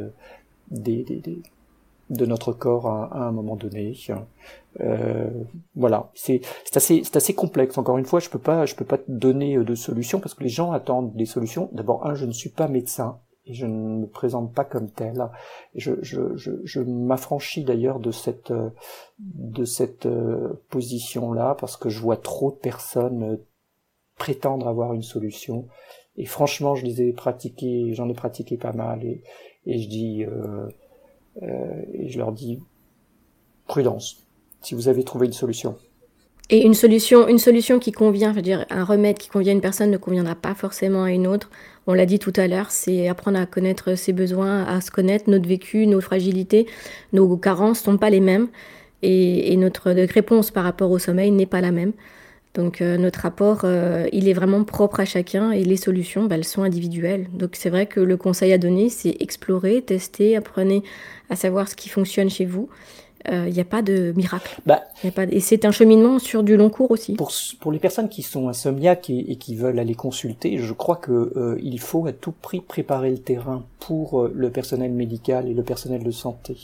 des, 0.71 1.05
de 2.09 2.25
notre 2.25 2.53
corps 2.53 2.87
à, 2.87 3.27
un 3.27 3.31
moment 3.31 3.55
donné. 3.55 3.93
voilà, 5.75 6.11
c'est 6.13 6.41
assez 6.75 7.03
assez 7.13 7.33
complexe. 7.33 7.77
Encore 7.77 7.97
une 7.97 8.05
fois, 8.05 8.19
je 8.19 8.29
peux 8.29 8.39
pas 8.39 8.65
je 8.65 8.75
peux 8.75 8.85
pas 8.85 8.97
te 8.97 9.11
donner 9.11 9.57
de 9.57 9.75
solution 9.75 10.19
parce 10.19 10.33
que 10.33 10.43
les 10.43 10.49
gens 10.49 10.71
attendent 10.71 11.15
des 11.15 11.25
solutions. 11.25 11.69
D'abord, 11.73 12.05
un, 12.05 12.15
je 12.15 12.25
ne 12.25 12.31
suis 12.31 12.49
pas 12.49 12.67
médecin 12.67 13.19
et 13.47 13.53
je 13.53 13.65
ne 13.65 14.01
me 14.01 14.07
présente 14.07 14.53
pas 14.53 14.65
comme 14.65 14.89
tel. 14.89 15.29
Je, 15.75 15.93
je, 16.01 16.35
je, 16.35 16.51
je 16.63 16.81
m'affranchis 16.81 17.63
d'ailleurs 17.63 17.99
de 17.99 18.11
cette, 18.11 18.53
de 19.19 19.65
cette 19.65 20.05
euh, 20.05 20.53
position-là 20.69 21.55
parce 21.59 21.77
que 21.77 21.89
je 21.89 22.01
vois 22.01 22.17
trop 22.17 22.51
de 22.51 22.57
personnes 22.57 23.23
euh, 23.23 23.37
prétendre 24.17 24.67
avoir 24.67 24.93
une 24.93 25.03
solution. 25.03 25.67
Et 26.17 26.25
franchement, 26.25 26.75
je 26.75 26.85
les 26.85 27.01
ai 27.01 27.13
pratiqués, 27.13 27.93
j'en 27.93 28.09
ai 28.09 28.13
pratiqué 28.13 28.57
pas 28.57 28.73
mal 28.73 29.03
et, 29.03 29.23
et 29.65 29.79
je 29.79 29.87
dis, 29.87 30.25
euh, 30.25 30.67
euh, 31.43 31.81
et 31.93 32.09
je 32.09 32.17
leur 32.17 32.31
dis, 32.31 32.61
prudence. 33.67 34.25
Si 34.61 34.75
vous 34.75 34.87
avez 34.87 35.03
trouvé 35.03 35.27
une 35.27 35.33
solution, 35.33 35.77
et 36.49 36.65
une 36.65 36.73
solution, 36.73 37.27
une 37.27 37.39
solution 37.39 37.77
qui 37.77 37.91
convient, 37.91 38.31
je 38.31 38.37
veux 38.37 38.41
dire, 38.41 38.65
un 38.69 38.85
remède 38.85 39.17
qui 39.17 39.27
convient 39.27 39.51
à 39.51 39.55
une 39.55 39.61
personne 39.61 39.91
ne 39.91 39.97
conviendra 39.97 40.33
pas 40.33 40.55
forcément 40.55 41.03
à 41.03 41.11
une 41.11 41.27
autre. 41.27 41.49
On 41.87 41.93
l'a 41.93 42.05
dit 42.05 42.19
tout 42.19 42.33
à 42.37 42.47
l'heure, 42.47 42.71
c'est 42.71 43.09
apprendre 43.09 43.37
à 43.37 43.45
connaître 43.45 43.95
ses 43.95 44.13
besoins, 44.13 44.63
à 44.63 44.79
se 44.79 44.89
connaître, 44.89 45.29
notre 45.29 45.47
vécu, 45.47 45.87
nos 45.87 45.99
fragilités, 45.99 46.65
nos 47.11 47.35
carences 47.35 47.81
sont 47.81 47.97
pas 47.97 48.09
les 48.09 48.21
mêmes. 48.21 48.47
Et, 49.03 49.55
notre 49.57 49.91
réponse 49.91 50.49
par 50.49 50.63
rapport 50.63 50.89
au 50.89 50.99
sommeil 50.99 51.31
n'est 51.31 51.45
pas 51.45 51.61
la 51.61 51.71
même. 51.71 51.91
Donc 52.53 52.81
euh, 52.81 52.97
notre 52.97 53.19
rapport, 53.19 53.61
euh, 53.63 54.07
il 54.11 54.27
est 54.27 54.33
vraiment 54.33 54.63
propre 54.63 55.01
à 55.01 55.05
chacun 55.05 55.51
et 55.51 55.63
les 55.63 55.77
solutions, 55.77 56.23
bah, 56.23 56.35
elles 56.35 56.45
sont 56.45 56.63
individuelles. 56.63 57.27
Donc 57.33 57.51
c'est 57.53 57.69
vrai 57.69 57.85
que 57.85 57.99
le 57.99 58.17
conseil 58.17 58.53
à 58.53 58.57
donner, 58.57 58.89
c'est 58.89 59.15
explorer, 59.19 59.81
tester, 59.81 60.35
apprenez 60.35 60.81
à 61.29 61.35
savoir 61.35 61.67
ce 61.67 61.75
qui 61.75 61.89
fonctionne 61.89 62.29
chez 62.29 62.45
vous 62.45 62.69
il 63.27 63.33
euh, 63.33 63.49
n'y 63.49 63.59
a 63.59 63.65
pas 63.65 63.81
de 63.81 64.13
miracle. 64.15 64.59
Bah, 64.65 64.83
y 65.03 65.07
a 65.07 65.11
pas 65.11 65.23
Et 65.23 65.41
c'est 65.41 65.65
un 65.65 65.71
cheminement 65.71 66.17
sur 66.17 66.43
du 66.43 66.55
long 66.55 66.69
cours 66.69 66.91
aussi. 66.91 67.13
Pour, 67.13 67.31
pour 67.59 67.71
les 67.71 67.79
personnes 67.79 68.07
qui 68.07 68.21
sont 68.21 68.47
insomniaques 68.47 69.09
et, 69.09 69.31
et 69.31 69.35
qui 69.35 69.55
veulent 69.55 69.79
aller 69.79 69.95
consulter, 69.95 70.57
je 70.57 70.73
crois 70.73 70.95
que 70.95 71.33
euh, 71.35 71.59
il 71.61 71.79
faut 71.79 72.05
à 72.07 72.13
tout 72.13 72.31
prix 72.31 72.61
préparer 72.61 73.11
le 73.11 73.17
terrain 73.17 73.65
pour 73.79 74.21
euh, 74.21 74.31
le 74.33 74.49
personnel 74.49 74.91
médical 74.91 75.49
et 75.49 75.53
le 75.53 75.63
personnel 75.63 76.03
de 76.03 76.11
santé. 76.11 76.55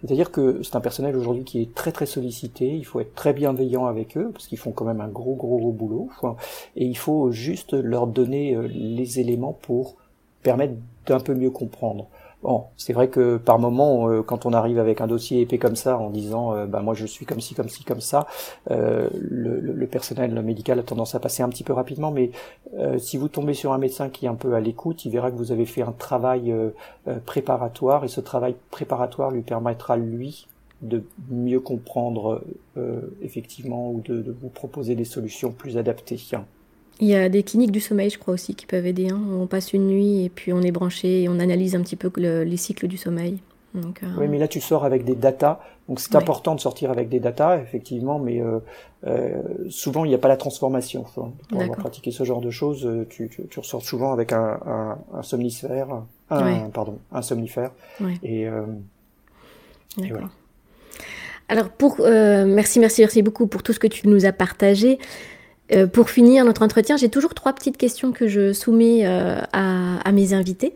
C'est-à-dire 0.00 0.30
que 0.30 0.62
c'est 0.62 0.76
un 0.76 0.80
personnel 0.80 1.16
aujourd'hui 1.16 1.44
qui 1.44 1.60
est 1.60 1.74
très 1.74 1.90
très 1.90 2.06
sollicité, 2.06 2.68
il 2.68 2.84
faut 2.84 3.00
être 3.00 3.14
très 3.14 3.32
bienveillant 3.32 3.86
avec 3.86 4.16
eux 4.16 4.30
parce 4.32 4.46
qu'ils 4.46 4.58
font 4.58 4.72
quand 4.72 4.84
même 4.84 5.00
un 5.00 5.08
gros 5.08 5.34
gros 5.34 5.58
gros 5.58 5.72
boulot 5.72 6.08
et 6.76 6.84
il 6.84 6.96
faut 6.96 7.32
juste 7.32 7.72
leur 7.72 8.06
donner 8.06 8.56
les 8.68 9.18
éléments 9.18 9.52
pour 9.52 9.96
permettre 10.42 10.74
d'un 11.06 11.20
peu 11.20 11.34
mieux 11.34 11.50
comprendre. 11.50 12.08
Bon, 12.46 12.66
c'est 12.76 12.92
vrai 12.92 13.08
que 13.08 13.38
par 13.38 13.58
moment, 13.58 14.08
euh, 14.08 14.22
quand 14.22 14.46
on 14.46 14.52
arrive 14.52 14.78
avec 14.78 15.00
un 15.00 15.08
dossier 15.08 15.40
épais 15.40 15.58
comme 15.58 15.74
ça, 15.74 15.98
en 15.98 16.10
disant, 16.10 16.54
euh, 16.54 16.66
bah 16.66 16.80
moi 16.80 16.94
je 16.94 17.04
suis 17.04 17.26
comme 17.26 17.40
ci, 17.40 17.56
comme 17.56 17.68
ci, 17.68 17.82
comme 17.82 18.00
ça, 18.00 18.28
euh, 18.70 19.08
le, 19.18 19.58
le, 19.58 19.86
personnel 19.88 20.32
médical 20.42 20.78
a 20.78 20.84
tendance 20.84 21.16
à 21.16 21.18
passer 21.18 21.42
un 21.42 21.48
petit 21.48 21.64
peu 21.64 21.72
rapidement. 21.72 22.12
Mais 22.12 22.30
si 22.98 23.16
vous 23.16 23.26
tombez 23.26 23.52
sur 23.54 23.72
un 23.72 23.78
médecin 23.78 24.10
qui 24.10 24.26
est 24.26 24.28
un 24.28 24.36
peu 24.36 24.54
à 24.54 24.60
l'écoute, 24.60 25.04
il 25.04 25.10
verra 25.10 25.32
que 25.32 25.36
vous 25.36 25.50
avez 25.50 25.66
fait 25.66 25.82
un 25.82 25.90
travail 25.90 26.54
préparatoire, 27.24 28.04
et 28.04 28.08
ce 28.08 28.20
travail 28.20 28.54
préparatoire 28.70 29.32
lui 29.32 29.42
permettra 29.42 29.96
lui 29.96 30.46
de 30.82 31.02
mieux 31.30 31.60
comprendre 31.60 32.42
effectivement 33.22 33.90
ou 33.90 34.02
de, 34.02 34.22
de 34.22 34.30
vous 34.30 34.50
proposer 34.50 34.94
des 34.94 35.04
solutions 35.04 35.50
plus 35.50 35.78
adaptées. 35.78 36.18
Il 37.00 37.08
y 37.08 37.14
a 37.14 37.28
des 37.28 37.42
cliniques 37.42 37.72
du 37.72 37.80
sommeil, 37.80 38.10
je 38.10 38.18
crois 38.18 38.34
aussi, 38.34 38.54
qui 38.54 38.66
peuvent 38.66 38.86
aider. 38.86 39.10
Hein. 39.10 39.20
On 39.38 39.46
passe 39.46 39.72
une 39.72 39.86
nuit 39.86 40.24
et 40.24 40.28
puis 40.30 40.52
on 40.52 40.62
est 40.62 40.70
branché 40.72 41.22
et 41.22 41.28
on 41.28 41.38
analyse 41.38 41.74
un 41.74 41.82
petit 41.82 41.96
peu 41.96 42.10
les 42.20 42.56
cycles 42.56 42.88
du 42.88 42.96
sommeil. 42.96 43.38
Donc, 43.76 44.02
euh, 44.02 44.06
Oui, 44.18 44.26
mais 44.28 44.38
là 44.38 44.48
tu 44.48 44.60
sors 44.60 44.84
avec 44.84 45.04
des 45.04 45.14
datas. 45.14 45.60
Donc 45.88 46.00
c'est 46.00 46.16
important 46.16 46.54
de 46.54 46.60
sortir 46.60 46.90
avec 46.90 47.08
des 47.08 47.20
datas, 47.20 47.60
effectivement, 47.60 48.18
mais 48.18 48.40
euh, 48.40 48.58
euh, 49.06 49.42
souvent 49.68 50.04
il 50.04 50.08
n'y 50.08 50.14
a 50.14 50.18
pas 50.18 50.28
la 50.28 50.36
transformation. 50.36 51.04
pour 51.14 51.32
avoir 51.52 51.76
pratiqué 51.76 52.10
ce 52.10 52.24
genre 52.24 52.40
de 52.40 52.50
choses, 52.50 52.88
tu, 53.08 53.28
tu, 53.28 53.46
tu 53.48 53.60
ressors 53.60 53.82
souvent 53.82 54.12
avec 54.12 54.32
un, 54.32 54.58
un, 54.66 54.98
un 55.14 55.22
somnifère, 55.22 55.88
un, 56.30 56.70
pardon, 56.70 56.98
un 57.12 57.22
somnifère. 57.22 57.70
Et, 58.24 58.42
et 58.42 60.10
voilà. 60.10 60.30
Alors 61.48 61.68
pour 61.68 61.98
merci 62.00 62.80
merci 62.80 63.02
merci 63.02 63.22
beaucoup 63.22 63.46
pour 63.46 63.62
tout 63.62 63.72
ce 63.72 63.78
que 63.78 63.86
tu 63.86 64.08
nous 64.08 64.24
as 64.24 64.32
partagé. 64.32 64.98
Euh, 65.72 65.86
pour 65.86 66.10
finir 66.10 66.44
notre 66.44 66.62
entretien, 66.62 66.96
j'ai 66.96 67.08
toujours 67.08 67.34
trois 67.34 67.52
petites 67.52 67.76
questions 67.76 68.12
que 68.12 68.28
je 68.28 68.52
soumets 68.52 69.00
euh, 69.04 69.40
à, 69.52 70.12
mes 70.12 70.32
invités. 70.32 70.74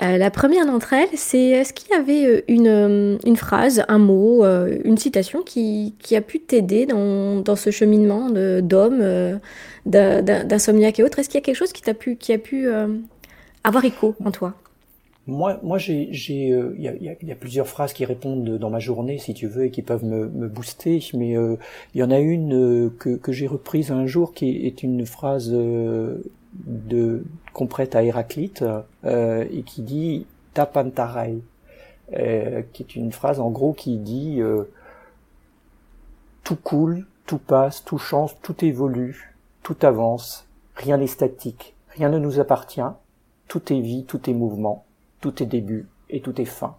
Euh, 0.00 0.16
la 0.16 0.30
première 0.30 0.64
d'entre 0.64 0.92
elles, 0.92 1.08
c'est 1.14 1.48
est-ce 1.48 1.72
qu'il 1.72 1.90
y 1.90 1.94
avait 1.94 2.44
une, 2.46 3.18
phrase, 3.36 3.84
un 3.88 3.98
mot, 3.98 4.44
une 4.44 4.96
citation 4.96 5.42
qui, 5.42 5.94
a 6.12 6.20
pu 6.20 6.38
t'aider 6.38 6.86
dans, 6.86 7.56
ce 7.56 7.70
cheminement 7.70 8.30
d'homme, 8.30 9.40
d'insomniaque 9.86 11.00
et 11.00 11.02
autres? 11.02 11.18
Est-ce 11.18 11.28
qu'il 11.28 11.38
y 11.38 11.42
a 11.42 11.44
quelque 11.44 11.56
chose 11.56 11.72
qui, 11.72 11.82
qui 12.16 12.32
a 12.32 12.38
pu 12.38 12.68
avoir 13.64 13.84
écho 13.84 14.14
en 14.24 14.30
toi? 14.30 14.54
Moi, 15.28 15.60
moi, 15.62 15.76
j'ai, 15.76 16.08
euh, 16.52 16.74
il 16.78 16.82
y, 16.82 16.88
a, 16.88 16.94
y, 16.94 17.32
a, 17.32 17.36
plusieurs 17.36 17.68
phrases 17.68 17.92
qui 17.92 18.06
répondent 18.06 18.56
dans 18.56 18.70
ma 18.70 18.78
journée, 18.78 19.18
si 19.18 19.34
tu 19.34 19.46
veux, 19.46 19.66
et 19.66 19.70
qui 19.70 19.82
peuvent 19.82 20.04
me, 20.04 20.26
me 20.26 20.48
booster. 20.48 21.00
Mais 21.12 21.36
euh, 21.36 21.56
il 21.94 22.00
y 22.00 22.02
en 22.02 22.10
a 22.10 22.18
une 22.18 22.54
euh, 22.54 22.90
que, 22.98 23.10
que 23.10 23.30
j'ai 23.30 23.46
reprise 23.46 23.92
un 23.92 24.06
jour, 24.06 24.32
qui 24.32 24.66
est 24.66 24.82
une 24.82 25.04
phrase 25.04 25.50
de 25.50 27.24
qu'on 27.52 27.66
prête 27.66 27.94
à 27.94 28.02
Héraclite 28.02 28.64
et 29.04 29.62
qui 29.66 29.82
dit 29.82 30.26
tapantarai, 30.54 31.40
qui 32.10 32.82
est 32.82 32.96
une 32.96 33.12
phrase 33.12 33.38
en 33.38 33.50
gros 33.50 33.74
qui 33.74 33.98
dit 33.98 34.40
tout 36.42 36.56
coule, 36.56 37.06
tout 37.26 37.38
passe, 37.38 37.84
tout 37.84 37.98
change, 37.98 38.34
tout 38.40 38.64
évolue, 38.64 39.34
tout 39.62 39.76
avance, 39.82 40.46
rien 40.74 40.96
n'est 40.96 41.06
statique, 41.06 41.74
rien 41.90 42.08
ne 42.08 42.18
nous 42.18 42.40
appartient, 42.40 42.80
tout 43.46 43.72
est 43.72 43.80
vie, 43.80 44.04
tout 44.04 44.30
est 44.30 44.34
mouvement 44.34 44.86
tout 45.20 45.42
est 45.42 45.46
début 45.46 45.88
et 46.10 46.20
tout 46.20 46.40
est 46.40 46.46
fin. 46.46 46.76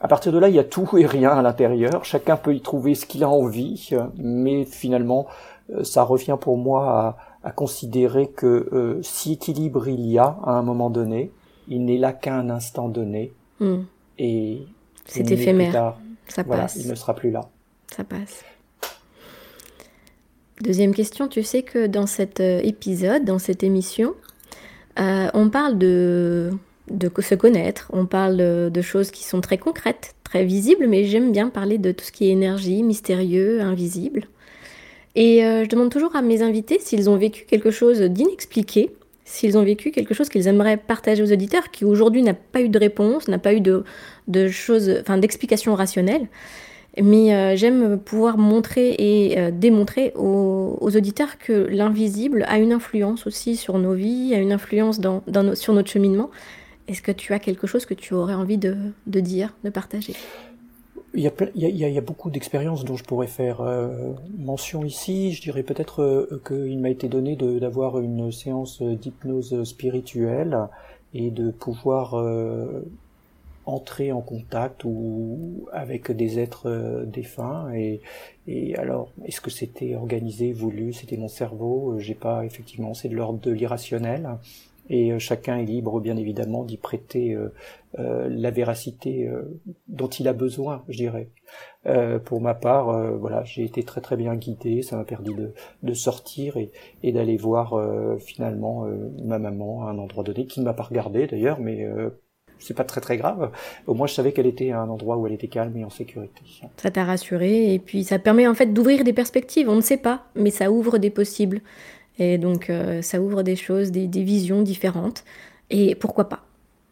À 0.00 0.06
partir 0.06 0.32
de 0.32 0.38
là, 0.38 0.48
il 0.48 0.54
y 0.54 0.60
a 0.60 0.64
tout 0.64 0.96
et 0.96 1.06
rien 1.06 1.30
à 1.30 1.42
l'intérieur. 1.42 2.04
Chacun 2.04 2.36
peut 2.36 2.54
y 2.54 2.60
trouver 2.60 2.94
ce 2.94 3.04
qu'il 3.04 3.24
a 3.24 3.28
envie, 3.28 3.90
mais 4.16 4.64
finalement, 4.64 5.26
euh, 5.70 5.82
ça 5.82 6.02
revient 6.04 6.36
pour 6.40 6.56
moi 6.56 7.16
à, 7.42 7.50
considérer 7.52 8.28
que 8.28 8.68
euh, 8.72 9.00
si 9.02 9.32
équilibre 9.32 9.88
il 9.88 10.06
y 10.06 10.18
a 10.18 10.38
à 10.44 10.50
un 10.50 10.62
moment 10.62 10.90
donné, 10.90 11.32
il 11.66 11.84
n'est 11.86 11.96
là 11.96 12.12
qu'à 12.12 12.34
un 12.34 12.50
instant 12.50 12.88
donné. 12.88 13.32
Hmm. 13.58 13.84
Et 14.18 14.66
c'est 15.06 15.30
éphémère. 15.30 15.96
ça 16.28 16.44
passe. 16.44 16.76
Il 16.76 16.88
ne 16.88 16.94
sera 16.94 17.14
plus 17.14 17.30
là. 17.30 17.48
Ça 17.90 18.04
passe. 18.04 18.44
Deuxième 20.60 20.92
question, 20.92 21.28
tu 21.28 21.42
sais 21.44 21.62
que 21.62 21.86
dans 21.86 22.06
cet 22.06 22.40
euh, 22.40 22.60
épisode, 22.62 23.24
dans 23.24 23.38
cette 23.38 23.62
émission, 23.62 24.14
euh, 24.98 25.28
on 25.32 25.50
parle 25.50 25.78
de, 25.78 26.50
de 26.90 27.10
se 27.20 27.34
connaître, 27.34 27.90
on 27.92 28.06
parle 28.06 28.36
de, 28.70 28.82
choses 28.82 29.10
qui 29.10 29.24
sont 29.24 29.40
très 29.40 29.58
concrètes, 29.58 30.14
très 30.24 30.44
visibles, 30.44 30.86
mais 30.86 31.04
j'aime 31.04 31.32
bien 31.32 31.48
parler 31.48 31.78
de 31.78 31.92
tout 31.92 32.04
ce 32.04 32.12
qui 32.12 32.28
est 32.28 32.30
énergie, 32.30 32.82
mystérieux, 32.82 33.60
invisible. 33.60 34.28
Et 35.14 35.44
euh, 35.44 35.64
je 35.64 35.68
demande 35.68 35.90
toujours 35.90 36.14
à 36.14 36.22
mes 36.22 36.42
invités 36.42 36.78
s'ils 36.80 37.10
ont 37.10 37.16
vécu 37.16 37.44
quelque 37.44 37.70
chose 37.70 38.00
d'inexpliqué, 38.00 38.92
s'ils 39.24 39.58
ont 39.58 39.64
vécu 39.64 39.90
quelque 39.90 40.14
chose 40.14 40.28
qu'ils 40.28 40.46
aimeraient 40.46 40.76
partager 40.76 41.22
aux 41.22 41.32
auditeurs, 41.32 41.70
qui 41.70 41.84
aujourd'hui 41.84 42.22
n'a 42.22 42.34
pas 42.34 42.60
eu 42.60 42.68
de 42.68 42.78
réponse, 42.78 43.28
n'a 43.28 43.38
pas 43.38 43.52
eu 43.52 43.60
de, 43.60 43.84
choses, 44.48 44.90
enfin 45.00 45.18
d'explications 45.18 45.74
rationnelles. 45.74 46.28
Mais 47.00 47.34
euh, 47.34 47.54
j'aime 47.54 47.98
pouvoir 47.98 48.38
montrer 48.38 48.94
et 48.98 49.38
euh, 49.38 49.50
démontrer 49.52 50.12
aux, 50.16 50.78
auditeurs 50.80 51.38
que 51.38 51.52
l'invisible 51.52 52.44
a 52.48 52.58
une 52.58 52.72
influence 52.72 53.26
aussi 53.26 53.56
sur 53.56 53.78
nos 53.78 53.94
vies, 53.94 54.34
a 54.34 54.38
une 54.38 54.52
influence 54.52 55.00
sur 55.54 55.74
notre 55.74 55.90
cheminement. 55.90 56.30
Est-ce 56.88 57.02
que 57.02 57.12
tu 57.12 57.32
as 57.32 57.38
quelque 57.38 57.66
chose 57.66 57.86
que 57.86 57.94
tu 57.94 58.14
aurais 58.14 58.34
envie 58.34 58.58
de, 58.58 58.92
dire, 59.06 59.54
de 59.64 59.70
partager? 59.70 60.14
Il 61.14 61.22
y, 61.22 61.26
a, 61.26 61.32
il, 61.54 61.76
y 61.76 61.98
a, 61.98 62.00
beaucoup 62.02 62.30
d'expériences 62.30 62.84
dont 62.84 62.96
je 62.96 63.04
pourrais 63.04 63.26
faire 63.26 63.60
euh, 63.60 64.12
mention 64.36 64.84
ici. 64.84 65.32
Je 65.32 65.40
dirais 65.40 65.62
peut-être 65.62 66.28
qu'il 66.46 66.78
m'a 66.78 66.90
été 66.90 67.08
donné 67.08 67.36
d'avoir 67.36 67.98
une 67.98 68.30
séance 68.30 68.82
d'hypnose 68.82 69.64
spirituelle 69.64 70.68
et 71.14 71.30
de 71.30 71.50
pouvoir 71.50 72.14
entrer 73.68 74.12
en 74.12 74.22
contact 74.22 74.84
ou 74.84 75.68
avec 75.72 76.10
des 76.10 76.38
êtres 76.38 76.68
euh, 76.68 77.04
défunts. 77.04 77.70
Et, 77.74 78.00
et 78.46 78.74
alors 78.76 79.12
est-ce 79.24 79.40
que 79.40 79.50
c'était 79.50 79.94
organisé 79.94 80.52
voulu? 80.52 80.92
C'était 80.92 81.18
mon 81.18 81.28
cerveau. 81.28 81.92
Euh, 81.92 81.98
j'ai 81.98 82.14
pas 82.14 82.44
effectivement 82.44 82.94
c'est 82.94 83.08
de 83.08 83.14
l'ordre 83.14 83.40
de 83.40 83.50
l'irrationnel 83.50 84.28
et 84.88 85.12
euh, 85.12 85.18
chacun 85.18 85.58
est 85.58 85.64
libre 85.64 86.00
bien 86.00 86.16
évidemment 86.16 86.64
d'y 86.64 86.76
prêter 86.76 87.36
la 87.96 88.50
véracité 88.50 89.30
dont 89.88 90.08
il 90.08 90.28
a 90.28 90.34
besoin 90.34 90.84
je 90.88 90.98
dirais 90.98 91.30
pour 92.24 92.40
ma 92.40 92.54
part 92.54 93.16
voilà 93.18 93.44
j'ai 93.44 93.64
été 93.64 93.82
très 93.82 94.02
très 94.02 94.16
bien 94.16 94.36
guidé 94.36 94.82
ça 94.82 94.96
m'a 94.96 95.04
permis 95.04 95.34
de, 95.34 95.54
de 95.82 95.94
sortir 95.94 96.58
et, 96.58 96.70
et 97.02 97.12
d'aller 97.12 97.38
voir 97.38 97.74
finalement 98.20 98.86
ma 99.24 99.38
maman 99.38 99.86
à 99.86 99.90
un 99.90 99.98
endroit 99.98 100.22
donné 100.22 100.46
qui 100.46 100.60
ne 100.60 100.66
m'a 100.66 100.74
pas 100.74 100.82
regardé 100.82 101.26
d'ailleurs 101.26 101.60
mais 101.60 101.88
c'est 102.58 102.74
pas 102.74 102.84
très 102.84 103.00
très 103.00 103.16
grave. 103.16 103.50
Au 103.86 103.94
moins, 103.94 104.06
je 104.06 104.14
savais 104.14 104.32
qu'elle 104.32 104.46
était 104.46 104.70
à 104.70 104.80
un 104.80 104.88
endroit 104.88 105.16
où 105.16 105.26
elle 105.26 105.32
était 105.32 105.48
calme 105.48 105.76
et 105.76 105.84
en 105.84 105.90
sécurité. 105.90 106.42
Ça 106.76 106.90
t'a 106.90 107.04
rassuré 107.04 107.74
et 107.74 107.78
puis 107.78 108.04
ça 108.04 108.18
permet 108.18 108.46
en 108.46 108.54
fait 108.54 108.72
d'ouvrir 108.72 109.04
des 109.04 109.12
perspectives. 109.12 109.68
On 109.68 109.76
ne 109.76 109.80
sait 109.80 109.96
pas, 109.96 110.24
mais 110.34 110.50
ça 110.50 110.70
ouvre 110.70 110.98
des 110.98 111.10
possibles. 111.10 111.60
Et 112.18 112.38
donc, 112.38 112.68
euh, 112.70 113.02
ça 113.02 113.20
ouvre 113.20 113.42
des 113.42 113.56
choses, 113.56 113.90
des, 113.90 114.06
visions 114.22 114.62
différentes. 114.62 115.24
Et 115.70 115.94
pourquoi 115.94 116.28
pas 116.28 116.40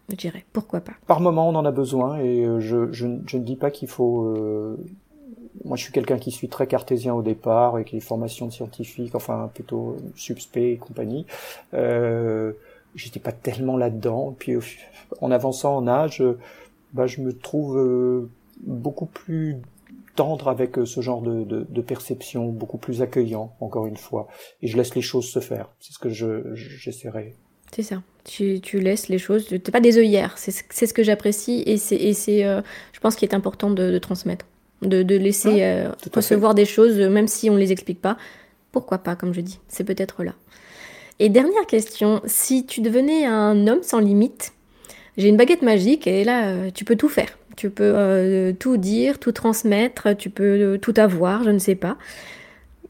Je 0.09 0.17
dirais, 0.17 0.45
pourquoi 0.53 0.81
pas 0.81 0.93
Par 1.07 1.21
moment, 1.21 1.49
on 1.49 1.55
en 1.55 1.65
a 1.65 1.73
besoin 1.73 2.19
et 2.19 2.45
euh, 2.45 2.61
je, 2.61 3.07
ne 3.07 3.43
dis 3.43 3.57
pas 3.57 3.71
qu'il 3.71 3.89
faut. 3.89 4.25
Euh, 4.25 4.77
moi, 5.65 5.77
je 5.77 5.83
suis 5.83 5.93
quelqu'un 5.93 6.19
qui 6.19 6.31
suis 6.31 6.49
très 6.49 6.67
cartésien 6.67 7.15
au 7.15 7.23
départ, 7.23 7.75
avec 7.75 7.91
les 7.91 8.01
formations 8.01 8.51
scientifiques, 8.51 9.15
enfin 9.15 9.51
plutôt 9.53 9.97
subspect 10.15 10.73
et 10.73 10.77
compagnie. 10.77 11.27
J'étais 12.95 13.21
pas 13.21 13.33
tellement 13.33 13.77
là-dedans. 13.77 14.35
Puis 14.39 14.57
en 15.21 15.31
avançant 15.31 15.77
en 15.77 15.89
âge, 15.89 16.23
bah, 16.93 17.07
je 17.07 17.21
me 17.21 17.33
trouve 17.33 18.29
beaucoup 18.61 19.07
plus 19.07 19.57
tendre 20.17 20.49
avec 20.49 20.79
euh, 20.79 20.87
ce 20.87 21.01
genre 21.01 21.23
de, 21.23 21.45
de, 21.45 21.81
perception, 21.83 22.49
beaucoup 22.49 22.79
plus 22.79 23.03
accueillant, 23.03 23.55
encore 23.61 23.87
une 23.87 23.97
fois. 23.97 24.27
Et 24.63 24.67
je 24.67 24.77
laisse 24.77 24.95
les 24.95 25.03
choses 25.03 25.29
se 25.29 25.39
faire. 25.39 25.69
C'est 25.79 25.93
ce 25.93 25.99
que 25.99 26.09
je, 26.09 26.55
j'essaierai. 26.55 27.35
C'est 27.73 27.83
ça. 27.83 28.03
Tu, 28.25 28.61
tu, 28.61 28.81
laisses 28.81 29.09
les 29.09 29.19
choses. 29.19 29.47
Tu 29.47 29.55
n'es 29.55 29.61
pas 29.61 29.81
des 29.81 29.99
œillères. 29.99 30.37
C'est, 30.39 30.53
c'est 30.71 30.87
ce 30.87 30.95
que 30.95 31.03
j'apprécie 31.03 31.63
et 31.67 31.77
c'est, 31.77 31.97
et 31.97 32.13
c'est 32.13 32.45
euh, 32.45 32.61
je 32.93 33.01
pense, 33.01 33.15
qu'il 33.15 33.29
est 33.29 33.35
important 33.35 33.71
de, 33.71 33.91
de 33.91 33.99
transmettre. 33.99 34.47
De, 34.83 35.03
de 35.03 35.17
laisser 35.17 35.87
recevoir 36.13 36.55
des 36.55 36.67
choses, 36.67 36.99
même 36.99 37.29
si 37.29 37.49
on 37.49 37.55
ne 37.55 37.59
les 37.59 37.73
explique 37.73 38.01
pas. 38.01 38.19
Pourquoi 38.73 38.99
pas, 38.99 39.17
comme 39.17 39.33
je 39.33 39.41
dis. 39.41 39.59
C'est 39.69 39.85
peut-être 39.85 40.23
là. 40.23 40.35
Et 41.19 41.31
dernière 41.31 41.67
question, 41.67 42.21
si 42.27 42.67
tu 42.67 42.83
devenais 42.83 43.25
un 43.25 43.67
homme 43.67 43.83
sans 43.83 44.01
limite, 44.01 44.53
j'ai 45.17 45.29
une 45.29 45.37
baguette 45.37 45.63
magique 45.63 46.07
et 46.07 46.25
là, 46.25 46.49
euh, 46.49 46.71
tu 46.75 46.85
peux 46.85 46.97
tout 46.97 47.09
faire. 47.09 47.39
Tu 47.57 47.71
peux 47.71 47.93
euh, 47.97 48.53
tout 48.53 48.77
dire, 48.77 49.19
tout 49.19 49.33
transmettre, 49.33 50.17
tu 50.17 50.31
peux 50.31 50.45
euh, 50.45 50.79
tout 50.79 50.95
avoir, 50.97 51.43
je 51.43 51.51
ne 51.51 51.59
sais 51.59 51.75
pas. 51.75 51.97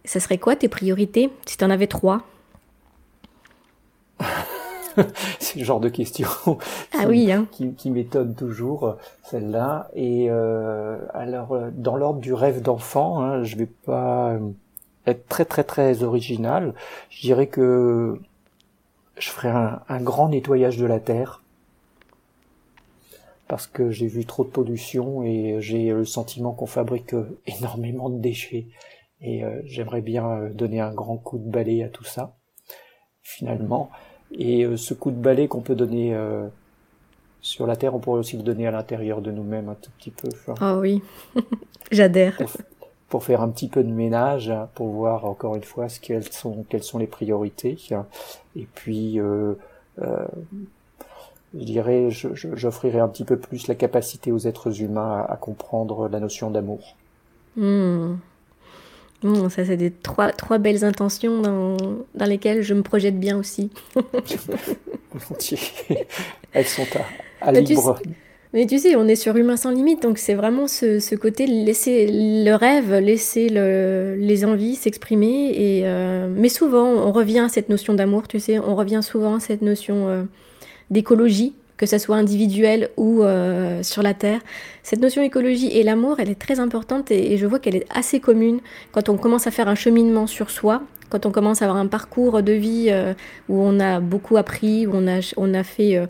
Ça 0.04 0.20
serait 0.20 0.38
quoi 0.38 0.56
tes 0.56 0.68
priorités 0.68 1.30
si 1.46 1.56
tu 1.56 1.64
en 1.64 1.70
avais 1.70 1.86
trois? 1.86 2.22
C'est 5.38 5.58
le 5.58 5.64
genre 5.64 5.80
de 5.80 5.88
question 5.88 6.28
ah 6.46 7.00
qui, 7.00 7.06
oui, 7.06 7.30
hein. 7.30 7.46
qui, 7.50 7.90
m'étonne 7.90 8.34
toujours, 8.34 8.96
celle-là. 9.24 9.90
Et 9.94 10.30
alors, 10.30 11.58
dans 11.74 11.96
l'ordre 11.96 12.20
du 12.20 12.32
rêve 12.32 12.62
d'enfant, 12.62 13.20
hein, 13.20 13.44
je 13.44 13.56
vais 13.56 13.66
pas 13.66 14.38
être 15.06 15.28
très 15.28 15.44
très 15.44 15.64
très 15.64 16.02
original. 16.02 16.74
Je 17.10 17.20
dirais 17.20 17.46
que 17.46 18.18
je 19.18 19.30
ferai 19.30 19.48
un, 19.48 20.00
grand 20.00 20.28
nettoyage 20.28 20.76
de 20.76 20.86
la 20.86 21.00
terre 21.00 21.42
parce 23.49 23.66
que 23.66 23.90
j'ai 23.90 24.07
vu 24.07 24.24
trop 24.24 24.44
de 24.44 24.51
pollution 24.51 25.22
et 25.22 25.57
j'ai 25.61 25.90
le 25.90 26.05
sentiment 26.05 26.53
qu'on 26.53 26.66
fabrique 26.66 27.14
énormément 27.47 28.11
de 28.11 28.18
déchets. 28.18 28.66
Et 29.20 29.44
euh, 29.44 29.61
j'aimerais 29.64 30.03
bien 30.03 30.28
euh, 30.28 30.53
donner 30.53 30.80
un 30.80 30.92
grand 30.92 31.16
coup 31.16 31.38
de 31.38 31.49
balai 31.49 31.82
à 31.82 31.88
tout 31.88 32.05
ça 32.05 32.36
finalement. 33.22 33.90
Et 34.32 34.64
euh, 34.64 34.76
ce 34.76 34.94
coup 34.94 35.11
de 35.11 35.16
balai 35.16 35.49
qu'on 35.49 35.62
peut 35.62 35.74
donner 35.74 36.16
sur 37.40 37.66
la 37.66 37.76
terre 37.76 37.94
on 37.94 38.01
pourrait 38.01 38.18
aussi 38.18 38.36
le 38.36 38.42
donner 38.42 38.66
à 38.66 38.72
l'intérieur 38.72 39.22
de 39.22 39.30
nous-mêmes 39.30 39.68
un 39.68 39.74
tout 39.74 39.90
petit 39.99 40.11
peu 40.11 40.28
ah 40.61 40.76
oui. 40.78 41.03
J'adhère. 41.92 42.38
Pour 43.09 43.22
faire 43.22 43.40
un 43.40 43.49
petit 43.51 43.68
peu 43.68 43.84
de 43.84 43.90
ménage, 43.90 44.51
hein, 44.51 44.68
pour 44.74 44.88
voir 44.88 45.24
encore 45.26 45.55
une 45.55 45.62
fois 45.62 45.88
ce 45.88 46.01
qu'elles 46.01 46.32
sont, 46.32 46.64
quelles 46.68 46.82
sont 46.82 46.99
les 46.99 47.07
priorités. 47.07 47.78
Et 48.57 48.66
puis, 48.74 49.20
euh, 49.20 49.55
euh, 50.01 50.26
je 51.59 51.64
dirais, 51.64 52.09
j'offrirai 52.11 53.00
un 53.00 53.09
petit 53.09 53.24
peu 53.24 53.36
plus 53.36 53.66
la 53.68 53.74
capacité 53.74 54.32
aux 54.32 54.38
êtres 54.38 54.80
humains 54.80 55.24
à, 55.28 55.36
comprendre 55.36 56.09
la 56.09 56.20
notion 56.20 56.50
d'amour. 56.50 56.96
Hmm. 57.57 58.16
Hmm, 59.22 59.48
ça, 59.48 59.64
c'est 59.64 59.76
des 59.76 59.90
trois, 59.90 60.30
trois 60.30 60.59
belles 60.59 60.84
intentions 60.84 61.40
dans, 61.40 61.76
dans 62.14 62.26
lesquelles 62.26 62.62
je 62.62 62.74
me 62.74 62.82
projette 62.82 63.18
bien 63.18 63.38
aussi. 63.38 63.70
Elles 66.52 66.66
sont 66.66 66.86
à, 67.40 67.48
à 67.48 67.52
libre. 67.52 67.98
Mais 68.57 68.66
tu 68.66 68.78
sais, 68.78 68.96
on 68.96 69.07
est 69.07 69.16
sur 69.16 69.36
Humain 69.36 69.59
sans 69.59 69.70
limite, 69.70 70.02
donc 70.02 70.16
c'est 70.16 70.32
vraiment 70.32 70.66
ce, 70.66 71.14
côté 71.14 71.46
laisser 71.46 72.09
le 72.11 72.54
rêve, 72.54 72.94
laisser 72.94 73.48
les 73.50 74.44
envies 74.46 74.76
s'exprimer. 74.76 75.50
Et 75.54 75.82
euh, 75.84 76.26
mais 76.34 76.48
souvent, 76.48 76.86
on 76.86 77.12
revient 77.12 77.40
à 77.40 77.48
cette 77.48 77.68
notion 77.68 77.92
d'amour, 77.92 78.28
tu 78.28 78.40
sais, 78.40 78.59
on 78.59 78.74
revient 78.74 79.00
souvent 79.02 79.34
à 79.34 79.40
cette 79.40 79.61
notion 79.61 80.09
euh, 80.09 80.22
d'écologie, 80.91 81.55
que 81.76 81.87
ce 81.87 81.99
soit 81.99 82.16
individuel 82.16 82.91
ou 82.97 83.22
euh, 83.22 83.82
sur 83.82 84.03
la 84.03 84.14
Terre. 84.14 84.41
Cette 84.82 85.01
notion 85.01 85.22
d'écologie 85.22 85.68
et 85.68 85.82
l'amour, 85.82 86.20
elle 86.20 86.30
est 86.30 86.41
très 86.41 86.61
importante 86.61 87.11
et, 87.11 87.37
je 87.37 87.47
vois 87.47 87.59
qu'elle 87.59 87.76
est 87.76 87.87
assez 87.91 88.20
commune 88.20 88.61
quand 88.93 89.09
on 89.09 89.16
commence 89.16 89.47
à 89.47 89.51
faire 89.51 89.68
un 89.68 89.74
cheminement 89.74 90.26
sur 90.26 90.51
soi, 90.51 90.82
quand 91.11 91.26
on 91.26 91.30
commence 91.30 91.62
à 91.62 91.66
avoir 91.66 91.78
un 91.78 91.87
parcours 91.87 92.43
de 92.43 92.53
vie 92.53 92.93
où 93.49 93.61
on 93.61 93.78
a 93.78 94.01
beaucoup 94.01 94.37
appris, 94.37 94.87
où 94.87 94.93
on 94.95 95.07
a, 95.07 95.20
on 95.37 95.55
a 95.55 95.62
fait 95.62 96.01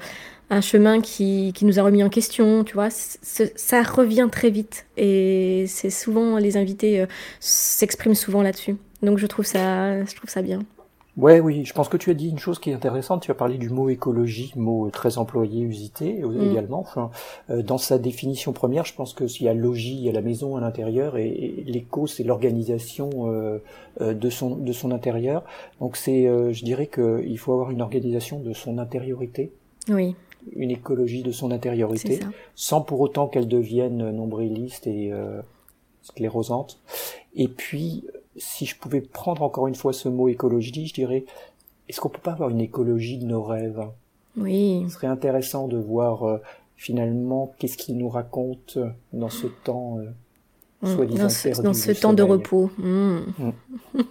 un 0.50 0.60
chemin 0.60 1.00
qui, 1.00 1.52
qui, 1.54 1.64
nous 1.64 1.78
a 1.78 1.82
remis 1.82 2.04
en 2.04 2.08
question, 2.08 2.64
tu 2.64 2.74
vois, 2.74 2.88
ça 2.90 3.82
revient 3.82 4.28
très 4.30 4.50
vite 4.50 4.86
et 4.96 5.64
c'est 5.66 5.90
souvent 5.90 6.38
les 6.38 6.56
invités 6.56 7.00
euh, 7.00 7.06
s'expriment 7.40 8.14
souvent 8.14 8.42
là-dessus. 8.42 8.76
Donc 9.02 9.18
je 9.18 9.26
trouve 9.26 9.44
ça, 9.44 10.04
je 10.04 10.14
trouve 10.14 10.30
ça 10.30 10.42
bien. 10.42 10.60
Ouais, 11.16 11.40
oui, 11.40 11.64
je 11.64 11.72
pense 11.72 11.88
que 11.88 11.96
tu 11.96 12.10
as 12.10 12.14
dit 12.14 12.28
une 12.28 12.38
chose 12.38 12.58
qui 12.58 12.70
est 12.70 12.74
intéressante. 12.74 13.22
Tu 13.22 13.30
as 13.30 13.34
parlé 13.34 13.56
du 13.56 13.70
mot 13.70 13.88
écologie, 13.88 14.52
mot 14.56 14.90
très 14.90 15.16
employé, 15.16 15.62
usité 15.62 16.22
euh, 16.22 16.28
mm. 16.28 16.50
également. 16.50 16.80
Enfin, 16.80 17.10
euh, 17.50 17.62
dans 17.62 17.78
sa 17.78 17.98
définition 17.98 18.52
première, 18.52 18.84
je 18.84 18.94
pense 18.94 19.14
que 19.14 19.26
s'il 19.26 19.46
y 19.46 19.48
a 19.48 19.54
logis, 19.54 19.94
il 19.94 20.02
y 20.02 20.08
a 20.08 20.12
la 20.12 20.20
maison 20.20 20.56
à 20.56 20.60
l'intérieur, 20.60 21.16
et, 21.16 21.64
l'éco, 21.66 22.06
c'est 22.06 22.24
l'organisation 22.24 23.10
de 24.00 24.30
son 24.30 24.56
de 24.56 24.72
son 24.72 24.90
intérieur. 24.90 25.42
Donc 25.80 25.96
c'est, 25.96 26.24
je 26.24 26.64
dirais 26.64 26.86
qu'il 26.86 27.38
faut 27.38 27.52
avoir 27.52 27.70
une 27.70 27.80
organisation 27.80 28.38
de 28.40 28.52
son 28.52 28.78
intériorité. 28.78 29.52
Oui 29.88 30.14
une 30.54 30.70
écologie 30.70 31.22
de 31.22 31.32
son 31.32 31.50
intériorité, 31.50 32.20
sans 32.54 32.80
pour 32.80 33.00
autant 33.00 33.26
qu'elle 33.26 33.48
devienne 33.48 34.10
nombriliste 34.10 34.86
et 34.86 35.12
euh, 35.12 35.40
sclérosante. 36.02 36.78
Et 37.34 37.48
puis, 37.48 38.04
si 38.38 38.66
je 38.66 38.76
pouvais 38.76 39.00
prendre 39.00 39.42
encore 39.42 39.66
une 39.66 39.74
fois 39.74 39.92
ce 39.92 40.08
mot 40.08 40.28
écologie, 40.28 40.86
je 40.86 40.94
dirais, 40.94 41.24
est-ce 41.88 42.00
qu'on 42.00 42.08
peut 42.08 42.20
pas 42.22 42.32
avoir 42.32 42.50
une 42.50 42.60
écologie 42.60 43.18
de 43.18 43.26
nos 43.26 43.42
rêves? 43.42 43.82
Oui. 44.36 44.84
Ce 44.88 44.94
serait 44.94 45.06
intéressant 45.06 45.68
de 45.68 45.78
voir 45.78 46.24
euh, 46.24 46.38
finalement 46.76 47.54
qu'est-ce 47.58 47.76
qu'il 47.76 47.96
nous 47.96 48.08
raconte 48.08 48.78
dans 49.12 49.30
ce 49.30 49.46
temps 49.46 49.98
euh, 49.98 50.94
soi-disant 50.94 51.28
dans 51.56 51.62
dans 51.62 51.72
ce 51.74 51.92
temps 51.92 52.12
de 52.12 52.22
repos. 52.22 52.70
Mm. 52.78 53.20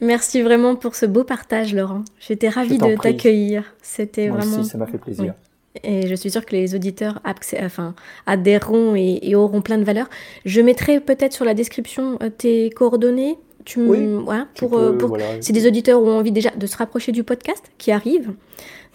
Merci 0.00 0.42
vraiment 0.42 0.76
pour 0.76 0.94
ce 0.94 1.06
beau 1.06 1.24
partage, 1.24 1.74
Laurent. 1.74 2.04
J'étais 2.20 2.48
ravie 2.48 2.78
de 2.78 2.96
t'accueillir. 2.96 3.74
C'était 3.82 4.28
vraiment. 4.28 4.60
Aussi, 4.60 4.68
ça 4.68 4.78
m'a 4.78 4.86
fait 4.86 4.98
plaisir. 4.98 5.34
Et 5.82 6.06
je 6.06 6.14
suis 6.14 6.30
sûre 6.30 6.44
que 6.44 6.54
les 6.54 6.74
auditeurs 6.74 7.20
enfin, 7.24 7.94
adhéreront 8.26 8.94
et, 8.94 9.34
auront 9.34 9.62
plein 9.62 9.78
de 9.78 9.84
valeur. 9.84 10.08
Je 10.44 10.60
mettrai 10.60 11.00
peut-être 11.00 11.32
sur 11.32 11.44
la 11.44 11.54
description 11.54 12.18
euh, 12.22 12.30
tes 12.30 12.70
coordonnées. 12.70 13.38
Tu 13.66 13.80
me... 13.80 14.24
pour, 14.54 14.78
euh, 14.78 14.96
pour... 14.96 15.18
C'est 15.40 15.52
des 15.52 15.66
auditeurs 15.66 16.00
qui 16.00 16.08
ont 16.08 16.18
envie 16.18 16.32
déjà 16.32 16.50
de 16.50 16.66
se 16.66 16.76
rapprocher 16.78 17.12
du 17.12 17.22
podcast 17.22 17.70
qui 17.76 17.92
arrive. 17.92 18.32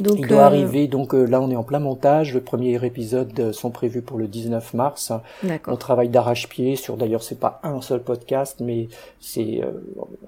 Donc, 0.01 0.17
il 0.19 0.28
doit 0.28 0.39
euh, 0.39 0.45
arriver, 0.45 0.88
donc 0.88 1.13
euh, 1.13 1.26
là 1.26 1.39
on 1.41 1.51
est 1.51 1.55
en 1.55 1.63
plein 1.63 1.80
montage, 1.80 2.34
le 2.34 2.41
premier 2.41 2.84
épisode 2.84 3.39
euh, 3.39 3.53
sont 3.53 3.69
prévus 3.69 4.01
pour 4.01 4.17
le 4.17 4.28
19 4.28 4.74
mars. 4.74 5.11
On 5.67 5.76
travaille 5.76 6.09
d'arrache-pied 6.09 6.76
sur, 6.76 6.97
d'ailleurs 6.97 7.22
c'est 7.22 7.39
pas 7.39 7.59
un 7.63 7.82
seul 7.82 8.01
podcast, 8.01 8.59
mais 8.61 8.88
c'est, 9.19 9.61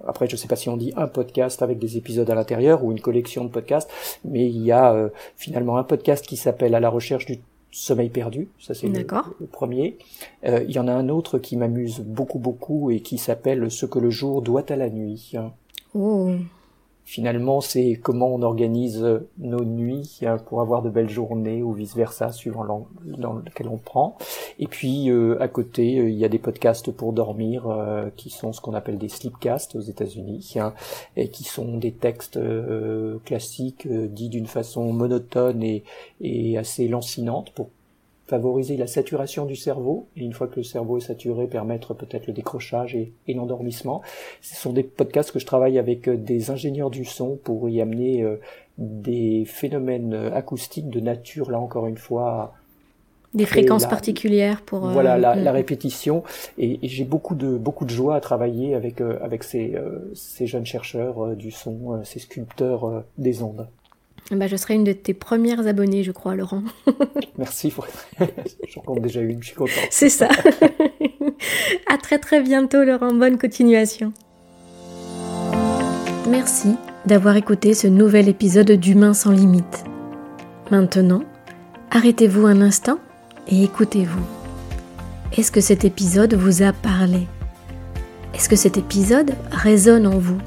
après 0.08 0.28
je 0.28 0.36
sais 0.36 0.48
pas 0.48 0.56
si 0.56 0.70
on 0.70 0.78
dit 0.78 0.94
un 0.96 1.08
podcast 1.08 1.62
avec 1.62 1.80
des 1.80 1.98
épisodes 1.98 2.30
à 2.30 2.36
l'intérieur 2.36 2.84
ou 2.84 2.92
une 2.92 3.00
collection 3.00 3.46
de 3.46 3.50
podcasts, 3.50 3.90
mais 4.26 4.46
il 4.48 4.64
y 4.64 4.72
a 4.72 5.10
finalement 5.38 5.78
un 5.78 5.84
podcast 5.84 6.26
qui 6.26 6.38
s'appelle 6.38 6.76
À 6.76 6.80
la 6.80 6.90
recherche 6.90 7.26
du 7.26 7.40
sommeil 7.74 8.10
perdu, 8.10 8.48
ça 8.60 8.74
c'est 8.74 8.88
le, 8.88 9.00
le, 9.40 9.48
premier. 9.48 9.98
il 10.44 10.72
y 10.72 10.80
en 10.80 10.88
a 10.88 10.94
un 10.94 11.10
autre 11.10 11.40
qui 11.40 11.58
m'amuse 11.58 12.00
beaucoup 12.00 12.40
beaucoup 12.40 12.92
et 12.92 13.02
qui 13.02 13.18
s'appelle 13.18 13.70
Ce 13.72 13.86
que 13.86 14.00
le 14.00 14.10
jour 14.10 14.42
doit 14.42 14.72
à 14.72 14.76
la 14.76 14.90
nuit. 14.90 15.34
Oh. 15.96 16.36
Finalement, 17.06 17.60
c'est 17.60 18.00
comment 18.02 18.34
on 18.34 18.42
organise 18.42 19.06
nos 19.38 19.66
nuits 19.66 20.20
hein, 20.26 20.38
pour 20.38 20.62
avoir 20.62 20.82
de 20.82 20.90
belles 20.90 21.10
journées 21.10 21.62
ou 21.62 21.74
vice 21.74 21.96
versa, 21.96 22.32
suivant 22.32 22.88
dans 23.04 23.34
lequel 23.34 23.68
on 23.68 23.78
prend. 23.78 24.18
Et 24.58 24.68
puis 24.68 25.10
euh, 25.10 25.38
à 25.42 25.50
côté, 25.50 26.00
euh, 26.00 26.10
il 26.10 26.16
y 26.16 26.24
a 26.24 26.30
des 26.30 26.40
podcasts 26.40 26.92
pour 26.92 27.12
dormir 27.12 27.68
euh, 27.68 28.10
qui 28.16 28.30
sont 28.30 28.54
ce 28.54 28.62
qu'on 28.62 28.74
appelle 28.74 28.98
des 28.98 29.10
sleepcasts 29.10 29.76
aux 29.76 29.82
États-Unis, 29.82 30.54
hein, 30.58 30.74
et 31.18 31.28
qui 31.28 31.44
sont 31.44 31.78
des 31.78 31.92
textes 31.92 32.40
classiques 33.26 33.88
dits 33.88 34.30
d'une 34.30 34.48
façon 34.48 34.94
monotone 34.94 35.62
et, 35.62 35.84
et 36.22 36.58
assez 36.58 36.88
lancinante 36.88 37.52
pour 37.52 37.70
favoriser 38.34 38.78
la 38.78 38.88
saturation 38.88 39.46
du 39.46 39.56
cerveau, 39.56 40.08
et 40.18 40.22
une 40.22 40.34
fois 40.34 40.48
que 40.48 40.56
le 40.56 40.64
cerveau 40.64 40.98
est 40.98 41.02
saturé, 41.02 41.46
permettre 41.46 41.94
peut-être 41.94 42.26
le 42.26 42.34
décrochage 42.34 42.96
et, 42.96 43.14
l'endormissement. 43.28 44.02
Ce 44.42 44.56
sont 44.56 44.74
des 44.74 44.82
podcasts 44.82 45.32
que 45.32 45.38
je 45.38 45.46
travaille 45.46 45.78
avec 45.78 46.08
euh, 46.08 46.18
des 46.18 46.50
ingénieurs 46.50 46.90
du 46.90 47.06
son 47.06 47.36
pour 47.44 47.70
y 47.70 47.80
amener 47.80 48.24
euh, 48.24 48.38
des 48.80 49.46
phénomènes 49.46 50.16
euh, 50.16 50.34
acoustiques 50.36 50.90
de 50.90 51.00
nature, 51.00 51.52
là 51.52 51.60
encore 51.60 51.86
une 51.86 52.00
fois, 52.00 52.56
des 53.36 53.46
fréquences 53.46 53.86
particulières 53.86 54.64
pour 54.64 54.80
voilà 54.88 55.18
la, 55.20 55.36
la, 55.36 55.52
répétition 55.52 56.24
et, 56.58 56.80
j'ai 56.84 57.04
beaucoup 57.04 57.34
de 57.34 57.58
beaucoup 57.58 57.86
de 57.86 57.90
joie 57.90 58.16
à 58.16 58.20
travailler 58.20 58.76
avec 58.76 59.02
avec 59.02 59.44
ces 59.44 59.76
ces 60.14 60.46
jeunes 60.46 60.68
chercheurs 60.68 61.36
du 61.36 61.50
son 61.50 62.04
ces 62.04 62.20
sculpteurs 62.20 63.04
des 63.18 63.42
ondes. 63.42 63.68
Bah, 64.32 64.48
je 64.48 64.56
serai 64.56 64.76
une 64.76 64.84
de 64.84 64.94
tes 64.94 65.14
premières 65.14 65.68
abonnées, 65.68 66.04
je 66.04 66.12
crois, 66.12 66.36
Laurent. 66.36 66.64
Merci. 67.38 67.74
J'en 68.74 68.82
compte 68.82 69.02
déjà 69.02 69.22
une, 69.22 69.42
je 69.42 69.48
suis 69.48 69.56
content. 69.56 69.72
C'est 69.90 70.10
ça. 70.10 70.30
à 71.88 71.98
très 71.98 72.20
très 72.20 72.42
bientôt, 72.42 72.84
Laurent. 72.84 73.14
Bonne 73.14 73.38
continuation. 73.38 74.14
Merci 76.30 76.76
d'avoir 77.06 77.36
écouté 77.36 77.74
ce 77.74 77.88
nouvel 77.88 78.30
épisode 78.30 78.72
d'Humain 78.72 79.14
sans 79.14 79.32
limite. 79.32 79.84
Maintenant, 80.72 81.24
arrêtez-vous 81.92 82.46
un 82.46 82.62
instant 82.62 83.00
et 83.48 83.64
écoutez-vous. 83.64 84.24
Est-ce 85.38 85.52
que 85.52 85.62
cet 85.62 85.84
épisode 85.84 86.34
vous 86.34 86.64
a 86.64 86.72
parlé? 86.72 87.28
Est-ce 88.34 88.48
que 88.48 88.56
cet 88.56 88.78
épisode 88.78 89.34
résonne 89.52 90.08
en 90.08 90.18
vous? 90.18 90.38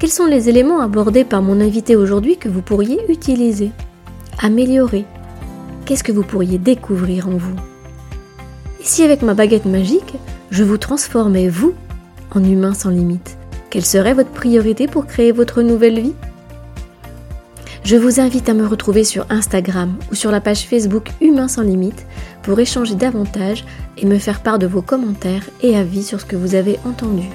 Quels 0.00 0.10
sont 0.10 0.24
les 0.24 0.48
éléments 0.48 0.80
abordés 0.80 1.24
par 1.24 1.42
mon 1.42 1.60
invité 1.60 1.94
aujourd'hui 1.94 2.38
que 2.38 2.48
vous 2.48 2.62
pourriez 2.62 2.98
utiliser, 3.10 3.70
améliorer? 4.38 5.04
Qu'est-ce 5.84 6.02
que 6.02 6.10
vous 6.10 6.22
pourriez 6.22 6.56
découvrir 6.56 7.28
en 7.28 7.36
vous? 7.36 7.54
Et 8.80 8.84
si 8.84 9.02
avec 9.02 9.20
ma 9.20 9.34
baguette 9.34 9.66
magique, 9.66 10.14
je 10.50 10.64
vous 10.64 10.78
transformais, 10.78 11.50
vous, 11.50 11.74
en 12.34 12.42
humain 12.42 12.72
sans 12.72 12.88
limite 12.88 13.36
Quelle 13.68 13.84
serait 13.84 14.14
votre 14.14 14.30
priorité 14.30 14.86
pour 14.86 15.04
créer 15.04 15.32
votre 15.32 15.60
nouvelle 15.60 16.00
vie? 16.00 16.14
Je 17.84 17.96
vous 17.96 18.20
invite 18.20 18.48
à 18.48 18.54
me 18.54 18.66
retrouver 18.66 19.04
sur 19.04 19.26
Instagram 19.28 19.96
ou 20.10 20.14
sur 20.14 20.30
la 20.30 20.40
page 20.40 20.66
Facebook 20.66 21.10
Humain 21.20 21.48
sans 21.48 21.62
limite 21.62 22.06
pour 22.42 22.58
échanger 22.58 22.94
davantage 22.94 23.66
et 23.98 24.06
me 24.06 24.16
faire 24.16 24.42
part 24.42 24.58
de 24.58 24.66
vos 24.66 24.80
commentaires 24.80 25.44
et 25.62 25.76
avis 25.76 26.04
sur 26.04 26.22
ce 26.22 26.26
que 26.26 26.36
vous 26.36 26.54
avez 26.54 26.78
entendu. 26.86 27.28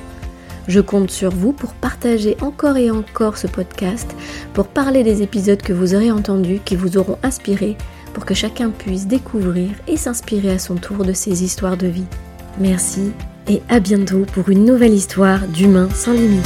Je 0.67 0.79
compte 0.79 1.11
sur 1.11 1.31
vous 1.31 1.51
pour 1.51 1.73
partager 1.73 2.35
encore 2.41 2.77
et 2.77 2.89
encore 2.89 3.37
ce 3.37 3.47
podcast, 3.47 4.15
pour 4.53 4.67
parler 4.67 5.03
des 5.03 5.21
épisodes 5.21 5.61
que 5.61 5.73
vous 5.73 5.93
aurez 5.93 6.11
entendus, 6.11 6.59
qui 6.63 6.75
vous 6.75 6.97
auront 6.97 7.17
inspiré, 7.23 7.77
pour 8.13 8.25
que 8.25 8.33
chacun 8.33 8.71
puisse 8.71 9.07
découvrir 9.07 9.69
et 9.87 9.97
s'inspirer 9.97 10.51
à 10.51 10.59
son 10.59 10.75
tour 10.75 11.03
de 11.03 11.13
ces 11.13 11.43
histoires 11.43 11.77
de 11.77 11.87
vie. 11.87 12.07
Merci 12.59 13.11
et 13.47 13.61
à 13.69 13.79
bientôt 13.79 14.25
pour 14.33 14.49
une 14.49 14.65
nouvelle 14.65 14.93
histoire 14.93 15.47
d'humain 15.47 15.89
sans 15.93 16.13
limite. 16.13 16.45